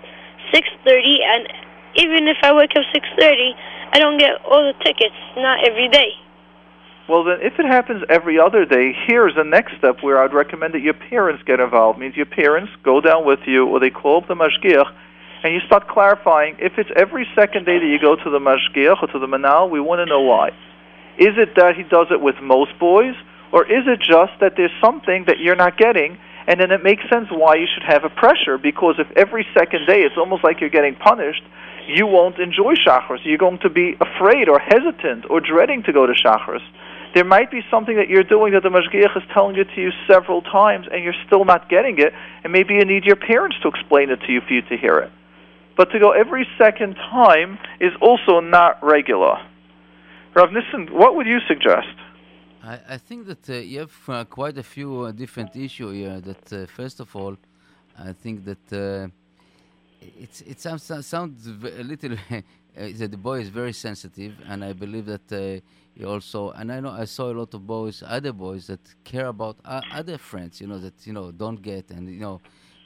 six 0.52 0.68
thirty, 0.88 1.20
and 1.20 1.52
even 2.00 2.28
if 2.32 2.40
I 2.42 2.56
wake 2.56 2.72
up 2.80 2.84
six 2.96 3.04
thirty, 3.20 3.52
I 3.92 4.00
don't 4.00 4.16
get 4.16 4.40
all 4.48 4.64
the 4.64 4.76
tickets. 4.80 5.16
Not 5.36 5.68
every 5.68 5.92
day. 5.92 6.16
Well, 7.08 7.22
then, 7.22 7.38
if 7.40 7.54
it 7.60 7.66
happens 7.66 8.02
every 8.08 8.40
other 8.40 8.64
day, 8.64 8.92
here's 9.06 9.34
the 9.36 9.44
next 9.44 9.78
step 9.78 10.02
where 10.02 10.20
I'd 10.20 10.34
recommend 10.34 10.74
that 10.74 10.80
your 10.80 10.94
parents 10.94 11.40
get 11.46 11.60
involved. 11.60 12.00
Means 12.00 12.16
your 12.16 12.26
parents 12.26 12.72
go 12.82 13.00
down 13.00 13.24
with 13.24 13.38
you, 13.46 13.64
or 13.66 13.78
they 13.78 13.90
call 13.90 14.18
up 14.18 14.26
the 14.26 14.34
mashgiach, 14.34 14.90
and 15.44 15.54
you 15.54 15.60
start 15.60 15.86
clarifying. 15.86 16.56
If 16.58 16.78
it's 16.78 16.90
every 16.96 17.24
second 17.36 17.64
day 17.64 17.78
that 17.78 17.86
you 17.86 18.00
go 18.00 18.16
to 18.16 18.30
the 18.30 18.40
mashgiach 18.40 19.00
or 19.00 19.06
to 19.06 19.18
the 19.20 19.28
menahel, 19.28 19.70
we 19.70 19.78
want 19.78 20.00
to 20.00 20.06
know 20.06 20.22
why. 20.22 20.48
Is 21.16 21.38
it 21.38 21.54
that 21.54 21.76
he 21.76 21.84
does 21.84 22.08
it 22.10 22.20
with 22.20 22.34
most 22.42 22.76
boys, 22.80 23.14
or 23.52 23.64
is 23.64 23.86
it 23.86 24.00
just 24.00 24.32
that 24.40 24.54
there's 24.56 24.74
something 24.82 25.26
that 25.28 25.38
you're 25.38 25.54
not 25.54 25.78
getting, 25.78 26.18
and 26.48 26.58
then 26.58 26.72
it 26.72 26.82
makes 26.82 27.04
sense 27.08 27.28
why 27.30 27.54
you 27.54 27.68
should 27.72 27.84
have 27.86 28.02
a 28.02 28.10
pressure? 28.10 28.58
Because 28.58 28.96
if 28.98 29.06
every 29.16 29.46
second 29.54 29.86
day 29.86 30.02
it's 30.02 30.16
almost 30.18 30.42
like 30.42 30.60
you're 30.60 30.74
getting 30.74 30.96
punished, 30.96 31.42
you 31.86 32.08
won't 32.08 32.40
enjoy 32.40 32.74
Shacharis. 32.74 33.22
You're 33.22 33.38
going 33.38 33.60
to 33.60 33.70
be 33.70 33.94
afraid 34.00 34.48
or 34.48 34.58
hesitant 34.58 35.30
or 35.30 35.40
dreading 35.40 35.84
to 35.84 35.92
go 35.92 36.04
to 36.04 36.12
Shacharis. 36.12 36.66
There 37.16 37.24
might 37.24 37.50
be 37.50 37.62
something 37.70 37.96
that 37.96 38.10
you're 38.10 38.28
doing 38.36 38.52
that 38.52 38.62
the 38.62 38.68
Mashgiach 38.68 39.16
is 39.16 39.22
telling 39.32 39.56
it 39.56 39.68
to 39.74 39.80
you 39.80 39.90
several 40.06 40.42
times 40.42 40.84
and 40.92 41.02
you're 41.02 41.20
still 41.26 41.46
not 41.46 41.70
getting 41.70 41.98
it, 41.98 42.12
and 42.44 42.52
maybe 42.52 42.74
you 42.74 42.84
need 42.84 43.04
your 43.06 43.16
parents 43.16 43.56
to 43.62 43.68
explain 43.68 44.10
it 44.10 44.20
to 44.26 44.32
you 44.32 44.42
for 44.46 44.52
you 44.52 44.60
to 44.60 44.76
hear 44.76 44.98
it. 44.98 45.10
But 45.78 45.90
to 45.92 45.98
go 45.98 46.10
every 46.10 46.46
second 46.58 46.96
time 46.96 47.56
is 47.80 47.92
also 48.02 48.40
not 48.40 48.84
regular. 48.84 49.36
Rav 50.34 50.52
Nissen, 50.52 50.92
what 50.92 51.16
would 51.16 51.26
you 51.26 51.38
suggest? 51.48 51.96
I, 52.62 52.80
I 52.86 52.98
think 52.98 53.26
that 53.28 53.48
uh, 53.48 53.54
you 53.54 53.78
have 53.78 53.96
uh, 54.08 54.24
quite 54.26 54.58
a 54.58 54.62
few 54.62 54.90
uh, 55.04 55.12
different 55.12 55.56
issues 55.56 55.94
here. 55.94 56.20
That 56.20 56.52
uh, 56.52 56.66
first 56.66 57.00
of 57.00 57.16
all, 57.16 57.34
I 57.98 58.12
think 58.12 58.44
that 58.44 58.66
uh, 58.70 59.08
it's 60.20 60.42
it 60.42 60.60
sounds 60.60 60.82
sounds 61.06 61.46
a 61.46 61.82
little 61.82 62.12
uh, 62.30 62.40
that 62.76 63.10
the 63.10 63.16
boy 63.16 63.38
is 63.40 63.48
very 63.48 63.72
sensitive, 63.72 64.34
and 64.46 64.62
I 64.62 64.74
believe 64.74 65.06
that 65.06 65.62
also 66.04 66.50
and 66.50 66.70
I 66.72 66.80
know 66.80 66.90
I 66.90 67.04
saw 67.04 67.30
a 67.30 67.34
lot 67.34 67.54
of 67.54 67.66
boys, 67.66 68.02
other 68.06 68.32
boys 68.32 68.66
that 68.66 68.80
care 69.04 69.26
about 69.26 69.56
uh, 69.64 69.80
other 69.92 70.18
friends, 70.18 70.60
you 70.60 70.66
know, 70.66 70.78
that 70.78 71.06
you 71.06 71.12
know 71.12 71.32
don't 71.32 71.60
get 71.62 71.90
and 71.90 72.08
you 72.08 72.20
know 72.20 72.40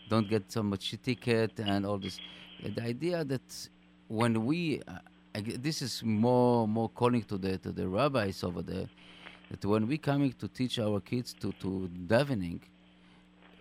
don't 0.09 0.29
get 0.29 0.51
so 0.51 0.63
much 0.63 0.95
ticket 1.03 1.59
and 1.59 1.87
all 1.87 1.99
this. 1.99 2.19
The 2.63 2.83
idea 2.83 3.25
that 3.25 3.69
when 4.09 4.45
we 4.45 4.83
uh, 4.87 4.99
I 5.35 5.41
this 5.41 5.83
is 5.83 6.03
more 6.03 6.69
more 6.69 6.89
calling 6.89 7.23
to 7.25 7.39
the 7.39 7.59
to 7.59 7.73
the 7.73 7.89
rabbis 7.89 8.45
over 8.45 8.63
there 8.63 8.87
that 9.51 9.65
when 9.65 9.87
we 9.87 9.99
coming 9.99 10.33
to 10.35 10.49
teach 10.49 10.79
our 10.79 11.01
kids 11.01 11.35
to 11.41 11.53
to 11.61 11.91
davening, 12.07 12.61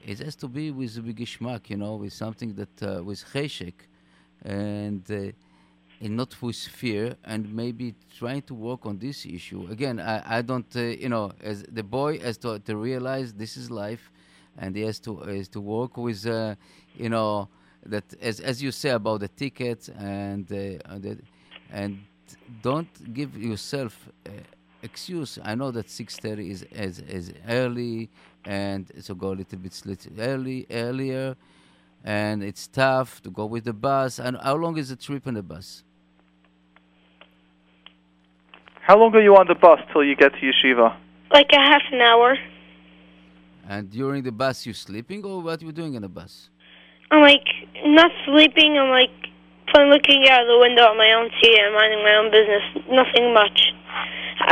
it 0.05 0.19
has 0.19 0.35
to 0.37 0.47
be 0.47 0.71
with 0.71 0.95
geschmack, 1.15 1.69
you 1.69 1.77
know, 1.77 1.95
with 1.95 2.13
something 2.13 2.53
that 2.55 2.83
uh, 2.83 3.03
with 3.03 3.23
cheshek, 3.33 3.73
and 4.43 5.03
uh, 5.11 5.31
and 6.01 6.15
not 6.15 6.41
with 6.41 6.55
fear, 6.55 7.15
and 7.25 7.53
maybe 7.53 7.93
trying 8.17 8.41
to 8.43 8.53
work 8.53 8.85
on 8.85 8.97
this 8.99 9.25
issue. 9.25 9.67
Again, 9.69 9.99
I, 9.99 10.37
I 10.37 10.41
don't, 10.41 10.73
uh, 10.75 10.81
you 10.81 11.09
know, 11.09 11.33
as 11.41 11.63
the 11.63 11.83
boy 11.83 12.19
has 12.19 12.37
to, 12.37 12.59
to 12.59 12.77
realize 12.77 13.33
this 13.33 13.57
is 13.57 13.69
life, 13.69 14.11
and 14.57 14.75
he 14.75 14.83
has 14.83 14.99
to 15.01 15.17
has 15.17 15.47
to 15.49 15.61
work 15.61 15.97
with, 15.97 16.25
uh, 16.25 16.55
you 16.95 17.09
know, 17.09 17.49
that 17.85 18.05
as 18.21 18.39
as 18.39 18.61
you 18.61 18.71
say 18.71 18.89
about 18.89 19.19
the 19.19 19.27
tickets 19.27 19.89
and 19.89 20.51
uh, 20.51 20.93
and, 20.93 21.23
and 21.71 21.99
don't 22.61 23.13
give 23.13 23.37
yourself. 23.37 24.09
Uh, 24.25 24.31
excuse. 24.81 25.37
I 25.43 25.55
know 25.55 25.71
that 25.71 25.89
six 25.89 26.15
thirty 26.15 26.51
is 26.51 26.65
as 26.71 26.99
is 26.99 27.33
early, 27.49 28.09
and 28.45 28.89
so 29.01 29.13
go 29.13 29.33
a 29.33 29.35
little 29.35 29.59
bit 29.59 30.07
early 30.17 30.65
earlier, 30.71 31.35
and 32.05 32.41
it's 32.41 32.67
tough 32.67 33.21
to 33.23 33.29
go 33.29 33.45
with 33.45 33.65
the 33.65 33.73
bus. 33.73 34.19
And 34.19 34.37
how 34.37 34.55
long 34.55 34.77
is 34.77 34.87
the 34.87 34.95
trip 34.95 35.27
on 35.27 35.33
the 35.33 35.43
bus? 35.43 35.83
How 38.89 38.97
long 38.97 39.13
are 39.13 39.21
you 39.21 39.35
on 39.35 39.45
the 39.45 39.53
bus 39.53 39.79
till 39.93 40.03
you 40.03 40.15
get 40.15 40.31
to 40.33 40.41
yeshiva? 40.41 40.97
Like 41.31 41.51
a 41.53 41.61
half 41.61 41.83
an 41.91 42.01
hour. 42.01 42.35
And 43.69 43.87
during 43.87 44.23
the 44.23 44.31
bus, 44.31 44.65
you 44.65 44.73
sleeping 44.73 45.23
or 45.23 45.43
what 45.43 45.61
you 45.61 45.71
doing 45.71 45.93
in 45.93 46.01
the 46.01 46.09
bus? 46.09 46.49
I'm 47.11 47.21
like 47.21 47.45
not 47.85 48.09
sleeping. 48.25 48.79
I'm 48.79 48.89
like 48.89 49.13
fun 49.71 49.91
looking 49.91 50.27
out 50.27 50.41
the 50.47 50.57
window 50.57 50.85
at 50.89 50.97
my 50.97 51.11
own 51.13 51.29
seat 51.39 51.55
and 51.61 51.75
minding 51.75 52.01
my 52.01 52.15
own 52.15 52.31
business. 52.31 52.65
Nothing 52.89 53.31
much. 53.31 53.59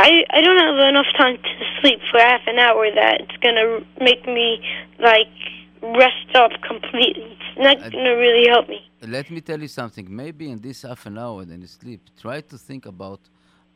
I 0.06 0.22
I 0.30 0.40
don't 0.40 0.60
have 0.66 0.78
enough 0.92 1.10
time 1.18 1.36
to 1.38 1.52
sleep 1.80 1.98
for 2.08 2.20
half 2.20 2.42
an 2.46 2.60
hour 2.60 2.86
that 2.94 3.22
it's 3.22 3.38
gonna 3.42 3.80
make 4.00 4.24
me 4.24 4.62
like 5.00 5.34
rest 5.82 6.30
up 6.36 6.52
completely. 6.62 7.36
It's 7.40 7.58
not 7.58 7.82
I- 7.82 7.90
gonna 7.90 8.16
really 8.16 8.46
help 8.46 8.68
me. 8.68 8.86
Let 9.02 9.32
me 9.32 9.40
tell 9.40 9.60
you 9.60 9.66
something. 9.80 10.06
Maybe 10.08 10.48
in 10.48 10.60
this 10.60 10.82
half 10.82 11.06
an 11.06 11.18
hour 11.18 11.44
then 11.44 11.60
you 11.60 11.66
sleep, 11.66 12.02
try 12.22 12.40
to 12.40 12.56
think 12.56 12.86
about 12.86 13.18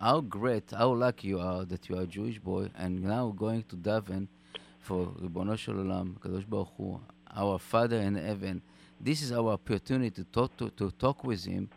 how 0.03 0.21
great, 0.21 0.65
how 0.73 0.93
lucky 0.93 1.29
you 1.29 1.39
are 1.39 1.65
that 1.65 1.89
you 1.89 1.97
are 1.97 2.03
a 2.03 2.07
Jewish 2.07 2.41
boy 2.41 2.69
and 2.77 3.05
now 3.05 3.29
going 3.29 3.63
to 3.69 3.77
daven 3.77 4.27
for 4.81 5.07
Ribono 5.07 5.57
Shel 5.57 5.75
Kadosh 5.75 6.49
Baruch 6.49 6.71
Hu, 6.77 7.01
our 7.37 7.57
Father 7.61 7.99
in 7.99 8.17
heaven. 8.17 8.61
This 9.01 9.23
is 9.23 9.31
our 9.31 9.51
opportunity 9.51 10.11
to 10.11 10.25
talk 10.25 10.57
to, 10.57 10.71
to 10.71 10.91
talk 10.91 11.23
with 11.23 11.45
Him 11.45 11.71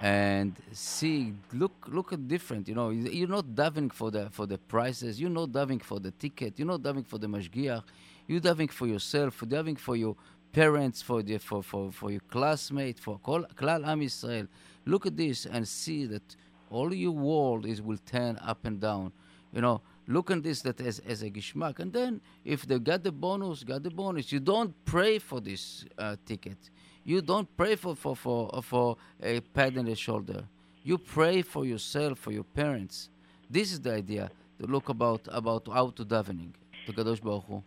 and 0.00 0.54
see 0.70 1.34
look 1.52 1.72
look 1.88 2.12
at 2.12 2.26
different 2.26 2.66
you 2.68 2.74
know 2.74 2.90
You- 2.90 3.10
you're 3.10 3.28
not 3.28 3.46
davening 3.46 3.92
for 3.92 4.10
the 4.10 4.30
for 4.30 4.46
the 4.46 4.58
prices 4.58 5.20
you're 5.20 5.30
not 5.30 5.50
davening 5.50 5.80
for 5.80 6.00
the 6.00 6.10
ticket 6.10 6.58
you're 6.58 6.66
not 6.66 6.82
davening 6.82 7.06
for 7.06 7.18
the 7.18 7.28
mashgiach 7.28 7.84
you're 8.26 8.40
davening 8.40 8.70
for 8.72 8.88
yourself 8.88 9.40
you're 9.40 9.50
davening 9.62 9.78
for 9.78 9.94
your 9.94 10.16
parents 10.52 11.02
for 11.02 11.22
the 11.22 11.38
for 11.38 11.62
for, 11.62 11.92
for 11.92 12.10
your 12.10 12.20
classmate 12.28 12.98
for 12.98 13.20
Klal 13.20 13.86
Am 13.86 14.00
Yisrael 14.00 14.48
look 14.86 15.06
at 15.06 15.16
this 15.16 15.46
and 15.46 15.68
see 15.68 16.04
that 16.06 16.34
all 16.72 16.92
your 16.92 17.12
world 17.12 17.66
is 17.66 17.80
will 17.82 17.98
turn 17.98 18.38
up 18.42 18.64
and 18.64 18.80
down. 18.80 19.12
You 19.52 19.60
know, 19.60 19.82
look 20.08 20.30
at 20.30 20.42
this 20.42 20.62
that 20.62 20.80
as, 20.80 20.98
as 21.00 21.22
a 21.22 21.30
geschmack. 21.30 21.78
And 21.78 21.92
then 21.92 22.20
if 22.44 22.66
they 22.66 22.78
got 22.78 23.02
the 23.04 23.12
bonus, 23.12 23.62
got 23.62 23.82
the 23.82 23.90
bonus. 23.90 24.32
You 24.32 24.40
don't 24.40 24.72
pray 24.84 25.18
for 25.18 25.40
this 25.40 25.84
uh, 25.98 26.16
ticket. 26.26 26.58
You 27.04 27.20
don't 27.20 27.48
pray 27.56 27.76
for 27.76 27.94
for 27.94 28.16
for 28.16 28.62
for 28.62 28.96
a 29.22 29.40
pad 29.40 29.76
on 29.76 29.84
the 29.84 29.94
shoulder. 29.94 30.44
You 30.82 30.98
pray 30.98 31.42
for 31.42 31.64
yourself, 31.64 32.18
for 32.18 32.32
your 32.32 32.44
parents. 32.44 33.10
This 33.50 33.72
is 33.72 33.80
the 33.80 33.92
idea 33.92 34.30
to 34.58 34.66
look 34.66 34.88
about 34.88 35.28
about 35.30 35.68
how 35.68 35.90
to 35.90 36.04
davening 36.04 36.52
to 36.86 36.92
Kadosh 36.92 37.22
Baruch 37.22 37.44
Hu. 37.48 37.62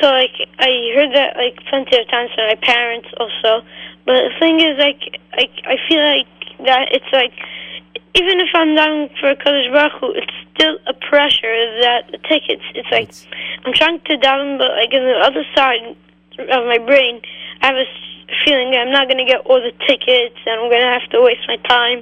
So 0.00 0.06
like 0.10 0.36
I 0.58 0.70
heard 0.94 1.12
that 1.14 1.36
like 1.36 1.56
plenty 1.70 1.98
of 1.98 2.08
times 2.08 2.30
from 2.34 2.46
my 2.46 2.58
parents 2.62 3.08
also, 3.18 3.66
but 4.04 4.28
the 4.28 4.34
thing 4.38 4.60
is 4.60 4.78
like 4.78 5.00
I 5.32 5.44
I 5.72 5.76
feel 5.88 6.02
like 6.14 6.66
that 6.66 6.88
it's 6.92 7.12
like 7.12 7.32
even 8.16 8.40
if 8.40 8.48
I'm 8.54 8.74
down 8.74 9.08
for 9.20 9.34
Kadosh 9.36 9.70
Baruch 9.72 9.92
Hu, 10.00 10.12
it's 10.16 10.32
still 10.54 10.76
a 10.88 10.94
pressure 11.08 11.56
that 11.84 12.08
the 12.10 12.18
tickets. 12.28 12.64
It's 12.74 12.90
like 12.90 13.08
It's- 13.12 13.26
I'm 13.64 13.72
trying 13.72 14.00
to 14.00 14.16
down, 14.16 14.58
but 14.58 14.72
like 14.72 14.92
on 14.92 15.04
the 15.04 15.18
other 15.20 15.44
side 15.54 15.96
of 16.38 16.66
my 16.66 16.78
brain, 16.78 17.20
I 17.60 17.66
have 17.66 17.76
a 17.76 17.86
feeling 18.44 18.70
that 18.72 18.80
I'm 18.86 18.92
not 18.92 19.06
going 19.08 19.18
to 19.18 19.24
get 19.24 19.40
all 19.46 19.60
the 19.60 19.72
tickets, 19.86 20.36
and 20.46 20.60
I'm 20.60 20.68
going 20.70 20.82
to 20.82 20.92
have 20.98 21.08
to 21.10 21.20
waste 21.20 21.46
my 21.46 21.56
time. 21.68 21.98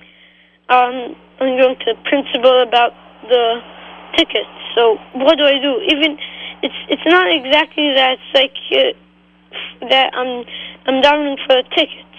Um, 0.68 1.16
I'm 1.40 1.56
going 1.58 1.76
to 1.76 1.94
the 1.94 1.98
principal 2.08 2.62
about 2.62 2.94
the 3.28 3.60
tickets. 4.16 4.48
So 4.74 4.98
what 5.14 5.36
do 5.38 5.44
I 5.44 5.58
do? 5.58 5.80
Even 5.90 6.18
it's 6.62 6.74
it's 6.88 7.06
not 7.06 7.26
exactly 7.30 7.92
that. 7.94 8.18
It's 8.18 8.32
like 8.34 8.56
uh, 8.72 9.88
that 9.90 10.14
I'm 10.14 10.44
I'm 10.86 11.00
down 11.02 11.36
for 11.46 11.56
the 11.62 11.66
tickets. 11.74 12.13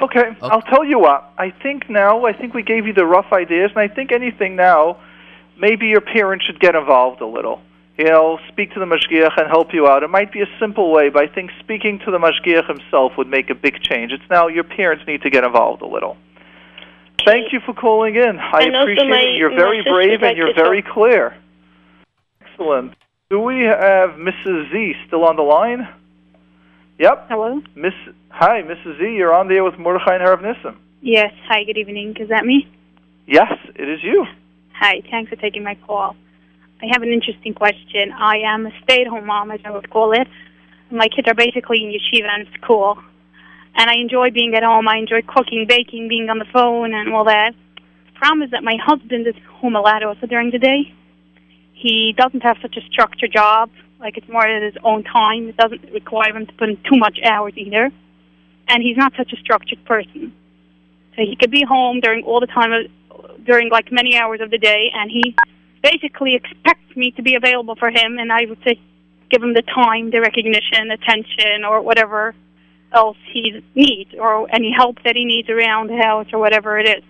Okay, 0.00 0.34
I'll 0.42 0.62
tell 0.62 0.84
you 0.84 0.98
what. 0.98 1.30
I 1.36 1.50
think 1.50 1.90
now, 1.90 2.24
I 2.24 2.32
think 2.32 2.54
we 2.54 2.62
gave 2.62 2.86
you 2.86 2.92
the 2.94 3.04
rough 3.04 3.32
ideas, 3.32 3.70
and 3.74 3.78
I 3.78 3.88
think 3.88 4.12
anything 4.12 4.56
now, 4.56 4.96
maybe 5.58 5.86
your 5.88 6.00
parents 6.00 6.46
should 6.46 6.58
get 6.58 6.74
involved 6.74 7.20
a 7.20 7.26
little. 7.26 7.60
You 7.98 8.06
know, 8.06 8.38
speak 8.48 8.72
to 8.72 8.80
the 8.80 8.86
mashgiach 8.86 9.36
and 9.38 9.48
help 9.48 9.74
you 9.74 9.86
out. 9.86 10.02
It 10.02 10.08
might 10.08 10.32
be 10.32 10.40
a 10.40 10.46
simple 10.58 10.90
way, 10.90 11.10
but 11.10 11.22
I 11.22 11.26
think 11.34 11.50
speaking 11.60 11.98
to 12.06 12.10
the 12.10 12.16
mashgiach 12.18 12.66
himself 12.66 13.12
would 13.18 13.26
make 13.26 13.50
a 13.50 13.54
big 13.54 13.82
change. 13.82 14.12
It's 14.12 14.24
now 14.30 14.48
your 14.48 14.64
parents 14.64 15.04
need 15.06 15.20
to 15.22 15.28
get 15.30 15.44
involved 15.44 15.82
a 15.82 15.86
little. 15.86 16.16
Thank 17.26 17.52
you 17.52 17.60
for 17.60 17.74
calling 17.74 18.16
in. 18.16 18.38
I 18.38 18.62
And 18.62 18.76
appreciate 18.76 19.10
my- 19.10 19.16
it. 19.18 19.36
You're 19.36 19.50
very 19.54 19.82
brave 19.82 20.22
and 20.22 20.34
you're 20.38 20.54
very 20.54 20.80
clear. 20.80 21.34
Excellent. 22.40 22.94
Do 23.28 23.38
we 23.40 23.64
have 23.64 24.12
Mrs. 24.12 24.72
Z 24.72 24.94
still 25.06 25.24
on 25.24 25.36
the 25.36 25.42
line? 25.42 25.86
Yep. 27.00 27.28
Hello? 27.30 27.62
Miss, 27.76 27.94
hi, 28.28 28.60
Mrs. 28.60 28.98
Z. 28.98 29.16
You're 29.16 29.32
on 29.32 29.48
there 29.48 29.64
with 29.64 29.78
Mordechai 29.78 30.16
and 30.16 30.22
Harav 30.22 30.42
Nissen. 30.42 30.76
Yes. 31.00 31.32
Hi, 31.48 31.64
good 31.64 31.78
evening. 31.78 32.14
Is 32.20 32.28
that 32.28 32.44
me? 32.44 32.68
Yes, 33.26 33.54
it 33.74 33.88
is 33.88 34.00
you. 34.04 34.26
Hi, 34.74 35.00
thanks 35.10 35.30
for 35.30 35.36
taking 35.36 35.64
my 35.64 35.76
call. 35.86 36.14
I 36.82 36.86
have 36.92 37.00
an 37.00 37.08
interesting 37.08 37.54
question. 37.54 38.12
I 38.12 38.40
am 38.44 38.66
a 38.66 38.70
stay 38.84 39.00
at 39.00 39.06
home 39.06 39.24
mom, 39.24 39.50
as 39.50 39.60
I 39.64 39.70
would 39.70 39.88
call 39.88 40.12
it. 40.12 40.28
My 40.90 41.08
kids 41.08 41.26
are 41.26 41.34
basically 41.34 41.78
in 41.82 41.88
yeshiva 41.88 42.28
and 42.28 42.46
school. 42.60 42.98
And 43.76 43.88
I 43.88 43.94
enjoy 43.94 44.30
being 44.30 44.54
at 44.54 44.62
home. 44.62 44.86
I 44.86 44.98
enjoy 44.98 45.22
cooking, 45.26 45.64
baking, 45.66 46.08
being 46.08 46.28
on 46.28 46.38
the 46.38 46.48
phone, 46.52 46.92
and 46.92 47.14
all 47.14 47.24
that. 47.24 47.54
The 48.12 48.18
problem 48.18 48.42
is 48.42 48.50
that 48.50 48.62
my 48.62 48.76
husband 48.76 49.26
is 49.26 49.36
home 49.48 49.74
a 49.74 49.80
lot 49.80 50.02
also 50.02 50.26
during 50.26 50.50
the 50.50 50.58
day. 50.58 50.92
He 51.72 52.12
doesn't 52.14 52.42
have 52.42 52.58
such 52.60 52.76
a 52.76 52.82
structured 52.92 53.32
job. 53.32 53.70
Like, 54.00 54.16
it's 54.16 54.28
more 54.28 54.46
at 54.46 54.62
his 54.62 54.74
own 54.82 55.04
time. 55.04 55.48
It 55.48 55.56
doesn't 55.56 55.92
require 55.92 56.34
him 56.34 56.46
to 56.46 56.52
put 56.54 56.70
in 56.70 56.76
too 56.78 56.96
much 56.96 57.18
hours 57.24 57.52
either. 57.56 57.90
And 58.68 58.82
he's 58.82 58.96
not 58.96 59.12
such 59.16 59.32
a 59.32 59.36
structured 59.36 59.84
person. 59.84 60.32
So 61.16 61.22
he 61.22 61.36
could 61.36 61.50
be 61.50 61.64
home 61.64 62.00
during 62.00 62.24
all 62.24 62.40
the 62.40 62.46
time 62.46 62.72
of, 62.72 63.44
during 63.44 63.68
like 63.68 63.92
many 63.92 64.16
hours 64.16 64.40
of 64.40 64.50
the 64.50 64.58
day, 64.58 64.90
and 64.94 65.10
he 65.10 65.34
basically 65.82 66.34
expects 66.34 66.96
me 66.96 67.10
to 67.12 67.22
be 67.22 67.34
available 67.34 67.74
for 67.74 67.90
him, 67.90 68.18
and 68.18 68.32
I 68.32 68.46
would 68.48 68.58
say 68.64 68.80
give 69.30 69.42
him 69.42 69.54
the 69.54 69.62
time, 69.62 70.10
the 70.10 70.20
recognition, 70.20 70.90
attention, 70.90 71.64
or 71.64 71.80
whatever 71.80 72.34
else 72.92 73.16
he 73.32 73.62
needs, 73.74 74.10
or 74.18 74.52
any 74.54 74.72
help 74.72 75.02
that 75.04 75.14
he 75.16 75.24
needs 75.24 75.48
around 75.48 75.88
the 75.90 75.96
house, 75.96 76.26
or 76.32 76.38
whatever 76.38 76.78
it 76.78 76.88
is. 76.88 77.04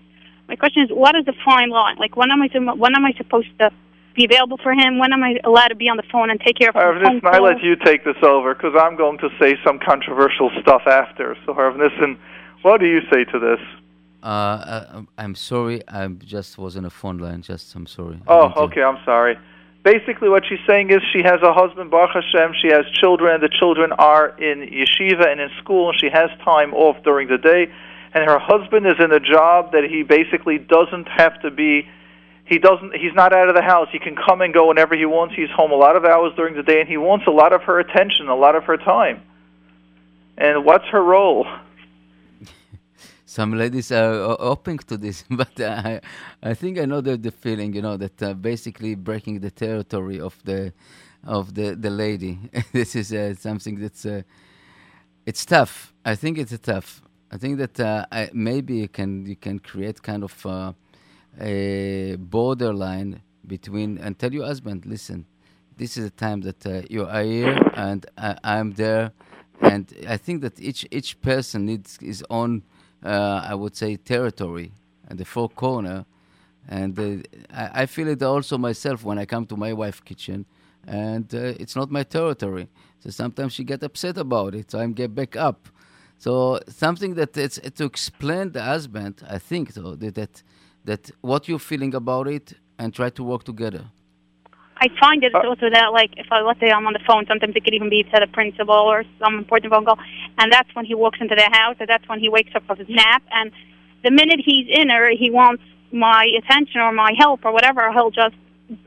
My 0.47 0.55
question 0.55 0.83
is, 0.83 0.89
what 0.89 1.15
is 1.15 1.25
the 1.25 1.33
fine 1.45 1.69
line? 1.69 1.97
Like, 1.97 2.15
when 2.17 2.31
am 2.31 2.41
I 2.41 2.47
when 2.73 2.95
am 2.95 3.05
I 3.05 3.13
supposed 3.17 3.47
to 3.59 3.71
be 4.13 4.25
available 4.25 4.57
for 4.61 4.73
him? 4.73 4.97
When 4.99 5.13
am 5.13 5.23
I 5.23 5.39
allowed 5.43 5.69
to 5.69 5.75
be 5.75 5.87
on 5.89 5.97
the 5.97 6.03
phone 6.11 6.29
and 6.29 6.39
take 6.39 6.57
care 6.57 6.69
of 6.69 6.75
Harav 6.75 6.95
his 6.99 7.03
phone 7.03 7.15
Nissen, 7.15 7.27
I 7.27 7.37
calls? 7.37 7.49
let 7.53 7.63
you 7.63 7.75
take 7.75 8.03
this 8.03 8.17
over 8.23 8.53
because 8.53 8.73
I'm 8.79 8.95
going 8.95 9.17
to 9.19 9.29
say 9.39 9.57
some 9.65 9.79
controversial 9.79 10.51
stuff 10.61 10.83
after. 10.87 11.37
So, 11.45 11.53
Harav 11.53 11.77
Nissen, 11.77 12.19
what 12.61 12.79
do 12.79 12.87
you 12.87 13.01
say 13.11 13.23
to 13.25 13.39
this? 13.39 13.59
Uh, 14.23 14.25
uh, 14.25 15.01
I'm 15.17 15.33
sorry, 15.35 15.81
I 15.87 16.07
just 16.07 16.57
was 16.57 16.77
on 16.77 16.85
a 16.85 16.89
phone 16.89 17.17
line. 17.17 17.41
Just 17.41 17.73
I'm 17.75 17.87
sorry. 17.87 18.19
Oh, 18.27 18.49
didn't 18.49 18.53
hear. 18.53 18.63
okay, 18.63 18.83
I'm 18.83 19.03
sorry. 19.03 19.37
Basically, 19.83 20.29
what 20.29 20.43
she's 20.47 20.59
saying 20.67 20.91
is 20.91 21.01
she 21.11 21.23
has 21.23 21.41
a 21.41 21.53
husband, 21.53 21.89
Baruch 21.89 22.11
Hashem. 22.13 22.53
She 22.61 22.67
has 22.67 22.85
children. 22.93 23.41
The 23.41 23.49
children 23.49 23.91
are 23.93 24.29
in 24.37 24.59
yeshiva 24.69 25.27
and 25.27 25.41
in 25.41 25.49
school, 25.59 25.89
and 25.89 25.99
she 25.99 26.09
has 26.09 26.29
time 26.45 26.73
off 26.75 27.01
during 27.03 27.29
the 27.29 27.39
day. 27.39 27.71
And 28.13 28.29
her 28.29 28.37
husband 28.37 28.85
is 28.85 28.99
in 28.99 29.11
a 29.11 29.19
job 29.19 29.71
that 29.71 29.85
he 29.85 30.03
basically 30.03 30.59
doesn't 30.59 31.07
have 31.07 31.41
to 31.41 31.49
be. 31.49 31.87
He 32.51 32.59
doesn't. 32.59 32.93
He's 32.93 33.13
not 33.15 33.31
out 33.31 33.47
of 33.47 33.55
the 33.55 33.61
house. 33.61 33.87
He 33.93 33.99
can 33.99 34.13
come 34.13 34.41
and 34.41 34.53
go 34.53 34.67
whenever 34.67 34.93
he 34.93 35.05
wants. 35.05 35.33
He's 35.33 35.49
home 35.55 35.71
a 35.71 35.75
lot 35.75 35.95
of 35.95 36.03
hours 36.03 36.33
during 36.35 36.53
the 36.53 36.63
day, 36.63 36.81
and 36.81 36.89
he 36.89 36.97
wants 36.97 37.25
a 37.25 37.31
lot 37.31 37.53
of 37.53 37.61
her 37.63 37.79
attention, 37.79 38.27
a 38.27 38.35
lot 38.35 38.57
of 38.57 38.65
her 38.65 38.75
time. 38.75 39.21
And 40.37 40.65
what's 40.65 40.83
her 40.87 41.01
role? 41.01 41.47
Some 43.25 43.53
ladies 43.53 43.89
are 43.93 44.35
open 44.37 44.79
to 44.79 44.97
this, 44.97 45.23
but 45.29 45.57
I, 45.61 46.01
I 46.43 46.53
think 46.53 46.77
I 46.77 46.83
know 46.83 46.99
the, 46.99 47.15
the 47.15 47.31
feeling. 47.31 47.73
You 47.73 47.83
know 47.83 47.95
that 47.95 48.21
uh, 48.21 48.33
basically 48.33 48.95
breaking 48.95 49.39
the 49.39 49.51
territory 49.51 50.19
of 50.19 50.37
the, 50.43 50.73
of 51.23 51.53
the 51.53 51.75
the 51.75 51.89
lady. 51.89 52.37
this 52.73 52.97
is 52.97 53.13
uh, 53.13 53.33
something 53.35 53.79
that's, 53.79 54.05
uh, 54.05 54.23
it's 55.25 55.45
tough. 55.45 55.93
I 56.03 56.15
think 56.15 56.37
it's 56.37 56.57
tough. 56.59 57.01
I 57.31 57.37
think 57.37 57.59
that 57.59 57.79
uh, 57.79 58.05
I, 58.11 58.29
maybe 58.33 58.75
you 58.75 58.89
can 58.89 59.25
you 59.25 59.37
can 59.37 59.59
create 59.59 60.03
kind 60.03 60.25
of 60.25 60.45
uh, 60.45 60.73
a 61.39 62.15
borderline 62.17 63.21
between 63.47 63.97
and 63.97 64.17
tell 64.17 64.33
your 64.33 64.45
husband, 64.45 64.85
listen, 64.85 65.25
this 65.77 65.97
is 65.97 66.05
the 66.05 66.11
time 66.11 66.41
that 66.41 66.65
uh, 66.65 66.81
you 66.89 67.05
are 67.05 67.23
here 67.23 67.57
and 67.75 68.05
I, 68.17 68.37
I'm 68.43 68.73
there, 68.73 69.11
and 69.61 69.91
I 70.07 70.17
think 70.17 70.41
that 70.41 70.59
each 70.59 70.85
each 70.91 71.19
person 71.21 71.65
needs 71.65 71.97
his 72.01 72.23
own, 72.29 72.63
uh, 73.03 73.45
I 73.45 73.55
would 73.55 73.75
say, 73.75 73.95
territory 73.95 74.71
and 75.07 75.19
the 75.19 75.25
four 75.25 75.49
corner, 75.49 76.05
and 76.67 76.97
uh, 76.99 77.23
I, 77.53 77.83
I 77.83 77.85
feel 77.85 78.07
it 78.07 78.21
also 78.21 78.57
myself 78.57 79.03
when 79.03 79.17
I 79.17 79.25
come 79.25 79.45
to 79.47 79.57
my 79.57 79.73
wife's 79.73 80.01
kitchen, 80.01 80.45
and 80.85 81.33
uh, 81.33 81.53
it's 81.59 81.75
not 81.75 81.89
my 81.89 82.03
territory. 82.03 82.67
So 82.99 83.09
sometimes 83.09 83.53
she 83.53 83.63
get 83.63 83.81
upset 83.83 84.17
about 84.17 84.53
it, 84.53 84.71
so 84.71 84.79
I 84.79 84.85
get 84.87 85.15
back 85.15 85.35
up. 85.35 85.67
So 86.19 86.59
something 86.67 87.15
that 87.15 87.35
it's 87.35 87.59
to 87.59 87.85
explain 87.85 88.51
the 88.51 88.61
husband, 88.61 89.23
I 89.27 89.39
think, 89.39 89.73
that 89.73 90.13
that, 90.13 90.43
that 90.85 91.11
what 91.21 91.47
you're 91.47 91.59
feeling 91.71 91.93
about 91.95 92.27
it, 92.27 92.53
and 92.79 92.93
try 92.93 93.09
to 93.11 93.23
work 93.23 93.43
together. 93.43 93.83
I 94.83 94.87
find 94.99 95.23
Uh, 95.23 95.27
it 95.27 95.35
also 95.35 95.69
that 95.69 95.93
like 95.93 96.11
if 96.17 96.27
I 96.31 96.41
let's 96.41 96.59
say 96.59 96.71
I'm 96.71 96.87
on 96.87 96.93
the 96.93 97.03
phone, 97.07 97.23
sometimes 97.27 97.53
it 97.55 97.63
could 97.63 97.75
even 97.79 97.89
be 97.89 98.01
to 98.03 98.17
the 98.19 98.27
principal 98.39 98.73
or 98.93 99.03
some 99.19 99.37
important 99.37 99.71
phone 99.73 99.85
call, 99.85 99.99
and 100.39 100.51
that's 100.51 100.69
when 100.75 100.85
he 100.85 100.95
walks 100.95 101.19
into 101.21 101.35
the 101.35 101.49
house, 101.59 101.75
or 101.79 101.85
that's 101.85 102.07
when 102.09 102.19
he 102.19 102.29
wakes 102.29 102.51
up 102.55 102.63
from 102.65 102.77
his 102.77 102.89
nap, 102.89 103.21
and 103.31 103.51
the 104.03 104.09
minute 104.09 104.39
he's 104.43 104.67
in 104.79 104.89
or 104.91 105.09
he 105.23 105.29
wants 105.29 105.61
my 105.91 106.25
attention 106.39 106.81
or 106.81 106.91
my 106.91 107.11
help 107.19 107.45
or 107.45 107.51
whatever, 107.51 107.91
he'll 107.93 108.09
just 108.09 108.33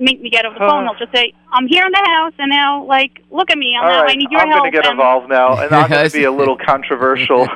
make 0.00 0.20
me 0.20 0.30
get 0.30 0.44
off 0.46 0.54
the 0.54 0.58
phone. 0.60 0.82
He'll 0.86 0.98
just 0.98 1.14
say, 1.14 1.32
"I'm 1.52 1.68
here 1.68 1.84
in 1.86 1.92
the 1.92 2.04
house, 2.16 2.32
and 2.38 2.50
now 2.50 2.82
like 2.84 3.12
look 3.30 3.50
at 3.52 3.58
me, 3.58 3.76
I'm 3.78 3.84
All 3.84 3.90
now 3.92 4.02
right, 4.02 4.10
I 4.12 4.14
need 4.16 4.30
your 4.32 4.40
I'm 4.40 4.48
help." 4.48 4.62
going 4.62 4.72
to 4.72 4.76
get 4.78 4.86
and- 4.86 4.92
involved 4.98 5.28
now, 5.28 5.48
and 5.62 5.72
I'm 5.72 5.88
going 5.94 6.08
to 6.10 6.12
be 6.12 6.24
a 6.24 6.32
little 6.32 6.56
controversial. 6.56 7.46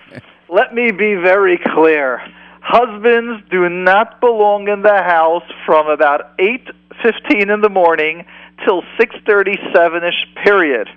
Let 0.48 0.72
me 0.72 0.92
be 0.92 1.14
very 1.16 1.58
clear. 1.74 2.22
Husbands 2.60 3.42
do 3.50 3.68
not 3.68 4.20
belong 4.20 4.68
in 4.68 4.82
the 4.82 5.02
house 5.02 5.44
from 5.64 5.88
about 5.88 6.32
8:15 6.38 7.50
in 7.50 7.60
the 7.60 7.68
morning 7.68 8.24
till 8.64 8.82
6:37ish 8.98 10.34
period. 10.44 10.88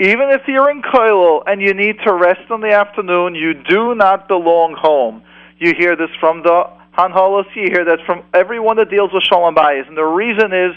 Even 0.00 0.30
if 0.30 0.46
you're 0.46 0.70
in 0.70 0.82
Koilel 0.82 1.42
and 1.46 1.60
you 1.60 1.74
need 1.74 1.98
to 2.04 2.12
rest 2.12 2.50
in 2.50 2.60
the 2.60 2.72
afternoon, 2.72 3.34
you 3.34 3.54
do 3.54 3.94
not 3.94 4.28
belong 4.28 4.74
home. 4.74 5.22
You 5.58 5.74
hear 5.74 5.96
this 5.96 6.10
from 6.20 6.42
the 6.42 6.68
Hanholos, 6.96 7.46
you 7.54 7.70
hear 7.70 7.84
that 7.84 8.00
from 8.06 8.22
everyone 8.34 8.76
that 8.76 8.90
deals 8.90 9.12
with 9.12 9.22
Shalom 9.22 9.54
Bayis. 9.54 9.86
And 9.88 9.96
the 9.96 10.04
reason 10.04 10.52
is 10.52 10.74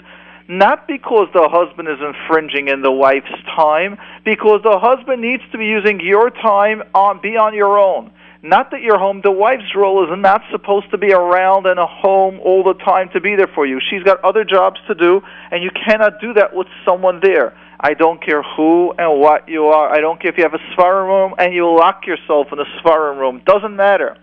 not 0.48 0.88
because 0.88 1.28
the 1.34 1.50
husband 1.50 1.88
is 1.88 2.00
infringing 2.00 2.68
in 2.68 2.82
the 2.82 2.92
wife's 2.92 3.32
time, 3.56 3.98
because 4.24 4.62
the 4.64 4.78
husband 4.78 5.22
needs 5.22 5.44
to 5.52 5.58
be 5.58 5.66
using 5.66 6.00
your 6.00 6.30
time 6.30 6.84
on 6.94 7.20
be 7.22 7.38
on 7.38 7.54
your 7.54 7.80
own. 7.80 8.12
Not 8.44 8.72
that 8.72 8.82
you're 8.82 8.98
home. 8.98 9.22
The 9.24 9.32
wife's 9.32 9.76
role 9.76 10.04
is 10.04 10.20
not 10.20 10.42
supposed 10.52 10.90
to 10.92 10.98
be 10.98 11.14
around 11.14 11.68
in 11.68 11.78
a 11.78 11.86
home 11.86 12.40
all 12.40 12.64
the 12.64 12.74
time 12.74 13.10
to 13.14 13.22
be 13.22 13.36
there 13.36 13.52
for 13.54 13.68
you. 13.68 13.80
She's 13.90 14.02
got 14.02 14.24
other 14.24 14.44
jobs 14.44 14.80
to 14.88 14.96
do, 14.96 15.22
and 15.52 15.64
you 15.64 15.70
cannot 15.70 16.20
do 16.20 16.34
that 16.34 16.56
with 16.56 16.68
someone 16.84 17.20
there. 17.22 17.54
I 17.80 17.94
don't 17.94 18.24
care 18.24 18.42
who 18.42 18.94
and 18.98 19.20
what 19.20 19.48
you 19.48 19.66
are. 19.66 19.94
I 19.94 20.02
don't 20.02 20.20
care 20.20 20.32
if 20.32 20.38
you 20.38 20.44
have 20.44 20.56
a 20.56 20.76
svarim 20.76 21.08
room 21.08 21.36
and 21.38 21.54
you 21.54 21.72
lock 21.72 22.08
yourself 22.08 22.48
in 22.52 22.60
a 22.60 22.66
svarim 22.82 23.20
room. 23.20 23.42
Doesn't 23.46 23.76
matter. 23.76 24.18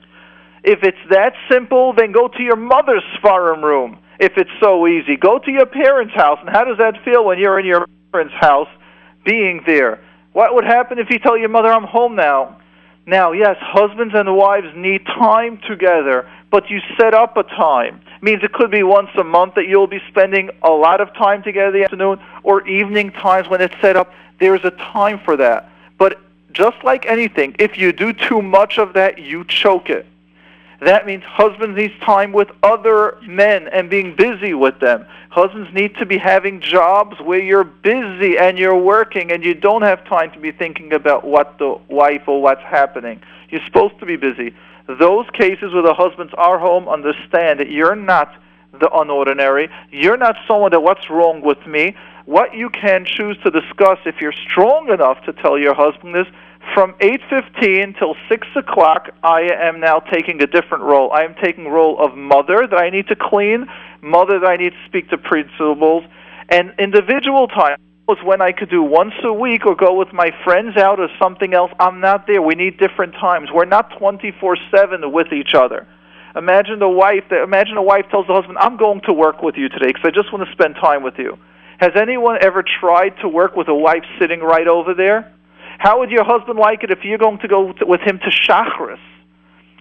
If 0.65 0.83
it's 0.83 0.99
that 1.11 1.35
simple, 1.49 1.93
then 1.93 2.11
go 2.11 2.27
to 2.27 2.43
your 2.43 2.57
mother's 2.57 3.05
farm 3.23 3.65
room. 3.65 3.99
If 4.19 4.33
it's 4.37 4.51
so 4.61 4.89
easy, 4.89 5.17
go 5.17 5.39
to 5.39 5.51
your 5.51 5.67
parents' 5.67 6.15
house. 6.15 6.39
And 6.41 6.51
how 6.51 6.65
does 6.65 6.79
that 6.79 7.05
feel 7.05 7.25
when 7.25 7.39
you're 7.39 7.59
in 7.61 7.67
your 7.67 7.87
parents' 8.13 8.35
house, 8.41 8.69
being 9.25 9.63
there? 9.65 10.01
What 10.33 10.55
would 10.55 10.65
happen 10.65 10.99
if 10.99 11.09
you 11.11 11.21
tell 11.21 11.39
your 11.39 11.49
mother, 11.49 11.73
"I'm 11.73 11.85
home 11.85 12.17
now"? 12.17 12.58
Now, 13.09 13.33
yes, 13.33 13.57
husbands 13.59 14.15
and 14.15 14.37
wives 14.37 14.67
need 14.77 15.07
time 15.07 15.59
together, 15.67 16.29
but 16.51 16.69
you 16.69 16.81
set 16.99 17.15
up 17.15 17.39
a 17.39 17.43
time. 17.43 18.03
means 18.21 18.45
it 18.45 18.53
could 18.53 18.71
be 18.71 18.83
once 18.83 19.09
a 19.17 19.25
month 19.25 19.55
that 19.55 19.67
you'll 19.67 19.87
be 19.87 20.01
spending 20.09 20.51
a 20.63 20.69
lot 20.69 21.01
of 21.01 21.15
time 21.15 21.43
together 21.43 21.69
in 21.69 21.73
the 21.73 21.85
afternoon, 21.85 22.19
or 22.43 22.69
evening 22.69 23.11
times 23.11 23.49
when 23.49 23.63
it's 23.63 23.75
set 23.81 23.97
up. 23.97 24.13
There's 24.39 24.63
a 24.63 24.73
time 24.73 25.21
for 25.25 25.39
that. 25.39 25.71
But 25.97 26.21
just 26.53 26.85
like 26.85 27.07
anything, 27.07 27.57
if 27.59 27.79
you 27.79 27.93
do 27.93 28.13
too 28.13 28.43
much 28.43 28.79
of 28.79 28.93
that, 28.93 29.19
you 29.19 29.43
choke 29.47 29.89
it. 29.89 30.05
That 30.81 31.07
means 31.07 31.25
husbands 31.25 31.77
need 31.77 31.93
time 32.03 32.33
with 32.33 32.49
other 32.63 33.19
men 33.23 33.67
and 33.69 33.91
being 33.91 34.15
busy 34.15 34.55
with 34.55 34.79
them. 34.79 35.07
Husbands 35.31 35.73
need 35.75 35.97
to 35.97 36.07
be 36.07 36.19
having 36.19 36.61
jobs 36.61 37.21
where 37.21 37.41
you're 37.41 37.65
busy 37.65 38.39
and 38.39 38.59
you're 38.59 38.77
working 38.77 39.33
and 39.33 39.45
you 39.45 39.55
don't 39.55 39.83
have 39.83 40.05
time 40.05 40.31
to 40.33 40.39
be 40.39 40.53
thinking 40.53 40.93
about 40.93 41.25
what 41.25 41.59
the 41.59 41.79
wife 41.89 42.23
or 42.29 42.41
what's 42.41 42.63
happening. 42.63 43.21
You're 43.51 43.65
supposed 43.67 43.99
to 43.99 44.07
be 44.07 44.17
busy. 44.17 44.55
Those 44.87 45.27
cases 45.35 45.75
where 45.75 45.83
the 45.83 45.95
husbands 45.95 46.33
are 46.39 46.59
home 46.59 46.89
understand 46.89 47.61
that 47.61 47.71
you're 47.71 47.97
not 47.97 48.33
the 48.73 48.89
unordinary. 48.89 49.69
You're 49.91 50.17
not 50.17 50.37
someone 50.47 50.71
that 50.71 50.81
what's 50.81 51.11
wrong 51.11 51.41
with 51.41 51.67
me. 51.67 51.97
What 52.25 52.55
you 52.55 52.71
can 52.71 53.05
choose 53.05 53.37
to 53.43 53.51
discuss 53.51 53.99
if 54.07 54.21
you're 54.21 54.33
strong 54.33 54.91
enough 54.91 55.23
to 55.25 55.33
tell 55.33 55.59
your 55.59 55.75
husband 55.75 56.17
is 56.17 56.27
from 56.75 56.95
8.15 56.95 57.99
till 57.99 58.17
6 58.29 58.47
o'clock, 58.57 59.11
I 59.23 59.43
am 59.53 59.81
now 59.81 59.99
taking 59.99 60.43
a 60.43 60.47
different 60.47 60.85
role. 60.85 61.13
I 61.13 61.25
am 61.25 61.35
taking 61.43 61.69
role 61.69 61.99
of 61.99 62.17
mother 62.17 62.67
that 62.67 62.79
I 62.79 62.91
need 62.91 63.09
to 63.09 63.17
clean, 63.17 63.67
mother 64.01 64.39
that 64.41 64.47
I 64.47 64.57
need 64.57 64.71
to 64.71 64.85
speak 64.87 65.11
to 65.11 65.19
principals, 65.19 66.05
and 66.49 66.73
individual 66.79 67.49
time 67.49 67.77
was 68.07 68.19
when 68.25 68.41
I 68.41 68.53
could 68.53 68.71
do 68.71 68.83
once 68.83 69.13
a 69.23 69.33
week 69.33 69.67
or 69.67 69.75
go 69.75 69.93
with 69.93 70.13
my 70.13 70.31
friends 70.43 70.77
out 70.79 70.99
or 70.99 71.09
something 71.19 71.53
else. 71.53 71.71
I'm 71.79 72.01
not 72.01 72.27
there. 72.27 72.41
We 72.41 72.55
need 72.55 72.79
different 72.79 73.13
times. 73.15 73.51
We're 73.53 73.67
not 73.67 73.91
24/7 73.99 75.13
with 75.13 75.33
each 75.33 75.55
other. 75.55 75.87
Imagine 76.35 76.79
the 76.79 76.89
wife. 76.89 77.25
That, 77.29 77.43
imagine 77.43 77.77
a 77.77 77.83
wife 77.83 78.09
tells 78.11 78.27
the 78.27 78.33
husband, 78.33 78.57
"I'm 78.61 78.77
going 78.77 79.01
to 79.03 79.13
work 79.13 79.43
with 79.43 79.57
you 79.59 79.69
today 79.69 79.89
because 79.89 80.05
I 80.05 80.11
just 80.11 80.33
want 80.33 80.47
to 80.47 80.53
spend 80.53 80.77
time 80.77 81.03
with 81.03 81.19
you." 81.19 81.37
Has 81.81 81.95
anyone 81.97 82.39
ever 82.41 82.63
tried 82.63 83.19
to 83.21 83.29
work 83.29 83.57
with 83.57 83.69
a 83.69 83.75
wife 83.75 84.05
sitting 84.19 84.41
right 84.41 84.67
over 84.67 84.95
there? 84.95 85.31
How 85.79 86.01
would 86.01 86.11
your 86.11 86.25
husband 86.25 86.59
like 86.59 86.85
it 86.85 86.91
if 86.91 87.05
you're 87.05 87.19
going 87.19 87.39
to 87.39 87.49
go 87.49 87.73
to, 87.73 87.87
with 87.87 88.01
him 88.01 88.19
to 88.19 88.31
Shachris? 88.31 89.01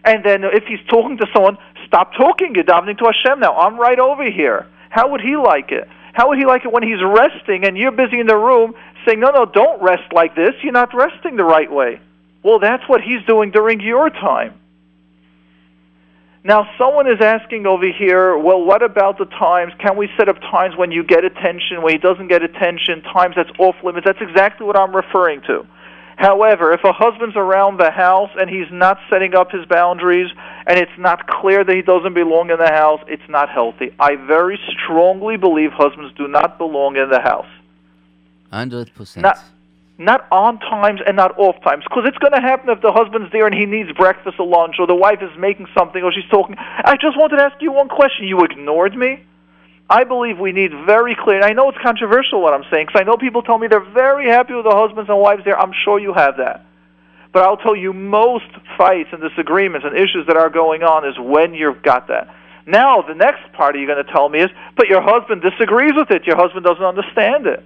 And 0.06 0.24
then 0.24 0.44
if 0.46 0.64
he's 0.64 0.80
talking 0.90 1.18
to 1.18 1.28
someone, 1.34 1.58
stop 1.86 2.14
talking. 2.14 2.56
You're 2.56 2.64
davening 2.64 2.98
to 3.00 3.06
Hashem 3.06 3.40
now. 3.40 3.54
I'm 3.58 3.78
right 3.78 4.00
over 4.00 4.30
here. 4.30 4.68
How 4.90 5.10
would 5.12 5.22
he 5.22 5.36
like 5.36 5.72
it? 5.72 5.88
How 6.14 6.30
would 6.30 6.38
he 6.38 6.46
like 6.46 6.64
it 6.66 6.72
when 6.72 6.84
he's 6.84 7.04
resting 7.04 7.66
and 7.66 7.78
you're 7.78 7.92
busy 7.92 8.20
in 8.20 8.28
the 8.28 8.38
room 8.38 8.74
saying, 9.06 9.20
no, 9.20 9.32
no, 9.32 9.46
don't 9.46 9.82
rest 9.82 10.14
like 10.14 10.36
this. 10.36 10.54
You're 10.64 10.74
not 10.74 10.94
resting 10.94 11.36
the 11.36 11.44
right 11.44 11.72
way. 11.72 12.00
Well, 12.44 12.60
that's 12.60 12.88
what 12.88 13.02
he's 13.02 13.24
doing 13.26 13.52
during 13.52 13.82
your 13.82 14.10
time. 14.10 14.54
Now, 16.44 16.70
someone 16.78 17.08
is 17.12 17.20
asking 17.20 17.66
over 17.66 17.92
here, 17.92 18.38
well, 18.38 18.64
what 18.64 18.82
about 18.82 19.18
the 19.18 19.26
times? 19.26 19.74
Can 19.80 19.98
we 19.98 20.10
set 20.16 20.30
up 20.30 20.40
times 20.40 20.78
when 20.78 20.92
you 20.92 21.04
get 21.04 21.26
attention, 21.26 21.82
when 21.82 21.94
he 21.94 21.98
doesn't 21.98 22.30
get 22.30 22.42
attention, 22.42 23.02
times 23.02 23.36
that's 23.36 23.50
off 23.60 23.76
limits? 23.84 24.06
That's 24.06 24.22
exactly 24.22 24.66
what 24.66 24.78
I'm 24.78 24.96
referring 24.96 25.42
to. 25.42 25.68
However, 26.18 26.74
if 26.74 26.84
a 26.84 26.92
husband's 26.92 27.36
around 27.36 27.80
the 27.80 27.92
house 27.92 28.32
and 28.40 28.50
he's 28.50 28.72
not 28.72 28.98
setting 29.08 29.36
up 29.36 29.52
his 29.52 29.66
boundaries 29.68 30.32
and 30.66 30.80
it's 30.80 30.98
not 30.98 31.28
clear 31.28 31.64
that 31.64 31.76
he 31.76 31.84
doesn't 31.84 32.16
belong 32.16 32.50
in 32.50 32.58
the 32.58 32.72
house, 32.72 33.00
it's 33.08 33.30
not 33.30 33.50
healthy. 33.50 33.94
I 34.00 34.16
very 34.16 34.60
strongly 34.74 35.38
believe 35.38 35.72
husbands 35.74 36.16
do 36.18 36.28
not 36.28 36.58
belong 36.58 36.98
in 36.98 37.12
the 37.12 37.22
house. 37.22 37.46
100%. 38.52 39.18
Not, 39.18 39.38
not 40.00 40.26
on 40.32 40.58
times 40.58 41.02
and 41.06 41.16
not 41.16 41.38
off 41.38 41.62
times. 41.64 41.84
Because 41.84 42.06
it's 42.08 42.18
going 42.18 42.34
to 42.34 42.42
happen 42.42 42.72
if 42.72 42.82
the 42.82 42.92
husband's 42.92 43.32
there 43.32 43.46
and 43.46 43.54
he 43.54 43.68
needs 43.68 43.92
breakfast 43.92 44.40
or 44.40 44.48
lunch 44.48 44.78
or 44.80 44.88
the 44.88 44.96
wife 44.96 45.20
is 45.22 45.30
making 45.38 45.68
something 45.78 46.02
or 46.02 46.12
she's 46.12 46.30
talking. 46.32 46.56
I 46.58 46.96
just 47.00 47.16
wanted 47.16 47.38
to 47.38 47.44
ask 47.44 47.62
you 47.62 47.72
one 47.72 47.90
question. 47.90 48.26
You 48.26 48.40
ignored 48.40 48.98
me? 48.98 49.24
I 49.90 50.04
believe 50.04 50.38
we 50.38 50.52
need 50.52 50.72
very 50.86 51.16
clear, 51.16 51.38
and 51.38 51.46
I 51.46 51.54
know 51.54 51.70
it's 51.70 51.78
controversial 51.82 52.42
what 52.42 52.54
I'm 52.54 52.66
saying, 52.70 52.88
because 52.88 53.00
I 53.00 53.04
know 53.06 53.16
people 53.16 53.42
tell 53.42 53.58
me 53.58 53.68
they're 53.68 53.80
very 53.80 54.30
happy 54.30 54.54
with 54.54 54.66
the 54.66 54.76
husbands 54.76 55.10
and 55.10 55.18
wives 55.18 55.46
there. 55.46 55.58
I'm 55.58 55.72
sure 55.86 55.98
you 55.98 56.14
have 56.14 56.38
that. 56.38 56.66
But 57.32 57.44
I'll 57.44 57.58
tell 57.58 57.76
you, 57.76 57.94
most 57.94 58.50
fights 58.78 59.10
and 59.14 59.22
disagreements 59.22 59.86
and 59.86 59.96
issues 59.96 60.28
that 60.28 60.36
are 60.36 60.50
going 60.50 60.84
on 60.84 61.08
is 61.08 61.18
when 61.18 61.54
you've 61.54 61.82
got 61.84 62.10
that. 62.10 62.34
Now, 62.66 63.02
the 63.02 63.14
next 63.14 63.54
part 63.54 63.78
you're 63.78 63.88
going 63.88 64.04
to 64.04 64.12
tell 64.12 64.28
me 64.28 64.42
is, 64.42 64.50
but 64.76 64.88
your 64.88 65.02
husband 65.02 65.42
disagrees 65.42 65.94
with 65.96 66.12
it. 66.12 66.28
Your 66.28 66.36
husband 66.36 66.66
doesn't 66.66 66.84
understand 66.84 67.48
it. 67.48 67.64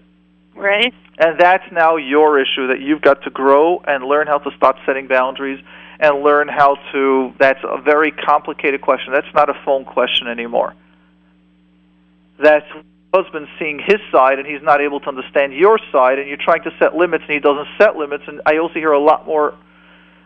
Right. 0.55 0.93
And 1.17 1.39
that's 1.39 1.63
now 1.72 1.95
your 1.95 2.39
issue 2.39 2.67
that 2.67 2.82
you've 2.82 3.01
got 3.01 3.24
to 3.24 3.32
grow 3.32 3.82
and 3.88 4.03
learn 4.03 4.28
how 4.28 4.38
to 4.38 4.51
stop 4.55 4.76
setting 4.86 5.07
boundaries 5.07 5.63
and 5.99 6.22
learn 6.22 6.47
how 6.47 6.76
to. 6.91 7.34
That's 7.39 7.59
a 7.63 7.82
very 7.82 8.11
complicated 8.11 8.82
question. 8.82 9.11
That's 9.11 9.34
not 9.34 9.49
a 9.49 9.55
phone 9.65 9.86
question 9.86 10.28
anymore 10.28 10.76
that 12.43 12.63
husband 13.13 13.47
seeing 13.59 13.79
his 13.79 13.99
side 14.11 14.39
and 14.39 14.47
he's 14.47 14.61
not 14.61 14.79
able 14.81 14.99
to 15.01 15.07
understand 15.07 15.53
your 15.53 15.79
side 15.91 16.17
and 16.17 16.27
you're 16.27 16.37
trying 16.37 16.63
to 16.63 16.71
set 16.79 16.95
limits 16.95 17.23
and 17.27 17.33
he 17.33 17.39
doesn't 17.39 17.67
set 17.77 17.95
limits. 17.95 18.23
And 18.27 18.41
I 18.45 18.57
also 18.57 18.75
hear 18.75 18.91
a 18.91 18.99
lot 18.99 19.25
more 19.25 19.53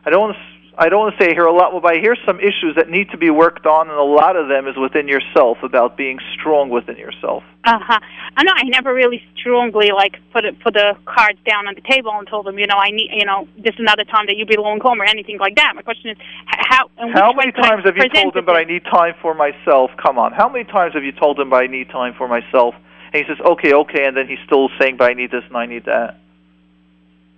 I 0.06 0.12
don't 0.12 0.22
want 0.22 0.38
to 0.38 0.55
I 0.78 0.90
don't 0.90 1.00
want 1.00 1.18
to 1.18 1.24
say 1.24 1.32
I 1.32 1.34
hear 1.34 1.46
a 1.46 1.54
lot 1.54 1.72
but 1.82 1.94
I 1.94 2.00
hear 2.00 2.16
some 2.26 2.40
issues 2.40 2.76
that 2.76 2.90
need 2.90 3.10
to 3.12 3.18
be 3.18 3.30
worked 3.30 3.66
on, 3.66 3.90
and 3.90 3.98
a 3.98 4.04
lot 4.04 4.36
of 4.36 4.48
them 4.48 4.68
is 4.68 4.76
within 4.76 5.08
yourself 5.08 5.58
about 5.64 5.98
being 5.98 6.20
strong 6.34 6.70
within 6.70 6.98
yourself. 6.98 7.44
Uh 7.64 7.80
huh. 7.80 8.00
I 8.36 8.44
know. 8.44 8.52
I 8.56 8.64
never 8.64 8.94
really 8.94 9.24
strongly 9.38 9.92
like 9.92 10.20
put 10.34 10.46
it, 10.46 10.60
put 10.60 10.74
the 10.74 10.98
cards 11.06 11.40
down 11.46 11.68
on 11.68 11.76
the 11.76 11.82
table 11.82 12.12
and 12.12 12.28
told 12.28 12.46
them, 12.46 12.60
you 12.60 12.68
know, 12.68 12.78
I 12.78 12.92
need, 12.92 13.10
you 13.14 13.26
know, 13.26 13.48
this 13.58 13.74
is 13.74 13.80
another 13.80 14.04
time 14.04 14.26
that 14.28 14.38
you 14.38 14.46
belong 14.46 14.80
home 14.80 15.02
or 15.02 15.06
anything 15.06 15.38
like 15.40 15.56
that. 15.56 15.74
My 15.76 15.82
question 15.82 16.12
is, 16.12 16.18
how? 16.46 16.90
how 17.14 17.34
many 17.34 17.52
times 17.52 17.84
have 17.86 17.96
you 17.98 18.10
told 18.10 18.36
him, 18.36 18.46
but 18.46 18.56
I 18.56 18.64
need 18.64 18.84
time 18.86 19.16
for 19.22 19.34
myself? 19.34 19.92
Come 20.02 20.18
on. 20.18 20.34
How 20.34 20.50
many 20.50 20.66
times 20.66 20.94
have 20.94 21.04
you 21.04 21.14
told 21.14 21.40
him, 21.40 21.50
but 21.50 21.64
I 21.64 21.68
need 21.68 21.90
time 21.90 22.14
for 22.18 22.28
myself? 22.28 22.76
And 23.14 23.24
he 23.24 23.32
says, 23.32 23.40
okay, 23.46 23.74
okay, 23.74 24.06
and 24.06 24.18
then 24.18 24.28
he's 24.28 24.40
still 24.46 24.70
saying, 24.80 24.98
but 24.98 25.10
I 25.10 25.14
need 25.14 25.32
this 25.32 25.44
and 25.48 25.56
I 25.56 25.66
need 25.66 25.86
that. 25.86 26.20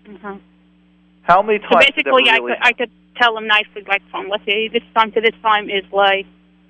Mm-hmm. 0.07 0.37
How 1.27 1.41
many 1.41 1.59
times? 1.59 1.71
So 1.71 1.79
basically, 1.79 2.23
really 2.23 2.29
I 2.29 2.39
could 2.39 2.57
I 2.61 2.73
could 2.73 2.91
tell 3.17 3.35
them 3.35 3.47
nicely, 3.47 3.83
like 3.87 4.01
from 4.09 4.29
let's 4.29 4.45
say 4.45 4.67
this 4.67 4.83
time 4.93 5.11
to 5.13 5.21
this 5.21 5.35
time 5.41 5.69
is 5.69 5.83
like 5.91 6.25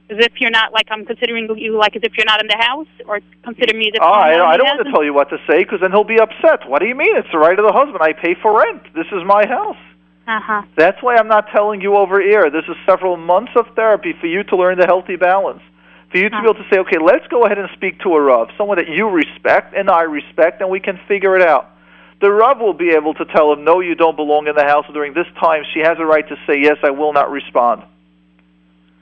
as 0.10 0.18
if 0.20 0.40
you're 0.40 0.52
not 0.52 0.74
like 0.74 0.88
I'm 0.90 1.06
considering 1.06 1.50
you 1.58 1.78
like 1.78 1.96
as 1.96 2.04
if 2.04 2.16
you're 2.18 2.26
not 2.26 2.42
in 2.42 2.48
the 2.48 2.58
house, 2.58 2.88
or 3.06 3.20
consider 3.44 3.78
me 3.78 3.92
the. 3.94 4.00
Oh, 4.02 4.08
I, 4.08 4.38
not 4.38 4.48
I 4.48 4.58
don't 4.58 4.68
want 4.68 4.86
to 4.86 4.92
tell 4.92 5.04
you 5.04 5.14
what 5.14 5.30
to 5.30 5.38
say 5.48 5.64
because 5.64 5.82
then 5.82 5.92
he'll 5.92 6.04
be 6.04 6.20
upset. 6.20 6.68
What 6.68 6.80
do 6.80 6.88
you 6.88 6.96
mean? 6.96 7.16
It's 7.18 7.32
the 7.32 7.38
right 7.38 7.58
of 7.58 7.66
the 7.66 7.74
husband. 7.74 8.00
I 8.02 8.14
pay 8.14 8.36
for 8.42 8.58
rent. 8.58 8.84
This 8.94 9.08
is 9.12 9.24
my 9.26 9.46
house. 9.46 9.78
Uh 10.28 10.40
huh. 10.42 10.62
That's 10.76 11.02
why 11.02 11.16
I'm 11.16 11.28
not 11.28 11.48
telling 11.52 11.82
you 11.82 11.96
over 11.96 12.22
here. 12.22 12.50
This 12.50 12.66
is 12.68 12.76
several 12.86 13.18
months 13.18 13.54
of 13.56 13.66
therapy 13.76 14.14
for 14.20 14.28
you 14.28 14.44
to 14.44 14.56
learn 14.58 14.78
the 14.78 14.86
healthy 14.86 15.16
balance. 15.16 15.62
For 16.12 16.18
you 16.18 16.30
to 16.30 16.42
be 16.42 16.44
able 16.44 16.56
to 16.56 16.66
say, 16.72 16.80
okay, 16.80 16.98
let's 17.04 17.28
go 17.28 17.46
ahead 17.46 17.58
and 17.58 17.68
speak 17.74 18.00
to 18.02 18.16
a 18.16 18.22
Rav, 18.22 18.48
someone 18.58 18.78
that 18.78 18.88
you 18.88 19.10
respect 19.10 19.74
and 19.76 19.90
I 19.90 20.04
respect, 20.04 20.62
and 20.62 20.70
we 20.70 20.80
can 20.80 20.98
figure 21.06 21.36
it 21.36 21.42
out. 21.42 21.70
The 22.20 22.32
Rav 22.32 22.60
will 22.60 22.74
be 22.74 22.90
able 22.90 23.14
to 23.16 23.26
tell 23.26 23.54
him, 23.54 23.64
no, 23.64 23.80
you 23.80 23.96
don't 23.96 24.16
belong 24.16 24.48
in 24.48 24.56
the 24.56 24.64
house 24.64 24.86
during 24.92 25.14
this 25.14 25.28
time. 25.40 25.64
She 25.74 25.82
has 25.82 25.98
a 26.00 26.06
right 26.06 26.28
to 26.28 26.36
say, 26.48 26.60
yes, 26.62 26.78
I 26.84 26.90
will 26.90 27.14
not 27.14 27.30
respond. 27.30 27.84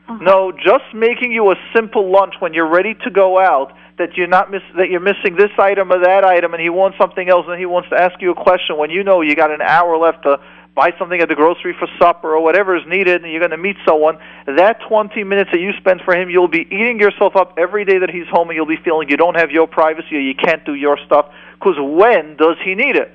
Uh-huh. 0.08 0.18
No, 0.22 0.52
just 0.52 0.94
making 0.94 1.32
you 1.32 1.50
a 1.52 1.56
simple 1.74 2.12
lunch 2.12 2.36
when 2.40 2.54
you're 2.54 2.70
ready 2.70 2.94
to 3.06 3.10
go 3.10 3.40
out 3.40 3.74
that 3.98 4.18
you're 4.18 4.28
not 4.28 4.52
miss 4.52 4.62
that 4.78 4.90
you're 4.90 5.00
missing 5.00 5.36
this 5.38 5.52
item 5.58 5.92
or 5.92 6.00
that 6.00 6.24
item 6.24 6.54
and 6.54 6.62
he 6.62 6.70
wants 6.70 6.98
something 6.98 7.30
else 7.30 7.46
and 7.48 7.58
he 7.58 7.66
wants 7.66 7.90
to 7.90 7.96
ask 7.96 8.22
you 8.22 8.32
a 8.32 8.36
question 8.36 8.78
when 8.78 8.90
you 8.90 9.04
know 9.04 9.22
you 9.22 9.36
got 9.36 9.52
an 9.52 9.62
hour 9.62 9.98
left 9.98 10.24
to 10.24 10.38
buy 10.76 10.94
something 11.00 11.22
at 11.22 11.30
the 11.30 11.36
grocery 11.36 11.74
for 11.78 11.88
supper 11.98 12.36
or 12.36 12.44
whatever 12.44 12.76
is 12.76 12.84
needed 12.86 13.24
and 13.24 13.32
you're 13.32 13.40
going 13.40 13.52
to 13.52 13.58
meet 13.58 13.78
someone 13.88 14.18
that 14.46 14.80
20 14.88 15.24
minutes 15.24 15.50
that 15.52 15.60
you 15.60 15.72
spend 15.80 16.02
for 16.02 16.14
him 16.14 16.30
you'll 16.30 16.48
be 16.48 16.68
eating 16.70 17.00
yourself 17.00 17.36
up 17.36 17.58
every 17.58 17.86
day 17.86 18.00
that 18.00 18.10
he's 18.10 18.28
home 18.28 18.50
and 18.50 18.56
you'll 18.56 18.66
be 18.66 18.78
feeling 18.84 19.10
you 19.10 19.18
don't 19.18 19.36
have 19.36 19.52
your 19.52 19.68
privacy 19.68 20.16
or 20.16 20.20
you 20.20 20.36
can't 20.36 20.66
do 20.66 20.74
your 20.74 20.98
stuff 21.06 21.32
because 21.54 21.76
when 21.80 22.36
does 22.36 22.58
he 22.64 22.76
need 22.76 22.96
it 22.96 23.12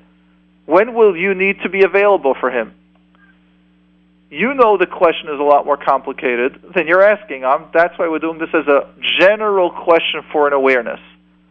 when 0.67 0.95
will 0.95 1.15
you 1.17 1.35
need 1.35 1.61
to 1.61 1.69
be 1.69 1.83
available 1.83 2.35
for 2.41 2.51
him 2.51 2.73
you 4.31 4.55
know 4.55 4.79
the 4.79 4.87
question 4.87 5.29
is 5.29 5.41
a 5.41 5.43
lot 5.43 5.67
more 5.67 5.77
complicated 5.77 6.63
than 6.75 6.87
you're 6.87 7.03
asking. 7.03 7.45
Um, 7.45 7.67
that's 7.75 7.99
why 7.99 8.09
we're 8.09 8.21
doing 8.21 8.39
this 8.39 8.51
as 8.55 8.67
a 8.69 8.89
general 9.19 9.71
question 9.71 10.23
for 10.31 10.47
an 10.47 10.53
awareness. 10.53 11.01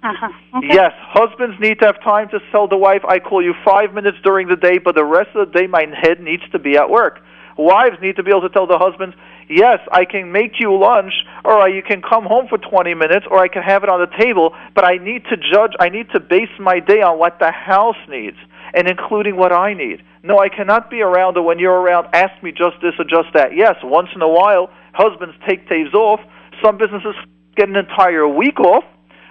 Uh-huh. 0.01 0.57
Okay. 0.57 0.67
Yes, 0.73 0.93
husbands 0.95 1.59
need 1.59 1.79
to 1.79 1.85
have 1.85 2.01
time 2.01 2.29
to 2.29 2.39
tell 2.51 2.67
the 2.67 2.77
wife, 2.77 3.03
I 3.05 3.19
call 3.19 3.43
you 3.43 3.53
five 3.65 3.93
minutes 3.93 4.17
during 4.23 4.47
the 4.47 4.55
day, 4.55 4.77
but 4.77 4.95
the 4.95 5.03
rest 5.03 5.35
of 5.35 5.51
the 5.51 5.59
day 5.59 5.67
my 5.67 5.85
head 6.01 6.21
needs 6.21 6.43
to 6.51 6.59
be 6.59 6.77
at 6.77 6.89
work. 6.89 7.19
Wives 7.57 7.97
need 8.01 8.15
to 8.15 8.23
be 8.23 8.31
able 8.31 8.47
to 8.47 8.49
tell 8.49 8.65
the 8.65 8.77
husbands, 8.77 9.15
yes, 9.49 9.79
I 9.91 10.05
can 10.05 10.31
make 10.31 10.61
you 10.61 10.77
lunch, 10.79 11.11
or 11.43 11.67
you 11.67 11.83
can 11.83 12.01
come 12.01 12.23
home 12.23 12.47
for 12.47 12.57
20 12.57 12.93
minutes, 12.93 13.25
or 13.29 13.39
I 13.39 13.49
can 13.49 13.61
have 13.61 13.83
it 13.83 13.89
on 13.89 13.99
the 13.99 14.17
table, 14.17 14.55
but 14.73 14.85
I 14.85 14.95
need 14.95 15.25
to 15.25 15.35
judge, 15.35 15.73
I 15.81 15.89
need 15.89 16.09
to 16.11 16.21
base 16.21 16.55
my 16.59 16.79
day 16.79 17.01
on 17.01 17.19
what 17.19 17.39
the 17.39 17.51
house 17.51 17.99
needs, 18.07 18.37
and 18.73 18.87
including 18.87 19.35
what 19.35 19.51
I 19.51 19.73
need. 19.73 20.01
No, 20.23 20.39
I 20.39 20.47
cannot 20.47 20.89
be 20.89 21.01
around, 21.01 21.35
or 21.35 21.41
when 21.43 21.59
you're 21.59 21.77
around, 21.77 22.07
ask 22.13 22.41
me 22.41 22.53
just 22.53 22.77
this 22.81 22.93
or 22.97 23.03
just 23.03 23.33
that. 23.33 23.53
Yes, 23.53 23.75
once 23.83 24.09
in 24.15 24.21
a 24.21 24.29
while, 24.29 24.69
husbands 24.93 25.35
take 25.45 25.67
days 25.67 25.93
off. 25.93 26.21
Some 26.63 26.77
businesses 26.77 27.15
get 27.57 27.67
an 27.67 27.75
entire 27.75 28.25
week 28.25 28.61
off, 28.61 28.85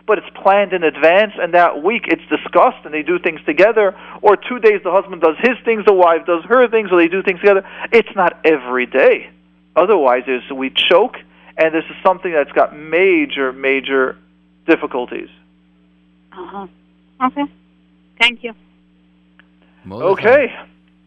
but 0.08 0.18
it's 0.18 0.30
planned 0.42 0.72
in 0.72 0.82
advance, 0.82 1.34
and 1.40 1.54
that 1.54 1.82
week 1.84 2.04
it's 2.08 2.26
discussed 2.28 2.84
and 2.84 2.92
they 2.92 3.02
do 3.02 3.18
things 3.20 3.40
together. 3.46 3.94
Or 4.22 4.34
two 4.36 4.58
days 4.58 4.80
the 4.82 4.90
husband 4.90 5.22
does 5.22 5.36
his 5.38 5.56
things, 5.64 5.84
the 5.84 5.92
wife 5.92 6.26
does 6.26 6.42
her 6.46 6.66
things, 6.68 6.90
or 6.90 6.96
they 6.98 7.06
do 7.06 7.22
things 7.22 7.38
together. 7.40 7.64
It's 7.92 8.08
not 8.16 8.40
every 8.44 8.86
day. 8.86 9.30
Otherwise, 9.76 10.24
we 10.52 10.70
choke, 10.70 11.16
and 11.56 11.72
this 11.72 11.84
is 11.84 11.96
something 12.02 12.32
that's 12.32 12.50
got 12.52 12.76
major, 12.76 13.52
major 13.52 14.16
difficulties. 14.66 15.28
Uh-huh. 16.32 16.66
Okay. 17.26 17.44
Thank 18.20 18.42
you. 18.42 18.52
Mordechai, 19.84 20.10
Okay. 20.12 20.56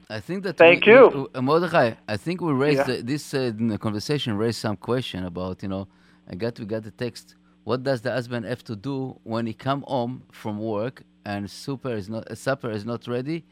I 0.10 0.20
think 0.20 0.44
that. 0.44 0.58
Thank 0.58 0.86
we, 0.86 0.92
you. 0.94 1.08
we- 1.34 1.40
uh, 1.40 1.42
Mordechai, 1.42 1.92
I 2.08 2.18
think 2.18 2.42
we 2.42 2.54
raised 2.54 2.88
Yeah. 2.88 2.96
uh, 2.96 3.02
this 3.04 3.34
uh, 3.34 3.40
in 3.60 3.68
the 3.68 3.78
conversation 3.78 4.38
raised 4.38 4.60
some 4.60 4.78
question 4.78 5.26
about 5.26 5.62
you 5.64 5.70
know. 5.70 5.88
I 6.30 6.36
got 6.36 6.60
we 6.60 6.66
got 6.66 6.84
the 6.84 6.92
text. 6.92 7.36
What 7.64 7.84
does 7.84 8.02
the 8.02 8.12
husband 8.12 8.46
have 8.46 8.64
to 8.66 8.76
do 8.76 9.20
when 9.24 9.46
he 9.46 9.54
come 9.54 9.84
home 9.88 10.24
from 10.32 10.58
work 10.60 11.04
and 11.26 11.50
super 11.50 11.92
is 11.94 12.10
not 12.10 12.36
supper 12.38 12.72
is 12.72 12.86
not 12.86 13.08
ready, 13.08 13.44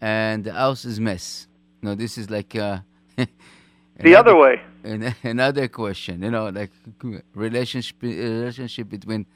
and 0.00 0.44
the 0.44 0.52
house 0.52 0.84
is 0.84 1.00
mess? 1.00 1.46
No, 1.82 1.94
this 1.94 2.16
is 2.18 2.30
like. 2.30 2.54
Uh, 2.56 2.78
The 4.02 4.16
other 4.16 4.34
way. 4.34 4.62
an- 4.82 5.14
another 5.24 5.68
question, 5.68 6.22
you 6.22 6.30
know, 6.30 6.48
like 6.48 6.70
relationship 7.34 7.96
relationship 8.02 8.88
between 8.88 9.26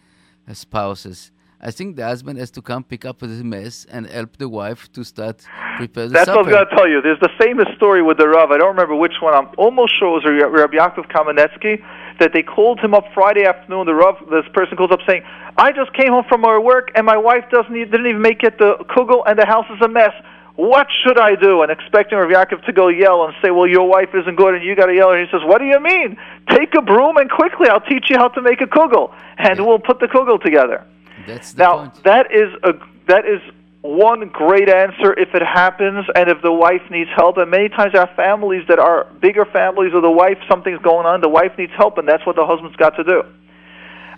spouses. 0.52 1.30
I 1.60 1.70
think 1.70 1.96
the 1.96 2.04
husband 2.04 2.38
has 2.38 2.50
to 2.52 2.62
come 2.62 2.82
pick 2.84 3.04
up 3.04 3.18
the 3.20 3.26
mess 3.26 3.86
and 3.90 4.06
help 4.06 4.36
the 4.36 4.48
wife 4.48 4.90
to 4.92 5.04
start 5.04 5.42
prepare 5.76 6.06
the 6.08 6.12
That's 6.14 6.28
what 6.28 6.38
I 6.38 6.42
supper. 6.42 6.48
was 6.48 6.54
going 6.56 6.66
to 6.70 6.76
tell 6.76 6.88
you. 6.88 7.00
There's 7.02 7.20
the 7.20 7.30
famous 7.38 7.66
story 7.76 8.02
with 8.02 8.18
the 8.18 8.28
Rav. 8.28 8.50
I 8.52 8.58
don't 8.58 8.68
remember 8.68 8.94
which 8.96 9.14
one. 9.20 9.34
I'm 9.34 9.48
almost 9.58 9.98
sure 9.98 10.08
it 10.18 10.24
was 10.24 10.50
Rabbi 10.60 10.76
Yaakov 10.76 11.10
Kamenetsky 11.10 11.82
that 12.20 12.32
they 12.32 12.42
called 12.42 12.80
him 12.80 12.94
up 12.94 13.04
Friday 13.14 13.44
afternoon. 13.44 13.86
The 13.86 13.94
Rav, 13.94 14.16
this 14.30 14.44
person 14.52 14.76
calls 14.76 14.90
up 14.92 15.00
saying, 15.06 15.22
"I 15.56 15.72
just 15.72 15.92
came 15.94 16.12
home 16.12 16.24
from 16.28 16.44
our 16.44 16.60
work 16.60 16.90
and 16.94 17.04
my 17.06 17.16
wife 17.16 17.44
doesn't 17.50 17.72
didn't 17.74 18.06
even 18.06 18.22
make 18.22 18.42
it 18.42 18.58
the 18.58 18.76
kugel 18.88 19.22
and 19.26 19.38
the 19.38 19.46
house 19.46 19.66
is 19.70 19.80
a 19.82 19.88
mess. 19.88 20.12
What 20.56 20.86
should 21.02 21.18
I 21.18 21.34
do?" 21.34 21.62
And 21.62 21.70
expecting 21.72 22.18
Rabbi 22.18 22.32
Yaakov 22.32 22.64
to 22.66 22.72
go 22.72 22.88
yell 22.88 23.24
and 23.24 23.34
say, 23.42 23.50
"Well, 23.50 23.66
your 23.66 23.88
wife 23.88 24.14
isn't 24.14 24.36
good 24.36 24.54
and 24.54 24.62
you 24.64 24.74
got 24.76 24.86
to 24.86 24.94
yell." 24.94 25.10
And 25.10 25.20
he 25.24 25.30
says, 25.30 25.42
"What 25.44 25.58
do 25.58 25.64
you 25.66 25.80
mean? 25.80 26.16
Take 26.50 26.74
a 26.76 26.82
broom 26.82 27.16
and 27.16 27.30
quickly 27.30 27.68
I'll 27.68 27.80
teach 27.80 28.06
you 28.10 28.16
how 28.18 28.28
to 28.28 28.40
make 28.42 28.60
a 28.60 28.66
kugel 28.66 29.10
and 29.38 29.58
Yeah. 29.58 29.64
we'll 29.64 29.78
put 29.80 29.98
the 30.00 30.08
kugel 30.08 30.40
together." 30.42 30.82
That's 31.26 31.52
the 31.52 31.62
Now 31.62 31.76
point. 31.78 32.04
that 32.04 32.32
is 32.32 32.52
a 32.62 32.74
that 33.06 33.24
is 33.26 33.40
one 33.84 34.26
great 34.30 34.70
answer 34.70 35.12
if 35.12 35.34
it 35.34 35.42
happens 35.42 36.06
and 36.16 36.30
if 36.30 36.40
the 36.40 36.50
wife 36.50 36.80
needs 36.90 37.10
help. 37.14 37.36
And 37.36 37.50
many 37.50 37.68
times 37.68 37.94
are 37.94 38.08
families 38.16 38.64
that 38.68 38.78
are 38.78 39.04
bigger 39.20 39.44
families 39.44 39.92
or 39.92 40.00
the 40.00 40.10
wife 40.10 40.38
something's 40.48 40.80
going 40.80 41.04
on, 41.04 41.20
the 41.20 41.28
wife 41.28 41.52
needs 41.58 41.72
help, 41.76 41.98
and 41.98 42.08
that's 42.08 42.24
what 42.24 42.34
the 42.34 42.46
husband's 42.46 42.76
got 42.76 42.96
to 42.96 43.04
do. 43.04 43.22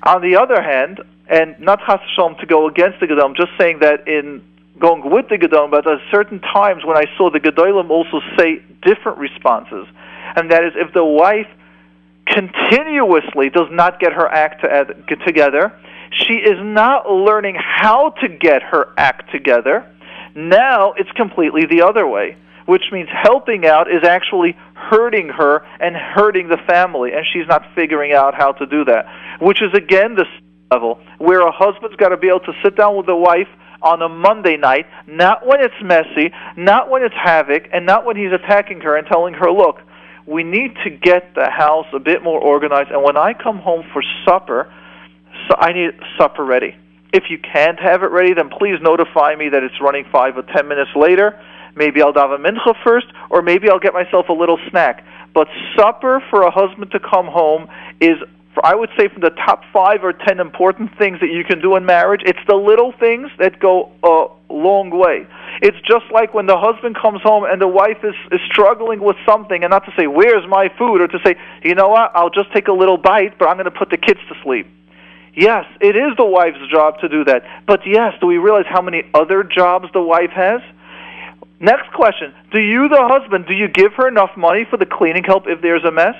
On 0.05 0.23
the 0.23 0.37
other 0.37 0.63
hand, 0.63 1.01
and 1.29 1.59
not 1.59 1.81
v'shalom 1.81 2.39
to 2.39 2.47
go 2.47 2.69
against 2.69 3.01
the 3.01 3.07
Gedom, 3.07 3.37
just 3.37 3.51
saying 3.59 3.81
that 3.81 4.07
in 4.07 4.41
going 4.79 5.11
with 5.11 5.29
the 5.29 5.37
Gedom, 5.37 5.73
but 5.73 5.85
at 5.85 5.99
certain 6.13 6.39
times 6.39 6.85
when 6.85 6.97
I 6.97 7.07
saw 7.17 7.31
the 7.33 7.41
Gedolim 7.41 7.91
also 7.91 8.21
say 8.39 8.63
different 8.83 9.19
responses, 9.19 9.89
and 10.37 10.53
that 10.53 10.63
is 10.63 10.75
if 10.77 10.95
the 10.95 11.05
wife 11.05 11.49
continuously 12.27 13.51
does 13.51 13.67
not 13.73 13.99
get 13.99 14.13
her 14.13 14.29
act 14.29 14.61
to, 14.61 14.95
get 15.09 15.27
together, 15.27 15.73
she 16.13 16.35
is 16.35 16.59
not 16.61 17.11
learning 17.11 17.57
how 17.59 18.11
to 18.21 18.29
get 18.29 18.63
her 18.63 18.93
act 18.97 19.31
together. 19.33 19.91
Now 20.35 20.93
it's 20.93 21.11
completely 21.13 21.67
the 21.67 21.83
other 21.83 22.07
way, 22.07 22.37
which 22.67 22.85
means 22.93 23.09
helping 23.11 23.67
out 23.67 23.91
is 23.91 24.05
actually 24.05 24.57
hurting 24.75 25.29
her 25.29 25.65
and 25.81 25.97
hurting 25.97 26.49
the 26.49 26.59
family, 26.69 27.13
and 27.13 27.25
she's 27.33 27.47
not 27.49 27.63
figuring 27.75 28.13
out 28.13 28.35
how 28.35 28.53
to 28.53 28.67
do 28.67 28.85
that. 28.85 29.07
Which 29.41 29.63
is 29.63 29.73
again 29.75 30.15
the 30.15 30.27
level 30.71 31.01
where 31.19 31.41
a 31.41 31.53
husband's 31.53 31.97
got 31.97 32.09
to 32.11 32.17
be 32.17 32.29
able 32.29 32.41
to 32.41 32.53
sit 32.63 32.77
down 32.77 32.97
with 32.97 33.07
the 33.07 33.17
wife 33.17 33.49
on 33.83 34.03
a 34.03 34.09
Monday 34.09 34.57
night, 34.57 34.87
not 35.07 35.47
when 35.47 35.61
it's 35.61 35.75
messy, 35.83 36.33
not 36.57 36.91
when 36.91 37.03
it's 37.03 37.15
havoc, 37.15 37.69
and 37.73 37.87
not 37.87 38.05
when 38.05 38.17
he's 38.17 38.33
attacking 38.33 38.81
her 38.81 38.97
and 38.97 39.07
telling 39.07 39.35
her, 39.35 39.51
look, 39.51 39.81
we 40.27 40.43
need 40.43 40.75
to 40.83 40.91
get 40.91 41.35
the 41.35 41.49
house 41.49 41.87
a 41.93 42.01
bit 42.01 42.23
more 42.23 42.41
organized, 42.41 42.91
and 42.91 43.03
when 43.03 43.17
I 43.17 43.33
come 43.33 43.59
home 43.59 43.85
for 43.93 44.03
supper, 44.27 44.73
so 45.49 45.55
I 45.59 45.73
need 45.73 45.91
supper 46.19 46.45
ready. 46.45 46.77
If 47.13 47.25
you 47.31 47.39
can't 47.39 47.79
have 47.81 48.03
it 48.03 48.11
ready, 48.11 48.35
then 48.35 48.51
please 48.51 48.79
notify 48.81 49.37
me 49.37 49.49
that 49.49 49.63
it's 49.63 49.81
running 49.81 50.05
five 50.11 50.37
or 50.37 50.43
ten 50.43 50.69
minutes 50.69 50.91
later. 50.95 51.41
Maybe 51.75 52.03
I'll 52.03 52.13
daven 52.13 52.41
mincha 52.41 52.75
first, 52.83 53.07
or 53.31 53.43
maybe 53.43 53.69
I'll 53.71 53.79
get 53.79 53.93
myself 53.93 54.29
a 54.29 54.33
little 54.33 54.59
snack. 54.71 55.05
But 55.35 55.49
supper 55.77 56.23
for 56.31 56.43
a 56.43 56.51
husband 56.51 56.91
to 56.93 57.01
come 57.01 57.27
home 57.27 57.69
is, 58.01 58.17
I 58.65 58.75
would 58.75 58.89
say, 58.99 59.09
from 59.09 59.21
the 59.21 59.31
top 59.31 59.63
five 59.73 60.03
or 60.03 60.13
ten 60.15 60.41
important 60.41 60.97
things 60.99 61.21
that 61.21 61.31
you 61.31 61.45
can 61.45 61.61
do 61.61 61.77
in 61.77 61.85
marriage. 61.85 62.23
It's 62.25 62.41
the 62.49 62.57
little 62.57 62.93
things 62.93 63.31
that 63.39 63.61
go 63.61 63.93
a 64.03 64.53
long 64.53 64.91
way. 64.91 65.27
It's 65.63 65.77
just 65.87 66.07
like 66.11 66.35
when 66.35 66.47
the 66.47 66.57
husband 66.57 66.97
comes 66.97 67.21
home 67.23 67.45
and 67.45 67.61
the 67.61 67.69
wife 67.69 67.99
is, 68.03 68.15
is 68.33 68.41
struggling 68.51 69.01
with 69.01 69.17
something, 69.27 69.63
and 69.63 69.71
not 69.71 69.85
to 69.85 69.93
say, 69.97 70.07
Where's 70.07 70.47
my 70.49 70.71
food? 70.79 71.01
or 71.03 71.09
to 71.09 71.19
say, 71.25 71.37
You 71.63 71.75
know 71.75 71.89
what, 71.89 72.13
I'll 72.15 72.31
just 72.31 72.53
take 72.53 72.69
a 72.69 72.73
little 72.73 72.97
bite, 72.99 73.39
but 73.39 73.49
I'm 73.49 73.57
going 73.57 73.67
to 73.67 73.71
put 73.71 73.91
the 73.91 73.99
kids 73.99 74.21
to 74.29 74.35
sleep. 74.43 74.67
Yes, 75.37 75.67
it 75.83 75.95
is 75.97 76.17
the 76.17 76.25
wife's 76.25 76.67
job 76.71 76.99
to 77.01 77.09
do 77.09 77.23
that. 77.25 77.45
But 77.67 77.87
yes, 77.87 78.15
do 78.21 78.27
we 78.27 78.39
realize 78.39 78.65
how 78.67 78.81
many 78.81 79.05
other 79.13 79.45
jobs 79.45 79.87
the 79.93 80.01
wife 80.01 80.31
has? 80.31 80.63
Next 81.61 81.93
question 81.93 82.35
Do 82.53 82.61
you, 82.61 82.89
the 82.89 83.07
husband, 83.07 83.47
do 83.47 83.53
you 83.53 83.69
give 83.69 83.93
her 83.95 84.09
enough 84.09 84.31
money 84.37 84.67
for 84.69 84.79
the 84.79 84.87
cleaning 84.87 85.25
help 85.25 85.45
if 85.47 85.61
there's 85.61 85.85
a 85.85 85.93
mess? 85.93 86.17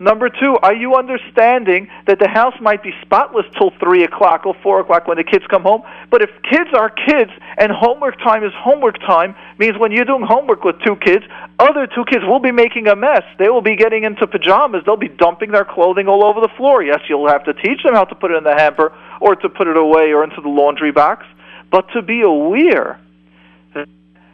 Number 0.00 0.28
two, 0.28 0.56
are 0.62 0.74
you 0.74 0.94
understanding 0.94 1.88
that 2.06 2.20
the 2.20 2.28
house 2.28 2.54
might 2.60 2.84
be 2.84 2.92
spotless 3.02 3.46
till 3.58 3.72
3 3.80 4.04
o'clock 4.04 4.46
or 4.46 4.54
4 4.62 4.80
o'clock 4.80 5.08
when 5.08 5.16
the 5.16 5.24
kids 5.24 5.44
come 5.50 5.62
home? 5.62 5.82
But 6.08 6.22
if 6.22 6.30
kids 6.48 6.70
are 6.72 6.88
kids 6.88 7.32
and 7.56 7.72
homework 7.72 8.16
time 8.18 8.44
is 8.44 8.52
homework 8.54 9.00
time, 9.00 9.34
means 9.58 9.76
when 9.76 9.90
you're 9.90 10.04
doing 10.04 10.22
homework 10.22 10.62
with 10.62 10.76
two 10.86 10.94
kids, 10.96 11.24
other 11.58 11.88
two 11.88 12.04
kids 12.04 12.24
will 12.24 12.38
be 12.38 12.52
making 12.52 12.86
a 12.86 12.94
mess. 12.94 13.24
They 13.40 13.48
will 13.48 13.60
be 13.60 13.74
getting 13.74 14.04
into 14.04 14.24
pajamas. 14.28 14.84
They'll 14.86 14.96
be 14.96 15.08
dumping 15.08 15.50
their 15.50 15.64
clothing 15.64 16.06
all 16.06 16.24
over 16.24 16.40
the 16.40 16.52
floor. 16.56 16.80
Yes, 16.80 17.00
you'll 17.08 17.28
have 17.28 17.44
to 17.44 17.54
teach 17.54 17.82
them 17.82 17.94
how 17.94 18.04
to 18.04 18.14
put 18.14 18.30
it 18.30 18.36
in 18.36 18.44
the 18.44 18.54
hamper 18.54 18.96
or 19.20 19.34
to 19.34 19.48
put 19.48 19.66
it 19.66 19.76
away 19.76 20.12
or 20.12 20.22
into 20.22 20.40
the 20.40 20.48
laundry 20.48 20.92
box. 20.92 21.26
But 21.72 21.90
to 21.94 22.02
be 22.02 22.22
aware 22.22 23.00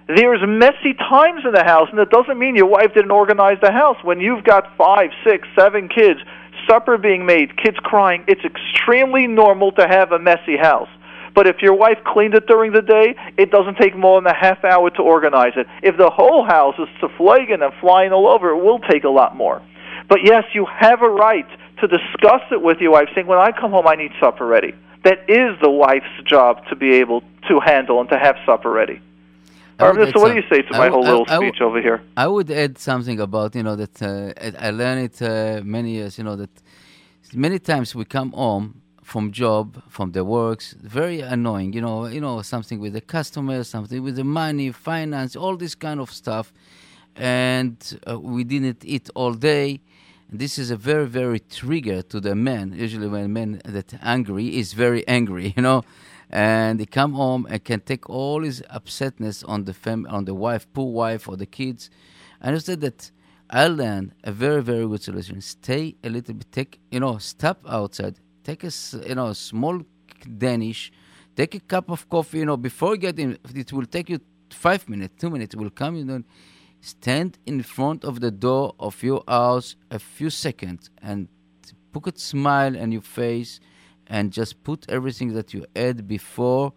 there's 0.07 0.41
messy 0.47 0.95
times 0.95 1.43
in 1.45 1.53
the 1.53 1.65
house, 1.65 1.89
and 1.91 1.99
it 1.99 2.11
doesn't 2.11 2.39
mean 2.39 2.57
your 2.57 2.67
wife 2.67 2.93
didn't 2.95 3.11
organize 3.11 3.59
the 3.63 3.73
house. 3.73 3.97
When 4.03 4.21
you've 4.21 4.45
got 4.45 4.77
five, 4.77 5.11
six, 5.25 5.49
seven 5.59 5.89
kids, 5.89 6.21
supper 6.69 6.99
being 6.99 7.25
made, 7.25 7.57
kids 7.57 7.79
crying, 7.79 8.25
it's 8.29 8.43
extremely 8.45 9.27
normal 9.27 9.73
to 9.73 9.87
have 9.87 10.13
a 10.13 10.19
messy 10.19 10.57
house. 10.57 10.89
But 11.35 11.47
if 11.47 11.63
your 11.63 11.75
wife 11.75 11.99
cleaned 12.07 12.35
it 12.35 12.47
during 12.47 12.73
the 12.73 12.83
day, 12.83 13.17
it 13.37 13.51
doesn't 13.51 13.77
take 13.79 13.97
more 13.97 14.21
than 14.21 14.31
a 14.31 14.37
half 14.37 14.65
hour 14.65 14.91
to 14.91 15.03
organize 15.03 15.55
it. 15.57 15.67
If 15.83 15.97
the 15.97 16.11
whole 16.11 16.45
house 16.45 16.77
is 16.79 16.89
flagging 17.17 17.63
and 17.63 17.73
flying 17.81 18.13
all 18.13 18.29
over, 18.29 18.51
it 18.51 18.63
will 18.63 18.79
take 18.79 19.05
a 19.05 19.09
lot 19.09 19.35
more. 19.35 19.61
But 20.09 20.21
yes, 20.23 20.45
you 20.53 20.67
have 20.67 21.03
a 21.03 21.09
right 21.09 21.49
to 21.81 21.89
discuss 21.89 22.43
it 22.53 22.63
with 22.63 22.79
your 22.79 22.93
wife, 22.93 23.09
saying, 23.15 23.27
when 23.27 23.39
I 23.39 23.51
come 23.53 23.73
home, 23.73 23.87
I 23.89 23.97
need 23.97 24.13
supper 24.21 24.47
ready. 24.47 24.75
That 25.03 25.29
is 25.29 25.59
the 25.61 25.71
wife's 25.71 26.07
job 26.25 26.65
to 26.69 26.77
be 26.77 26.95
able 26.95 27.23
to 27.49 27.61
handle 27.61 28.01
and 28.01 28.09
to 28.11 28.19
have 28.19 28.37
supper 28.47 28.71
ready. 28.71 29.01
Arvind, 29.79 30.12
so 30.12 30.20
what 30.20 30.29
do 30.29 30.37
you 30.37 30.43
say 30.49 30.62
to 30.62 30.72
my 30.72 30.89
whole 30.89 31.05
I- 31.05 31.11
little 31.11 31.27
I 31.29 31.37
speech 31.37 31.61
over 31.61 31.81
here? 31.81 32.01
I 32.16 32.27
would 32.27 32.51
add 32.51 32.79
something 32.79 33.18
about 33.20 33.55
you 33.55 33.62
know 33.62 33.77
that 33.77 34.01
uh, 34.03 34.33
I 34.41 34.68
I 34.68 34.70
learned 34.70 35.01
it 35.09 35.22
uh, 35.22 35.62
many 35.64 35.91
years. 35.93 36.18
You 36.18 36.25
know 36.25 36.37
that 36.37 36.51
many 37.33 37.59
times 37.59 37.95
we 37.95 38.05
come 38.05 38.33
home 38.33 38.83
from 39.03 39.33
job, 39.33 39.83
from 39.89 40.12
the 40.12 40.25
works, 40.25 40.75
very 40.81 41.20
annoying. 41.20 41.72
You 41.72 41.83
know, 41.83 42.07
you 42.07 42.20
know 42.20 42.41
something 42.43 42.79
with 42.79 42.93
the 42.93 43.01
customer, 43.01 43.64
something 43.64 44.03
with 44.03 44.16
the 44.16 44.25
money, 44.25 44.70
finance, 44.72 45.37
all 45.37 45.57
this 45.57 45.75
kind 45.75 46.01
of 46.01 46.11
stuff, 46.12 46.53
and 47.16 47.77
uh, 48.09 48.18
we 48.18 48.45
didn't 48.45 48.85
eat 48.85 49.11
all 49.14 49.35
day. 49.35 49.81
This 50.31 50.59
is 50.59 50.70
a 50.70 50.77
very 50.77 51.07
very 51.07 51.41
trigger 51.41 52.03
to 52.03 52.20
the 52.20 52.35
man. 52.35 52.72
Usually, 52.77 53.09
when 53.09 53.33
men 53.33 53.61
that 53.64 53.95
angry 54.03 54.57
is 54.57 54.72
very 54.72 55.07
angry, 55.09 55.53
you 55.57 55.62
know 55.62 55.83
and 56.31 56.81
he 56.81 56.87
come 56.87 57.12
home 57.12 57.47
and 57.49 57.62
can 57.64 57.81
take 57.81 58.09
all 58.09 58.43
his 58.43 58.62
upsetness 58.72 59.45
on 59.49 59.64
the 59.64 59.75
fam- 59.75 60.07
on 60.09 60.25
the 60.25 60.35
wife, 60.35 60.66
poor 60.72 60.93
wife, 60.93 61.29
or 61.29 61.37
the 61.37 61.47
kids. 61.47 61.91
And 62.41 62.57
I 62.57 62.59
said 62.59 62.81
that 62.81 63.11
I 63.51 63.68
learned 63.68 64.12
a 64.25 64.33
very 64.33 64.62
very 64.62 64.87
good 64.87 65.03
solution. 65.03 65.41
Stay 65.41 65.97
a 66.03 66.09
little 66.09 66.35
bit. 66.35 66.51
Take 66.53 66.81
you 66.91 67.01
know, 67.01 67.18
stop 67.18 67.64
outside. 67.68 68.16
Take 68.43 68.64
a 68.64 68.70
you 69.07 69.14
know 69.14 69.33
small 69.33 69.83
Danish. 70.39 70.93
Take 71.37 71.55
a 71.55 71.61
cup 71.61 71.91
of 71.91 72.09
coffee. 72.09 72.39
You 72.39 72.47
know, 72.47 72.57
before 72.57 72.97
getting 72.97 73.39
it 73.55 73.72
will 73.72 73.87
take 73.87 74.11
you 74.11 74.20
five 74.51 74.89
minutes, 74.89 75.14
two 75.18 75.31
minutes. 75.31 75.55
Will 75.55 75.70
come. 75.70 75.97
You 75.97 76.05
know, 76.05 76.22
stand 76.81 77.39
in 77.47 77.62
front 77.62 78.05
of 78.05 78.20
the 78.20 78.31
door 78.31 78.75
of 78.79 79.03
your 79.03 79.22
house 79.27 79.77
a 79.91 79.99
few 79.99 80.31
seconds 80.31 80.91
and 81.03 81.29
put 81.93 82.16
a 82.16 82.18
smile 82.18 82.77
on 82.79 82.93
your 82.93 83.03
face 83.03 83.61
and 84.09 84.33
just 84.33 84.63
put 84.65 84.87
everything 84.89 85.35
that 85.35 85.53
you 85.55 85.65
had 85.75 86.07
before 86.09 86.73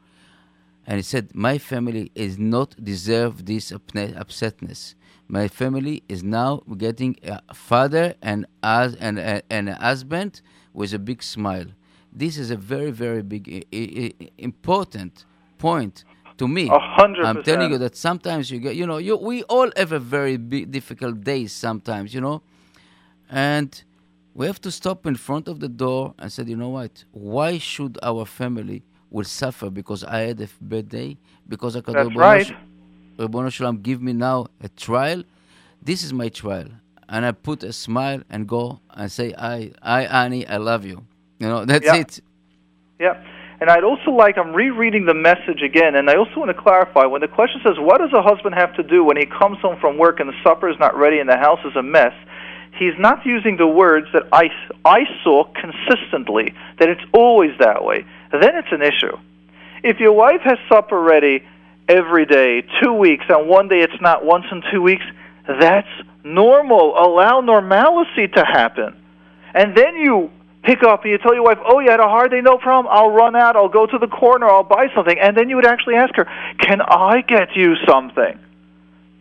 and 0.89 0.95
he 0.97 1.03
said, 1.03 1.35
"My 1.35 1.57
family 1.57 2.11
is 2.15 2.37
not 2.39 2.69
deserve 2.81 3.45
this 3.45 3.71
upsetness. 3.71 4.95
My 5.27 5.49
family 5.49 6.03
is 6.07 6.23
now 6.23 6.61
getting 6.77 7.17
a 7.23 7.53
father 7.53 8.15
and 8.21 8.45
as 8.63 8.95
and, 8.95 9.19
and, 9.49 9.69
a 9.69 9.75
husband 9.75 10.41
with 10.73 10.93
a 10.93 10.99
big 10.99 11.21
smile. 11.21 11.65
This 12.13 12.37
is 12.37 12.49
a 12.51 12.55
very 12.55 12.91
very 12.91 13.21
big 13.21 13.43
i- 13.49 13.65
i- 13.75 14.13
i- 14.23 14.29
important 14.37 15.25
point." 15.57 16.05
To 16.37 16.47
me, 16.47 16.67
A 16.69 16.79
hundred 16.79 17.25
I'm 17.25 17.41
telling 17.43 17.71
you 17.71 17.79
that 17.79 17.95
sometimes 17.95 18.51
you 18.51 18.59
get, 18.59 18.75
you 18.75 18.85
know, 18.85 18.97
you, 18.99 19.17
we 19.17 19.41
all 19.43 19.71
have 19.75 19.91
a 19.91 19.99
very 19.99 20.37
big, 20.37 20.69
difficult 20.71 21.23
days 21.23 21.51
sometimes, 21.51 22.13
you 22.13 22.21
know, 22.21 22.43
and 23.27 23.83
we 24.37 24.45
have 24.45 24.61
to 24.61 24.69
stop 24.71 25.07
in 25.07 25.15
front 25.15 25.47
of 25.47 25.59
the 25.59 25.67
door 25.67 26.13
and 26.19 26.31
said, 26.31 26.47
you 26.47 26.55
know 26.55 26.69
what? 26.69 27.03
Why 27.11 27.57
should 27.57 27.97
our 28.03 28.23
family 28.23 28.83
will 29.09 29.23
suffer 29.23 29.71
because 29.71 30.03
I 30.03 30.19
had 30.19 30.39
a 30.39 30.47
bad 30.61 30.89
day? 30.89 31.17
Because 31.49 31.75
I 31.75 31.81
That's 31.81 32.15
right. 32.15 32.45
Shalom 33.51 33.81
give 33.81 33.99
me 33.99 34.13
now 34.13 34.45
a 34.61 34.69
trial. 34.69 35.23
This 35.81 36.03
is 36.03 36.13
my 36.13 36.29
trial, 36.29 36.67
and 37.09 37.25
I 37.25 37.31
put 37.31 37.63
a 37.63 37.73
smile 37.73 38.21
and 38.29 38.47
go 38.47 38.79
and 38.91 39.11
say, 39.11 39.33
I, 39.35 39.71
I, 39.81 40.05
Annie, 40.05 40.47
I 40.47 40.57
love 40.57 40.85
you. 40.85 41.03
You 41.39 41.47
know, 41.47 41.65
that's 41.65 41.85
Yeah. 41.85 41.95
it. 41.95 42.19
Yeah. 42.99 43.23
And 43.59 43.71
I'd 43.71 43.83
also 43.83 44.11
like, 44.11 44.37
I'm 44.37 44.53
rereading 44.53 45.05
the 45.07 45.15
message 45.15 45.63
again, 45.63 45.95
and 45.95 46.11
I 46.11 46.15
also 46.15 46.33
want 46.35 46.55
to 46.55 46.61
clarify 46.61 47.05
when 47.05 47.21
the 47.21 47.27
question 47.27 47.59
says, 47.65 47.77
What 47.79 47.97
does 48.01 48.13
a 48.13 48.21
husband 48.21 48.53
have 48.53 48.75
to 48.75 48.83
do 48.83 49.03
when 49.03 49.17
he 49.17 49.25
comes 49.25 49.57
home 49.61 49.77
from 49.81 49.97
work 49.97 50.19
and 50.19 50.29
the 50.29 50.37
supper 50.43 50.69
is 50.69 50.77
not 50.79 50.95
ready 50.95 51.17
and 51.17 51.27
the 51.27 51.37
house 51.37 51.59
is 51.65 51.75
a 51.75 51.81
mess? 51.81 52.13
He's 52.77 52.97
not 52.97 53.25
using 53.25 53.57
the 53.57 53.67
words 53.67 54.07
that 54.13 54.23
I, 54.31 54.49
I 54.85 54.99
saw 55.23 55.45
consistently, 55.45 56.53
that 56.79 56.89
it's 56.89 57.01
always 57.13 57.51
that 57.59 57.83
way. 57.83 58.05
Then 58.31 58.55
it's 58.55 58.71
an 58.71 58.81
issue. 58.81 59.17
If 59.83 59.99
your 59.99 60.13
wife 60.13 60.41
has 60.43 60.57
supper 60.69 60.99
ready 60.99 61.43
every 61.87 62.25
day, 62.25 62.63
two 62.81 62.93
weeks, 62.93 63.25
and 63.29 63.47
one 63.47 63.67
day 63.67 63.79
it's 63.79 64.01
not 64.01 64.25
once 64.25 64.45
in 64.51 64.61
two 64.71 64.81
weeks, 64.81 65.05
that's 65.47 65.87
normal. 66.23 66.95
Allow 66.97 67.41
normalcy 67.41 68.27
to 68.27 68.43
happen. 68.43 68.95
And 69.53 69.75
then 69.75 69.95
you 69.95 70.29
pick 70.63 70.83
up 70.83 71.03
and 71.03 71.11
you 71.11 71.17
tell 71.17 71.33
your 71.33 71.43
wife, 71.43 71.59
"Oh, 71.65 71.79
you 71.79 71.89
had 71.89 72.01
a 72.01 72.09
hard 72.09 72.31
day, 72.31 72.41
no 72.41 72.57
problem. 72.57 72.93
I'll 72.93 73.11
run 73.11 73.35
out. 73.35 73.55
I'll 73.55 73.69
go 73.69 73.85
to 73.85 73.97
the 73.97 74.07
corner. 74.07 74.47
I'll 74.47 74.63
buy 74.63 74.89
something." 74.93 75.17
And 75.17 75.35
then 75.37 75.47
you 75.49 75.55
would 75.55 75.65
actually 75.65 75.95
ask 75.95 76.15
her, 76.17 76.27
"Can 76.59 76.81
I 76.81 77.21
get 77.21 77.55
you 77.55 77.75
something?" 77.87 78.37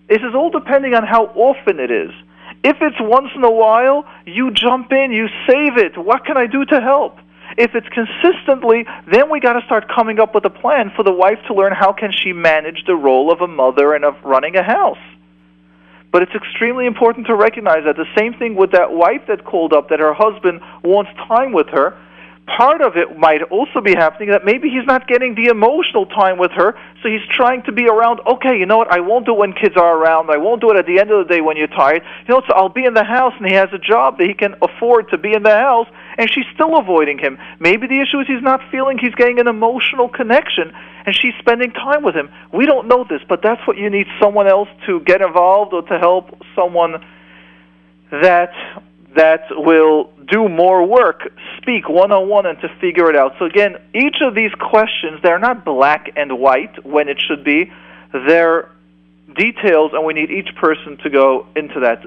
This 0.09 0.19
is 0.19 0.35
all 0.35 0.51
depending 0.51 0.95
on 0.95 1.05
how 1.05 1.27
often 1.35 1.79
it 1.79 1.91
is. 1.91 2.11
If 2.67 2.79
it's 2.81 2.97
once 2.99 3.29
in 3.37 3.45
a 3.45 3.51
while, 3.51 4.05
you 4.27 4.51
jump 4.51 4.91
in, 4.91 5.13
you 5.13 5.29
save 5.47 5.79
it. 5.79 5.97
What 5.97 6.27
can 6.27 6.37
I 6.37 6.47
do 6.49 6.65
to 6.65 6.81
help? 6.81 7.17
If 7.57 7.77
it's 7.77 7.87
consistently, 7.95 8.85
then 9.07 9.31
we 9.31 9.39
got 9.39 9.53
to 9.53 9.65
start 9.67 9.85
coming 9.87 10.19
up 10.19 10.35
with 10.35 10.45
a 10.47 10.51
plan 10.51 10.91
for 10.97 11.05
the 11.05 11.13
wife 11.13 11.39
to 11.47 11.55
learn 11.55 11.73
how 11.73 11.93
can 11.93 12.11
she 12.11 12.33
manage 12.33 12.83
the 12.85 12.97
role 12.97 13.31
of 13.33 13.41
a 13.41 13.47
mother 13.47 13.95
and 13.95 14.05
of 14.05 14.17
running 14.25 14.57
a 14.57 14.65
house. 14.65 14.99
But 16.11 16.23
it's 16.23 16.35
extremely 16.35 16.87
important 16.87 17.29
to 17.29 17.37
recognize 17.37 17.85
that 17.85 17.95
the 17.95 18.11
same 18.19 18.35
thing 18.35 18.57
with 18.57 18.73
that 18.73 18.93
wife 18.93 19.23
that 19.29 19.45
called 19.45 19.73
up 19.73 19.91
that 19.91 20.01
her 20.01 20.13
husband 20.13 20.61
wants 20.83 21.13
time 21.29 21.53
with 21.53 21.69
her. 21.69 21.97
Part 22.47 22.81
of 22.81 22.97
it 22.97 23.19
might 23.19 23.43
also 23.43 23.81
be 23.81 23.93
happening 23.93 24.31
that 24.31 24.45
maybe 24.45 24.71
he's 24.71 24.87
not 24.87 25.09
getting 25.09 25.35
the 25.35 25.47
emotional 25.47 26.07
time 26.07 26.39
with 26.39 26.53
her, 26.53 26.79
so 27.03 27.09
he's 27.09 27.27
trying 27.29 27.65
to 27.65 27.73
be 27.73 27.89
around. 27.89 28.21
Okay, 28.25 28.57
you 28.57 28.67
know 28.67 28.79
what? 28.79 28.93
I 28.93 29.01
won't 29.01 29.27
do 29.27 29.33
it 29.33 29.39
when 29.39 29.53
kids 29.53 29.77
are 29.77 29.99
around. 29.99 30.31
I 30.31 30.37
won't 30.37 30.61
do 30.61 30.71
it 30.71 30.77
at 30.77 30.87
the 30.87 31.01
end 31.01 31.11
of 31.11 31.27
the 31.27 31.35
day 31.35 31.41
when 31.41 31.57
you're 31.57 31.67
tired. 31.67 32.03
You 32.29 32.35
know, 32.35 32.43
so 32.47 32.55
I'll 32.55 32.69
be 32.69 32.85
in 32.85 32.95
the 32.95 33.03
house, 33.03 33.33
and 33.37 33.49
he 33.49 33.55
has 33.55 33.69
a 33.73 33.79
job 33.79 34.19
that 34.19 34.29
he 34.29 34.35
can 34.35 34.55
afford 34.63 35.11
to 35.11 35.19
be 35.19 35.35
in 35.35 35.43
the 35.43 35.57
house, 35.57 35.89
and 36.19 36.31
she's 36.31 36.47
still 36.55 36.79
avoiding 36.79 37.19
him. 37.19 37.37
Maybe 37.59 37.89
the 37.89 38.01
issue 38.01 38.21
is 38.21 38.29
he's 38.29 38.43
not 38.43 38.61
feeling 38.71 38.99
he's 38.99 39.15
getting 39.17 39.41
an 39.41 39.49
emotional 39.49 40.09
connection, 40.09 40.73
and 41.05 41.17
she's 41.17 41.35
spending 41.41 41.73
time 41.73 42.05
with 42.05 42.15
him. 42.15 42.31
We 42.53 42.65
don't 42.65 42.87
know 42.87 43.05
this, 43.09 43.23
but 43.29 43.43
that's 43.43 43.67
what 43.67 43.77
you 43.77 43.91
need 43.91 44.07
someone 44.21 44.47
else 44.47 44.69
to 44.87 45.01
get 45.01 45.21
involved 45.21 45.73
or 45.73 45.83
to 45.83 45.99
help 45.99 46.41
someone 46.55 47.05
that 48.13 48.53
that 49.17 49.47
will 49.51 50.11
do 50.29 50.49
more 50.49 50.87
work 50.87 51.29
speak 51.59 51.89
one 51.89 52.13
on 52.13 52.29
one 52.29 52.47
and 52.47 52.61
to 52.61 52.69
figure 52.81 53.11
it 53.11 53.17
out. 53.17 53.35
So 53.39 53.45
again, 53.45 53.77
each 53.95 54.17
of 54.21 54.35
these 54.35 54.53
questions 54.59 55.21
they're 55.23 55.39
not 55.39 55.65
black 55.65 56.11
and 56.17 56.39
white 56.39 56.85
when 56.85 57.09
it 57.09 57.19
should 57.27 57.45
be. 57.45 57.73
They're 58.13 58.69
details 59.35 59.93
and 59.95 60.05
we 60.05 60.13
need 60.15 60.31
each 60.31 60.55
person 60.57 60.97
to 60.99 61.11
go 61.11 61.47
into 61.57 61.81
that. 61.81 62.05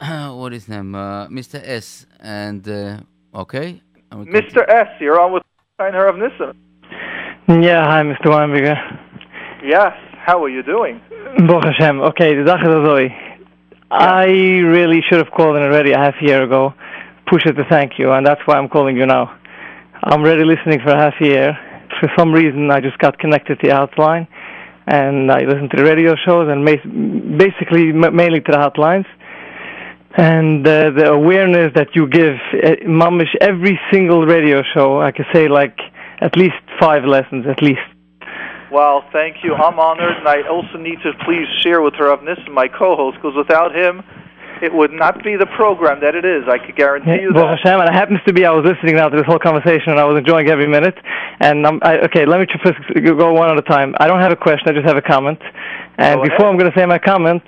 what 0.40 0.52
is 0.54 0.64
his 0.64 0.68
name? 0.68 0.94
Uh, 0.94 1.26
Mr. 1.28 1.60
S. 1.62 2.06
And 2.20 2.66
uh, 2.68 3.00
okay, 3.42 3.80
And 4.10 4.26
Mr. 4.26 4.66
S, 4.68 4.88
you're 5.00 5.20
on 5.20 5.32
with 5.34 5.42
Steiner 5.74 6.06
of 6.06 6.16
Nissen. 6.16 6.52
Ja, 7.62 7.84
hi 7.90 8.02
Mr. 8.02 8.26
Weinberger. 8.26 8.76
Yes, 9.64 9.92
how 10.26 10.42
are 10.44 10.48
you 10.48 10.62
doing? 10.62 11.00
Baruch 11.46 11.64
Hashem. 11.64 12.00
Okay, 12.00 12.34
the 12.36 12.44
dag 12.44 12.60
is 12.62 12.68
azoi. 12.68 13.08
I 13.90 14.26
really 14.26 15.00
should 15.08 15.18
have 15.18 15.32
called 15.32 15.56
in 15.56 15.62
already 15.62 15.90
a 15.90 15.98
half 15.98 16.14
year 16.20 16.44
ago. 16.44 16.74
Pusha 17.26 17.56
to 17.56 17.64
thank 17.68 17.98
you, 17.98 18.12
and 18.12 18.24
that's 18.24 18.40
why 18.44 18.56
I'm 18.56 18.68
calling 18.68 18.96
you 18.96 19.04
now. 19.04 19.36
I'm 20.04 20.20
already 20.20 20.44
listening 20.44 20.78
for 20.80 20.90
a 20.92 20.96
half 20.96 21.14
year. 21.20 21.58
For 21.98 22.08
some 22.16 22.32
reason, 22.32 22.70
I 22.70 22.80
just 22.80 22.98
got 22.98 23.18
connected 23.18 23.58
to 23.60 23.68
the 23.68 23.74
hotline, 23.74 24.28
and 24.86 25.30
I 25.30 25.40
listen 25.40 25.68
to 25.70 25.76
the 25.76 25.84
radio 25.84 26.14
shows, 26.24 26.48
and 26.48 26.64
basically 27.36 27.92
mainly 27.92 28.40
to 28.40 28.52
the 28.52 28.58
hotlines. 28.58 29.06
And 30.16 30.66
uh, 30.66 30.90
the 30.90 31.10
awareness 31.10 31.72
that 31.74 31.94
you 31.94 32.08
give, 32.08 32.34
uh, 32.62 32.76
mamish, 32.86 33.34
every 33.40 33.78
single 33.92 34.24
radio 34.24 34.62
show, 34.74 35.00
I 35.00 35.12
could 35.12 35.26
say 35.32 35.48
like 35.48 35.78
at 36.20 36.36
least 36.36 36.56
five 36.80 37.04
lessons, 37.04 37.46
at 37.48 37.60
least. 37.62 37.80
Well, 38.70 39.04
thank 39.12 39.42
you. 39.42 39.54
I'm 39.54 39.78
honored, 39.78 40.18
and 40.18 40.28
I 40.28 40.46
also 40.48 40.78
need 40.78 41.02
to 41.02 41.12
please 41.24 41.46
share 41.62 41.82
with 41.82 41.94
Rav 41.98 42.22
Nissen, 42.22 42.52
my 42.52 42.68
co-host, 42.68 43.16
because 43.16 43.36
without 43.36 43.74
him, 43.74 44.02
it 44.62 44.72
would 44.72 44.92
not 44.92 45.24
be 45.24 45.36
the 45.36 45.46
program 45.46 46.00
that 46.00 46.14
it 46.14 46.24
is. 46.24 46.44
I 46.46 46.58
could 46.58 46.76
guarantee 46.76 47.22
you 47.22 47.32
that. 47.32 47.58
Hashem, 47.58 47.80
and 47.80 47.88
it 47.88 47.94
happens 47.94 48.20
to 48.26 48.32
be 48.32 48.44
I 48.44 48.50
was 48.52 48.64
listening 48.64 48.96
now 48.96 49.08
to 49.08 49.16
this 49.16 49.26
whole 49.26 49.38
conversation 49.38 49.90
and 49.90 49.98
I 49.98 50.04
was 50.04 50.18
enjoying 50.18 50.48
every 50.48 50.68
minute. 50.68 50.96
And 51.40 51.66
I'm, 51.66 51.80
I, 51.82 51.98
okay, 52.00 52.26
let 52.26 52.40
me 52.40 52.46
first 52.62 52.78
go 53.02 53.32
one 53.32 53.50
at 53.50 53.58
a 53.58 53.62
time. 53.62 53.94
I 53.98 54.06
don't 54.06 54.20
have 54.20 54.32
a 54.32 54.36
question, 54.36 54.68
I 54.68 54.72
just 54.72 54.86
have 54.86 54.98
a 54.98 55.02
comment. 55.02 55.40
And 55.96 56.20
before 56.20 56.46
ahead. 56.46 56.46
I'm 56.46 56.58
going 56.58 56.70
to 56.70 56.78
say 56.78 56.84
my 56.84 56.98
comment, 56.98 57.42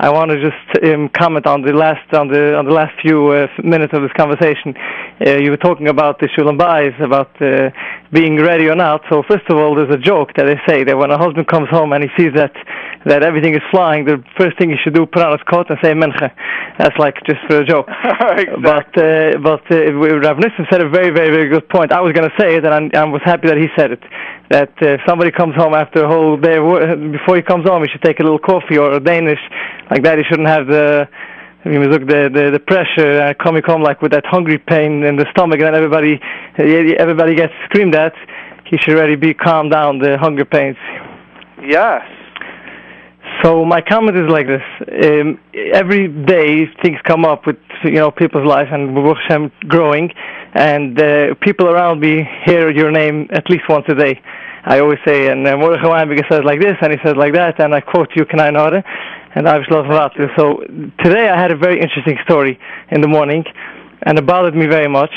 I 0.00 0.10
want 0.10 0.30
to 0.30 0.38
just 0.38 0.84
um, 0.84 1.08
comment 1.08 1.44
on 1.46 1.62
the 1.62 1.72
last 1.72 2.14
on 2.14 2.28
the 2.28 2.54
on 2.54 2.66
the 2.66 2.70
last 2.70 2.94
few 3.02 3.34
uh, 3.34 3.48
minutes 3.64 3.92
of 3.92 4.02
this 4.02 4.12
conversation. 4.16 4.72
Uh, 5.18 5.38
you 5.42 5.50
were 5.50 5.56
talking 5.56 5.88
about 5.88 6.20
the 6.20 6.28
shalom 6.36 6.56
bayis, 6.56 6.94
about 7.02 7.34
uh, 7.42 7.70
being 8.12 8.36
ready 8.36 8.68
or 8.68 8.76
not. 8.76 9.02
So 9.10 9.24
first 9.26 9.50
of 9.50 9.56
all, 9.56 9.74
there's 9.74 9.92
a 9.92 9.98
joke 9.98 10.34
that 10.36 10.44
they 10.44 10.54
say 10.70 10.84
that 10.84 10.96
when 10.96 11.10
a 11.10 11.18
husband 11.18 11.48
comes 11.48 11.68
home 11.68 11.92
and 11.92 12.04
he 12.04 12.10
sees 12.16 12.32
that 12.34 12.54
that 13.08 13.22
everything 13.22 13.54
is 13.54 13.62
flying, 13.70 14.04
the 14.04 14.22
first 14.36 14.58
thing 14.58 14.68
you 14.70 14.76
should 14.82 14.94
do 14.94 15.06
put 15.06 15.22
on 15.22 15.32
his 15.32 15.42
coat 15.48 15.66
and 15.70 15.78
say 15.82 15.92
mincha. 15.92 16.30
That's 16.78 16.96
like 16.98 17.16
just 17.24 17.40
for 17.48 17.62
a 17.62 17.66
joke. 17.66 17.88
exactly. 18.04 18.60
But 18.60 18.92
uh, 19.00 19.38
but 19.40 19.64
uh, 19.72 19.92
Rav 19.92 20.38
Nissen 20.38 20.66
said 20.70 20.80
a 20.82 20.88
very 20.88 21.10
very 21.10 21.30
very 21.30 21.48
good 21.48 21.68
point. 21.68 21.90
I 21.90 22.00
was 22.00 22.12
going 22.12 22.28
to 22.28 22.36
say 22.38 22.56
it, 22.56 22.64
and 22.64 22.94
I, 22.94 23.00
I 23.00 23.04
was 23.04 23.22
happy 23.24 23.48
that 23.48 23.56
he 23.56 23.68
said 23.76 23.92
it. 23.92 24.02
That 24.50 24.72
uh, 24.82 24.96
if 24.96 25.00
somebody 25.06 25.30
comes 25.30 25.54
home 25.56 25.74
after 25.74 26.04
a 26.04 26.08
whole 26.08 26.36
day 26.36 26.58
of 26.58 26.64
work, 26.64 27.12
before 27.12 27.36
he 27.36 27.42
comes 27.42 27.66
home, 27.66 27.82
he 27.82 27.88
should 27.88 28.02
take 28.02 28.20
a 28.20 28.22
little 28.22 28.38
coffee 28.38 28.76
or 28.76 28.92
a 28.92 29.00
Danish 29.00 29.40
like 29.90 30.02
that. 30.04 30.18
He 30.18 30.24
shouldn't 30.24 30.48
have 30.48 30.66
the. 30.66 31.08
Mean, 31.64 31.90
look, 31.90 32.06
the 32.06 32.30
the, 32.32 32.50
the 32.52 32.60
pressure 32.60 33.20
uh, 33.20 33.34
coming 33.42 33.62
home 33.64 33.82
like 33.82 34.00
with 34.00 34.12
that 34.12 34.24
hungry 34.24 34.58
pain 34.58 35.02
in 35.02 35.16
the 35.16 35.26
stomach, 35.32 35.60
and 35.60 35.74
everybody 35.74 36.20
everybody 36.56 37.34
gets 37.34 37.52
screamed 37.64 37.94
at. 37.94 38.14
He 38.64 38.76
should 38.76 38.96
already 38.96 39.16
be 39.16 39.32
calmed 39.32 39.72
down 39.72 39.98
the 39.98 40.18
hunger 40.18 40.44
pains. 40.44 40.76
Yes. 41.62 42.17
So 43.42 43.64
my 43.64 43.80
comment 43.80 44.16
is 44.16 44.28
like 44.28 44.46
this: 44.46 44.62
um, 45.04 45.38
every 45.54 46.08
day 46.08 46.66
things 46.82 46.98
come 47.04 47.24
up 47.24 47.46
with 47.46 47.58
you 47.84 47.92
know 47.92 48.10
people's 48.10 48.46
life 48.46 48.68
and 48.72 48.94
Baruch 48.94 49.18
Hashem 49.18 49.52
growing, 49.68 50.10
and 50.54 51.00
uh, 51.00 51.34
people 51.40 51.68
around 51.68 52.00
me 52.00 52.28
hear 52.44 52.70
your 52.70 52.90
name 52.90 53.28
at 53.30 53.48
least 53.48 53.68
once 53.68 53.84
a 53.88 53.94
day. 53.94 54.20
I 54.64 54.80
always 54.80 54.98
say, 55.06 55.28
and 55.28 55.46
uh, 55.46 55.56
Mordechai 55.56 55.86
Weinberger 55.86 56.28
says 56.28 56.42
like 56.44 56.60
this, 56.60 56.76
and 56.80 56.92
he 56.92 56.98
says 57.04 57.14
like 57.16 57.34
that, 57.34 57.60
and 57.60 57.74
I 57.74 57.80
quote 57.80 58.10
you, 58.16 58.24
"Can 58.24 58.40
I 58.40 58.50
know 58.50 58.66
it?" 58.66 58.84
And 59.34 59.48
I 59.48 59.56
was 59.56 59.66
love 59.70 59.86
about 59.86 60.16
this. 60.16 60.30
So 60.36 60.58
today 61.04 61.28
I 61.28 61.40
had 61.40 61.52
a 61.52 61.56
very 61.56 61.80
interesting 61.80 62.18
story 62.24 62.58
in 62.90 63.02
the 63.02 63.08
morning, 63.08 63.44
and 64.02 64.18
it 64.18 64.26
bothered 64.26 64.56
me 64.56 64.66
very 64.66 64.88
much. 64.88 65.12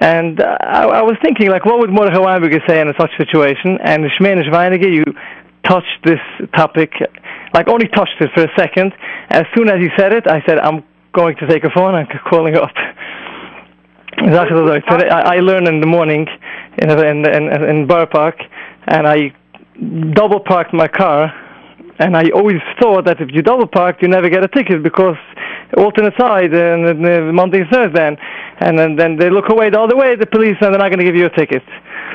And 0.00 0.40
uh, 0.40 0.58
I, 0.60 0.84
I 0.84 1.02
was 1.02 1.16
thinking, 1.22 1.48
like, 1.48 1.64
what 1.64 1.78
would 1.78 1.90
Mordechai 1.90 2.18
Weinberger 2.18 2.66
say 2.66 2.80
in 2.80 2.92
such 2.98 3.16
situation? 3.16 3.78
And 3.82 4.04
Shemenish 4.04 4.50
Weinige, 4.50 4.92
you 4.92 5.04
touched 5.62 6.04
this 6.04 6.20
topic, 6.54 6.92
like 7.54 7.68
only 7.68 7.88
touched 7.88 8.20
it 8.20 8.30
for 8.34 8.44
a 8.44 8.52
second. 8.56 8.92
As 9.30 9.44
soon 9.56 9.68
as 9.68 9.80
he 9.80 9.88
said 9.96 10.12
it, 10.12 10.26
I 10.26 10.42
said, 10.46 10.58
I'm 10.58 10.84
going 11.12 11.36
to 11.36 11.46
take 11.46 11.64
a 11.64 11.70
phone 11.70 11.94
and 11.94 12.08
calling 12.28 12.56
up. 12.56 12.70
Today, 14.16 15.08
I, 15.08 15.36
I 15.36 15.40
learn 15.40 15.66
in 15.66 15.80
the 15.80 15.86
morning 15.86 16.26
in 16.78 16.90
in 16.90 17.26
in, 17.26 17.64
in 17.64 17.86
Borough 17.86 18.06
Park, 18.06 18.36
and 18.86 19.06
I 19.06 19.34
double 20.14 20.40
parked 20.40 20.72
my 20.72 20.88
car, 20.88 21.32
and 21.98 22.16
I 22.16 22.30
always 22.30 22.60
thought 22.80 23.04
that 23.04 23.20
if 23.20 23.28
you 23.32 23.42
double 23.42 23.66
park, 23.66 24.00
you 24.00 24.08
never 24.08 24.28
get 24.30 24.42
a 24.42 24.48
ticket 24.48 24.82
because 24.82 25.16
alternate 25.76 26.14
side 26.18 26.52
and, 26.54 26.86
and 26.86 27.06
uh, 27.06 27.32
Monday 27.32 27.60
and 27.60 27.70
Thursday, 27.70 28.06
and, 28.06 28.18
and 28.60 28.78
then, 28.78 28.96
then 28.96 29.16
they 29.16 29.30
look 29.30 29.48
away 29.48 29.70
the 29.70 29.80
other 29.80 29.96
way, 29.96 30.16
the 30.16 30.26
police, 30.26 30.56
and 30.60 30.72
they're 30.72 30.78
not 30.78 30.88
going 30.88 30.98
to 30.98 31.04
give 31.04 31.16
you 31.16 31.26
a 31.26 31.36
ticket. 31.36 31.62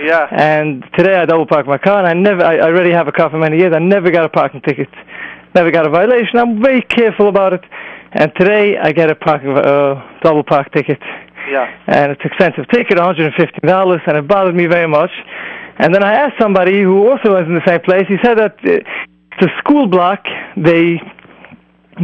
Yeah. 0.03 0.27
And 0.31 0.83
today 0.97 1.15
I 1.15 1.25
double 1.25 1.45
parked 1.45 1.67
my 1.67 1.77
car, 1.77 1.99
and 1.99 2.07
I 2.07 2.13
never, 2.13 2.43
I, 2.43 2.57
I 2.57 2.61
already 2.61 2.91
have 2.91 3.07
a 3.07 3.11
car 3.11 3.29
for 3.29 3.37
many 3.37 3.57
years. 3.57 3.73
I 3.75 3.79
never 3.79 4.09
got 4.11 4.25
a 4.25 4.29
parking 4.29 4.61
ticket, 4.61 4.89
never 5.53 5.71
got 5.71 5.85
a 5.85 5.89
violation. 5.89 6.39
I'm 6.39 6.61
very 6.61 6.81
careful 6.81 7.27
about 7.27 7.53
it. 7.53 7.63
And 8.13 8.31
today 8.35 8.77
I 8.77 8.91
get 8.91 9.09
a 9.09 9.15
parking 9.15 9.51
uh, 9.51 10.19
double 10.21 10.43
park 10.43 10.71
ticket. 10.73 10.99
Yeah. 11.49 11.65
And 11.87 12.11
it's 12.11 12.21
expensive 12.23 12.67
ticket, 12.69 12.97
$150, 12.97 14.07
and 14.07 14.17
it 14.17 14.27
bothered 14.27 14.55
me 14.55 14.65
very 14.67 14.87
much. 14.87 15.11
And 15.77 15.93
then 15.95 16.03
I 16.03 16.13
asked 16.13 16.35
somebody 16.39 16.81
who 16.81 17.09
also 17.09 17.31
was 17.31 17.45
in 17.47 17.55
the 17.55 17.65
same 17.65 17.81
place. 17.81 18.05
He 18.07 18.17
said 18.23 18.37
that 18.37 18.55
uh, 18.63 18.79
the 19.39 19.49
school 19.59 19.87
block 19.87 20.25
they 20.55 21.01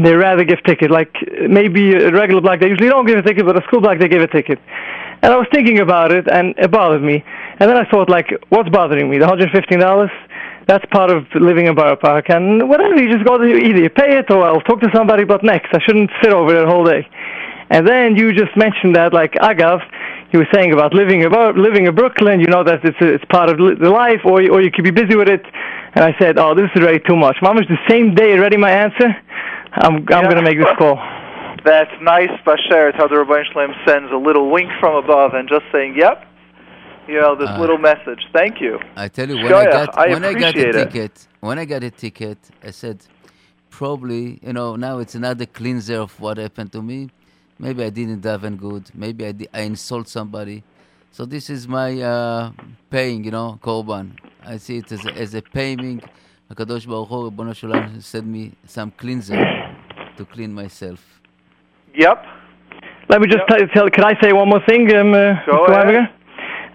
they 0.03 0.13
rather 0.13 0.43
give 0.43 0.63
ticket. 0.63 0.89
Like 0.91 1.13
maybe 1.47 1.93
a 1.93 2.11
regular 2.11 2.41
block 2.41 2.59
they 2.59 2.67
usually 2.67 2.89
don't 2.89 3.05
give 3.05 3.19
a 3.19 3.21
ticket, 3.21 3.45
but 3.45 3.57
a 3.57 3.65
school 3.67 3.81
block 3.81 3.99
they 3.99 4.07
give 4.07 4.21
a 4.21 4.27
ticket. 4.27 4.59
And 5.21 5.33
I 5.33 5.35
was 5.35 5.47
thinking 5.51 5.79
about 5.79 6.11
it, 6.11 6.27
and 6.31 6.53
it 6.57 6.71
bothered 6.71 7.01
me. 7.01 7.23
And 7.59 7.69
then 7.69 7.77
I 7.77 7.85
thought, 7.89 8.07
like, 8.07 8.29
what's 8.49 8.69
bothering 8.69 9.09
me? 9.09 9.17
The 9.17 9.27
hundred 9.27 9.49
fifteen 9.51 9.79
dollars. 9.79 10.11
That's 10.67 10.85
part 10.91 11.09
of 11.11 11.25
living 11.35 11.67
in 11.67 11.75
Borough 11.75 11.95
Park, 11.95 12.29
and 12.29 12.67
whatever. 12.69 13.01
You 13.01 13.11
just 13.11 13.25
go 13.25 13.37
to 13.37 13.45
either 13.45 13.79
you 13.79 13.89
pay 13.89 14.17
it 14.17 14.29
or 14.29 14.45
I'll 14.45 14.61
talk 14.61 14.81
to 14.81 14.89
somebody. 14.93 15.23
But 15.23 15.43
next, 15.43 15.73
I 15.73 15.79
shouldn't 15.79 16.11
sit 16.21 16.33
over 16.33 16.51
there 16.51 16.61
the 16.65 16.69
whole 16.69 16.83
day. 16.83 17.07
And 17.69 17.87
then 17.87 18.15
you 18.15 18.33
just 18.33 18.55
mentioned 18.57 18.95
that, 18.95 19.13
like 19.13 19.33
Agav, 19.33 19.81
he 20.31 20.37
was 20.37 20.47
saying 20.53 20.73
about 20.73 20.93
living 20.93 21.23
about 21.23 21.57
living 21.57 21.85
in 21.85 21.95
Brooklyn. 21.95 22.39
You 22.41 22.47
know 22.47 22.63
that 22.65 22.83
it's 22.83 22.97
it's 22.99 23.23
part 23.25 23.49
of 23.49 23.57
the 23.57 23.89
life, 23.89 24.21
or 24.25 24.41
or 24.51 24.61
you 24.61 24.71
could 24.71 24.83
be 24.83 24.91
busy 24.91 25.15
with 25.15 25.29
it. 25.29 25.43
And 25.95 26.03
I 26.03 26.13
said, 26.19 26.37
oh, 26.37 26.53
this 26.53 26.69
is 26.75 26.81
already 26.81 26.99
too 26.99 27.15
much. 27.15 27.37
Mom, 27.41 27.55
the 27.55 27.77
same 27.89 28.13
day 28.13 28.33
already 28.37 28.57
my 28.57 28.71
answer. 28.71 29.15
I'm 29.73 29.95
I'm 29.95 30.03
Yeah. 30.09 30.23
going 30.23 30.35
to 30.35 30.41
make 30.43 30.57
this 30.59 30.75
call. 30.77 30.97
That's 31.63 31.91
nice, 32.01 32.29
Basher. 32.45 32.89
It's 32.89 32.97
how 32.97 33.07
the 33.07 33.17
Rabbi 33.17 33.43
Shalem 33.51 33.73
sends 33.85 34.11
a 34.11 34.17
little 34.17 34.49
wink 34.51 34.69
from 34.79 34.95
above 34.95 35.33
and 35.33 35.49
just 35.49 35.65
saying, 35.71 35.95
"Yep," 35.97 36.26
you 37.07 37.19
know, 37.19 37.35
this 37.35 37.49
Uh, 37.49 37.59
little 37.59 37.77
message. 37.77 38.21
Thank 38.33 38.59
you. 38.61 38.79
I 38.95 39.07
tell 39.07 39.29
you, 39.29 39.37
when 39.37 39.57
I 39.57 39.65
Shkoyach, 39.65 39.71
got 39.71 39.97
I 39.97 40.07
when 40.07 40.23
I 40.25 40.33
got 40.33 40.57
a 40.57 40.65
appreciate 40.65 40.75
it. 40.75 40.91
ticket, 40.91 41.27
when 41.39 41.57
I 41.59 41.65
got 41.65 41.83
a 41.83 41.91
ticket, 41.91 42.37
I 42.63 42.71
said, 42.71 42.97
probably, 43.69 44.39
you 44.41 44.53
know, 44.53 44.75
now 44.75 44.99
it's 44.99 45.15
another 45.15 45.45
cleanser 45.45 45.99
of 46.01 46.19
what 46.19 46.37
happened 46.37 46.71
to 46.73 46.81
me. 46.81 47.09
Maybe 47.59 47.83
I 47.83 47.89
didn't 47.89 48.21
daven 48.21 48.57
good. 48.57 48.83
Maybe 48.93 49.25
I 49.25 49.31
di- 49.31 49.49
I 49.53 49.61
insult 49.61 50.07
somebody. 50.07 50.63
So 51.11 51.25
this 51.25 51.49
is 51.49 51.67
my 51.67 51.99
uh, 52.01 52.51
paying, 52.89 53.23
you 53.23 53.31
know, 53.31 53.59
korban. 53.63 54.11
I 54.45 54.57
see 54.57 54.77
it 54.77 54.91
as 54.91 55.05
a, 55.05 55.13
as 55.17 55.33
a 55.33 55.41
paying. 55.41 56.01
Hakadosh 56.51 56.87
Baruch 56.87 57.09
Hu, 57.09 57.29
Ribono 57.31 57.55
Shel 57.55 57.71
Olam, 57.71 58.01
send 58.01 58.27
me 58.31 58.53
some 58.65 58.91
cleanser 58.91 59.35
to 60.15 60.25
clean 60.25 60.53
myself. 60.53 61.03
Yep. 61.95 62.23
Let 63.09 63.21
me 63.21 63.27
just 63.27 63.43
tell, 63.49 63.59
tell. 63.73 63.89
Can 63.89 64.03
I 64.03 64.13
say 64.21 64.31
one 64.33 64.49
more 64.49 64.61
thing, 64.67 64.93
um, 64.95 65.13
uh, 65.13 65.33
Go 65.45 65.65
Mr. 65.65 65.69
ahead. 65.69 66.09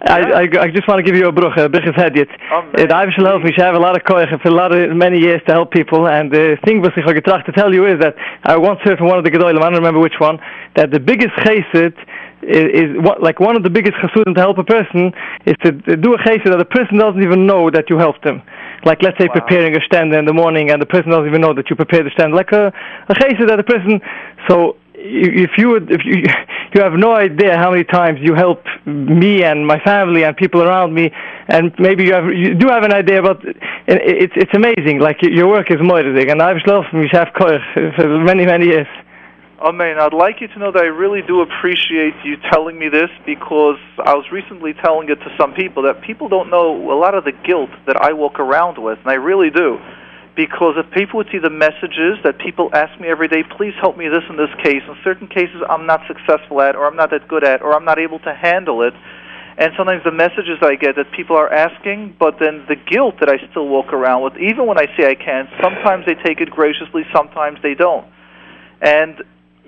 I, 0.05 0.21
I, 0.21 0.43
I 0.67 0.69
just 0.71 0.89
want 0.89 0.99
to 0.99 1.05
give 1.05 1.15
you 1.15 1.29
a 1.29 1.33
bruch, 1.33 1.57
a 1.57 1.69
bruch 1.69 1.85
head. 1.95 2.19
Uh, 2.19 2.63
the 2.75 2.95
Irish 2.95 3.15
help 3.17 3.43
me. 3.45 3.53
I 3.57 3.63
have 3.63 3.75
a 3.75 3.79
lot 3.79 3.97
of 3.97 4.03
koich 4.03 4.31
for 4.43 4.49
a 4.49 4.51
lot 4.51 4.75
of 4.75 4.97
many 4.97 5.19
years 5.19 5.41
to 5.47 5.53
help 5.53 5.71
people. 5.71 6.09
And 6.09 6.31
the 6.31 6.59
thing 6.65 6.81
was 6.81 6.91
I 6.97 7.13
getracht 7.13 7.47
to 7.47 7.53
tell 7.53 7.73
you 7.73 7.87
is 7.87 8.01
that 8.01 8.17
I 8.43 8.57
once 8.57 8.81
heard 8.83 8.99
from 8.99 9.07
one 9.09 9.19
of 9.19 9.25
the 9.25 9.31
gedolim, 9.31 9.59
I 9.59 9.71
don't 9.71 9.75
remember 9.75 10.01
which 10.01 10.19
one, 10.19 10.39
that 10.75 10.91
the 10.91 10.99
biggest 10.99 11.31
chesed 11.47 11.95
is, 12.43 12.67
is 12.75 12.89
what, 12.99 13.23
like 13.23 13.39
one 13.39 13.55
of 13.55 13.63
the 13.63 13.71
biggest 13.71 13.95
chesudim 14.03 14.35
to 14.35 14.41
help 14.41 14.59
a 14.59 14.65
person 14.65 15.13
is 15.47 15.55
to 15.63 15.71
do 15.71 16.15
a 16.15 16.19
chesed 16.19 16.45
that 16.51 16.59
the 16.59 16.65
person 16.65 16.99
doesn't 16.99 17.23
even 17.23 17.47
know 17.47 17.71
that 17.71 17.89
you 17.89 17.97
helped 17.99 18.25
them. 18.25 18.43
Like 18.85 19.03
let's 19.03 19.17
say 19.19 19.29
Wow. 19.29 19.35
preparing 19.35 19.77
a 19.77 19.81
stand 19.87 20.13
in 20.13 20.25
the 20.25 20.33
morning 20.33 20.71
and 20.71 20.83
the 20.83 20.87
person 20.87 21.11
doesn't 21.11 21.27
even 21.29 21.41
know 21.41 21.55
that 21.55 21.71
you 21.71 21.77
prepared 21.77 22.07
the 22.07 22.11
stand. 22.11 22.35
Like 22.35 22.51
a, 22.51 22.73
a 23.09 23.15
chesed 23.15 23.47
that 23.47 23.57
the 23.57 23.63
person. 23.63 24.01
So 24.49 24.77
if 25.05 25.51
you 25.59 25.69
would, 25.71 25.91
if 25.91 26.03
you 26.05 26.23
you 26.75 26.81
have 26.81 26.95
no 26.95 27.13
idea 27.13 27.57
how 27.57 27.71
many 27.71 27.85
times 27.85 28.19
you 28.23 28.35
help 28.35 28.65
me 28.87 29.43
and 29.43 29.67
my 29.67 29.79
family 29.81 30.25
and 30.25 30.37
people 30.37 30.63
around 30.63 30.95
me, 30.95 31.11
and 31.49 31.73
maybe 31.79 32.05
you 32.05 32.13
have 32.15 32.27
you 32.27 32.55
do 32.55 32.69
have 32.69 32.85
an 32.85 32.93
idea, 32.93 33.23
but 33.23 33.45
it, 33.45 33.55
it's 33.87 34.33
it's 34.37 34.55
amazing. 34.55 35.01
Like 35.01 35.19
your 35.23 35.49
work 35.49 35.71
is 35.71 35.79
moidig, 35.79 36.31
and 36.31 36.41
I've 36.41 36.63
loved 36.67 36.89
have 37.13 37.29
koich 37.35 37.63
for 37.97 38.09
many 38.25 38.47
many 38.47 38.67
years. 38.67 38.87
Amen. 39.61 39.97
I'd 40.01 40.13
like 40.13 40.41
you 40.41 40.49
to 40.49 40.59
know 40.59 40.73
that 40.73 40.83
I 40.83 40.87
really 40.87 41.23
do 41.23 41.41
appreciate 41.41 42.15
you 42.25 42.37
telling 42.51 42.77
me 42.77 42.89
this 42.89 43.11
because 43.25 43.79
I 44.05 44.13
was 44.15 44.25
recently 44.33 44.75
telling 44.75 45.09
it 45.09 45.17
to 45.17 45.31
some 45.39 45.55
people 45.55 45.85
that 45.85 46.03
people 46.03 46.29
don't 46.29 46.51
know 46.51 46.91
a 46.91 46.99
lot 46.99 47.15
of 47.15 47.23
the 47.23 47.31
guilt 47.31 47.71
that 47.87 47.97
I 47.97 48.13
walk 48.13 48.41
around 48.41 48.79
with, 48.83 48.99
and 48.99 49.09
I 49.09 49.15
really 49.15 49.51
do. 49.51 49.79
Because 50.35 50.77
if 50.79 50.91
people 50.93 51.19
would 51.19 51.29
see 51.31 51.39
the 51.39 51.51
messages 51.51 52.17
that 52.25 52.39
people 52.39 52.71
ask 52.73 52.99
me 52.99 53.09
every 53.09 53.29
day, 53.29 53.43
please 53.57 53.75
help 53.81 53.99
me 53.99 54.09
this 54.09 54.23
in 54.31 54.37
this 54.37 54.53
case. 54.63 54.83
In 54.89 54.97
certain 55.05 55.29
cases, 55.29 55.61
I'm 55.69 55.85
not 55.85 56.01
successful 56.07 56.63
at, 56.63 56.75
or 56.75 56.87
I'm 56.87 56.97
not 56.97 57.11
that 57.11 57.29
good 57.29 57.45
at, 57.45 57.61
or 57.61 57.75
I'm 57.75 57.85
not 57.85 57.99
able 57.99 58.19
to 58.21 58.33
handle 58.33 58.83
it. 58.83 58.95
And 59.59 59.73
sometimes 59.77 60.03
the 60.05 60.13
messages 60.13 60.59
I 60.63 60.77
get 60.77 60.97
that 60.97 61.13
people 61.13 61.37
are 61.37 61.53
asking, 61.53 62.17
but 62.19 62.39
then 62.41 62.65
the 62.69 62.77
guilt 62.77 63.17
that 63.21 63.29
I 63.29 63.37
still 63.51 63.69
walk 63.69 63.93
around 63.93 64.23
with, 64.23 64.39
even 64.39 64.67
when 64.67 64.79
I 64.79 64.87
say 64.97 65.11
I 65.11 65.15
can, 65.15 65.49
sometimes 65.61 66.07
they 66.07 66.15
take 66.15 66.41
it 66.41 66.51
graciously, 66.51 67.05
sometimes 67.13 67.59
they 67.63 67.75
don't. 67.75 68.07
And 68.81 69.23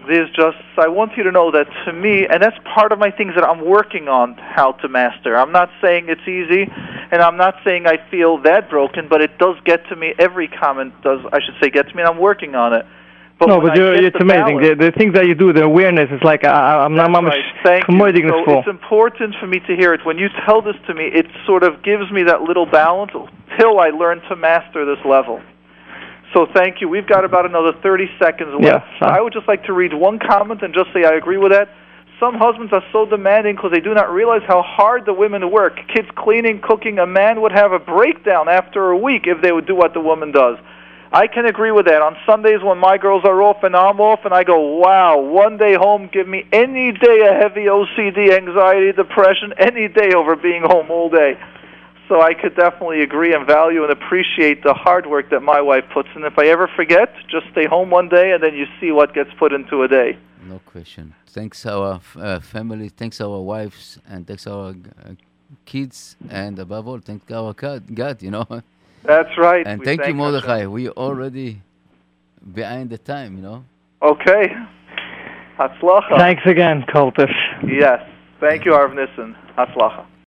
there's 0.09 0.31
just 0.31 0.57
I 0.77 0.89
want 0.89 1.17
you 1.17 1.23
to 1.25 1.33
know 1.33 1.51
that 1.51 1.67
to 1.85 1.93
me, 1.93 2.27
and 2.27 2.43
that's 2.43 2.57
part 2.75 2.93
of 2.93 2.99
my 2.99 3.11
things 3.11 3.35
that 3.37 3.45
I'm 3.45 3.65
working 3.65 4.09
on 4.09 4.35
how 4.35 4.73
to 4.73 4.89
master. 4.89 5.37
I'm 5.37 5.53
not 5.53 5.71
saying 5.83 6.07
it's 6.09 6.27
easy, 6.27 6.71
and 7.15 7.23
I'm 7.23 7.37
not 7.37 7.55
saying 7.65 7.87
I 7.87 7.97
feel 8.11 8.39
that 8.43 8.69
broken, 8.69 9.07
but 9.09 9.23
it 9.23 9.39
does 9.39 9.57
get 9.65 9.87
to 9.89 9.97
me. 9.97 10.13
Every 10.19 10.49
comment 10.49 10.93
does, 11.03 11.21
I 11.33 11.39
should 11.45 11.55
say, 11.63 11.71
get 11.71 11.89
to 11.89 11.95
me, 11.95 12.03
and 12.03 12.09
I'm 12.11 12.19
working 12.19 12.55
on 12.57 12.73
it. 12.75 12.85
But 13.39 13.49
no, 13.49 13.61
but 13.61 13.77
you're, 13.77 13.95
it's 13.95 14.17
amazing. 14.21 14.59
balance- 14.59 14.79
The, 14.79 14.91
the 14.91 14.93
things 14.93 15.15
that 15.15 15.27
you 15.27 15.35
do, 15.35 15.53
the 15.53 15.63
awareness 15.65 16.09
is 16.11 16.23
like 16.23 16.45
I, 16.45 16.85
I'm 16.85 16.95
not 16.95 17.11
mamish 17.11 17.31
right. 17.31 17.45
Thank 17.65 17.89
you. 17.89 17.95
So 18.31 18.45
it's 18.61 18.69
important 18.69 19.35
for 19.41 19.47
me 19.47 19.59
to 19.61 19.75
hear 19.77 19.93
it. 19.95 20.05
When 20.05 20.19
you 20.19 20.29
tell 20.47 20.61
this 20.63 20.77
to 20.89 20.95
me, 20.95 21.05
it 21.07 21.27
sort 21.47 21.63
of 21.65 21.83
gives 21.83 22.11
me 22.13 22.23
that 22.25 22.43
little 22.43 22.67
balance 22.67 23.11
till 23.59 23.81
I 23.81 23.89
learn 23.91 24.21
to 24.29 24.37
master 24.37 24.85
this 24.85 25.05
level. 25.05 25.41
So 26.33 26.47
thank 26.53 26.81
you. 26.81 26.89
We've 26.89 27.07
got 27.07 27.25
about 27.25 27.47
another 27.47 27.73
30 27.83 28.07
seconds 28.21 28.51
left. 28.55 28.65
Yeah, 28.65 28.99
fine. 28.99 29.11
I 29.19 29.21
would 29.21 29.33
just 29.33 29.47
like 29.49 29.65
to 29.65 29.73
read 29.73 29.95
one 29.95 30.19
comment 30.19 30.63
and 30.63 30.75
just 30.75 30.93
say 30.93 31.05
I 31.05 31.15
agree 31.15 31.39
with 31.39 31.53
that. 31.53 31.69
Some 32.21 32.35
husbands 32.35 32.73
are 32.73 32.85
so 32.93 33.07
demanding 33.07 33.57
because 33.57 33.73
they 33.73 33.81
do 33.81 33.93
not 33.93 34.13
realize 34.13 34.43
how 34.47 34.63
hard 34.63 35.05
the 35.05 35.13
women 35.13 35.51
work. 35.51 35.77
Kids 35.93 36.09
cleaning, 36.15 36.61
cooking. 36.61 36.99
A 36.99 37.07
man 37.07 37.43
would 37.43 37.53
have 37.53 37.73
a 37.73 37.79
breakdown 37.79 38.49
after 38.49 38.91
a 38.91 38.97
week 38.97 39.27
if 39.27 39.43
they 39.43 39.51
would 39.51 39.67
do 39.67 39.75
what 39.75 39.95
the 39.95 40.01
woman 40.01 40.31
does. 40.31 40.57
I 41.13 41.27
can 41.27 41.47
agree 41.47 41.71
with 41.71 41.87
that. 41.87 42.03
On 42.03 42.17
Sundays 42.27 42.61
when 42.63 42.79
my 42.79 42.99
girls 42.99 43.25
are 43.25 43.41
off 43.43 43.63
and 43.63 43.77
I'm 43.77 44.01
off, 44.01 44.25
and 44.25 44.35
I 44.35 44.43
go, 44.43 44.79
wow, 44.79 45.19
one 45.19 45.57
day 45.57 45.75
home, 45.75 46.09
give 46.13 46.27
me 46.27 46.45
any 46.53 46.93
day 46.93 47.21
a 47.21 47.35
heavy 47.35 47.67
OCD, 47.67 48.37
anxiety, 48.37 48.93
depression, 48.93 49.55
any 49.59 49.89
day 49.89 50.13
over 50.15 50.35
being 50.35 50.63
home 50.63 50.91
all 50.91 51.09
day. 51.09 51.39
So 52.09 52.21
I 52.21 52.35
could 52.35 52.55
definitely 52.57 53.03
agree 53.03 53.33
and 53.33 53.47
value 53.47 53.83
and 53.83 53.93
appreciate 53.93 54.63
the 54.63 54.75
hard 54.75 55.07
work 55.07 55.31
that 55.31 55.41
my 55.41 55.61
wife 55.61 55.85
puts 55.93 56.09
in. 56.15 56.25
If 56.25 56.39
I 56.39 56.47
ever 56.47 56.69
forget, 56.77 57.15
just 57.31 57.47
stay 57.53 57.67
home 57.67 57.91
one 57.91 58.09
day 58.09 58.33
and 58.33 58.43
then 58.43 58.55
you 58.55 58.67
see 58.81 58.91
what 58.93 59.15
gets 59.15 59.31
put 59.39 59.53
into 59.53 59.83
a 59.83 59.89
day. 59.89 60.19
No 60.47 60.61
question. 60.67 61.15
Thanks 61.29 61.65
our 61.67 61.95
f- 61.95 62.17
uh, 62.17 62.41
family, 62.41 62.89
thanks 62.91 63.21
our 63.21 63.41
wives, 63.41 63.99
and 64.09 64.27
thanks 64.27 64.47
our 64.47 64.71
uh, 64.71 65.13
kids, 65.65 66.17
and 66.29 66.59
above 66.59 66.87
all, 66.87 66.99
thank 66.99 67.31
our 67.33 67.53
God, 67.55 67.95
God 67.95 68.23
you 68.23 68.31
know. 68.31 68.47
That's 69.05 69.37
right. 69.39 69.67
And 69.67 69.81
We 69.81 69.85
thank 69.87 70.01
you, 70.01 70.05
Hashem. 70.07 70.17
Mordechai. 70.17 70.67
We 70.67 70.89
already 70.91 71.61
behind 72.53 72.91
the 72.91 72.99
time, 72.99 73.37
you 73.37 73.43
know. 73.43 73.65
Okay. 74.03 74.55
Hatzlacha. 75.59 76.17
Thanks 76.19 76.43
again, 76.47 76.85
Kultish. 76.89 77.33
Yes. 77.67 78.01
Thank 78.41 78.65
you, 78.65 78.73
Harav 78.73 78.95
Nissen. 78.95 79.37
Hatzlacha. 79.57 80.05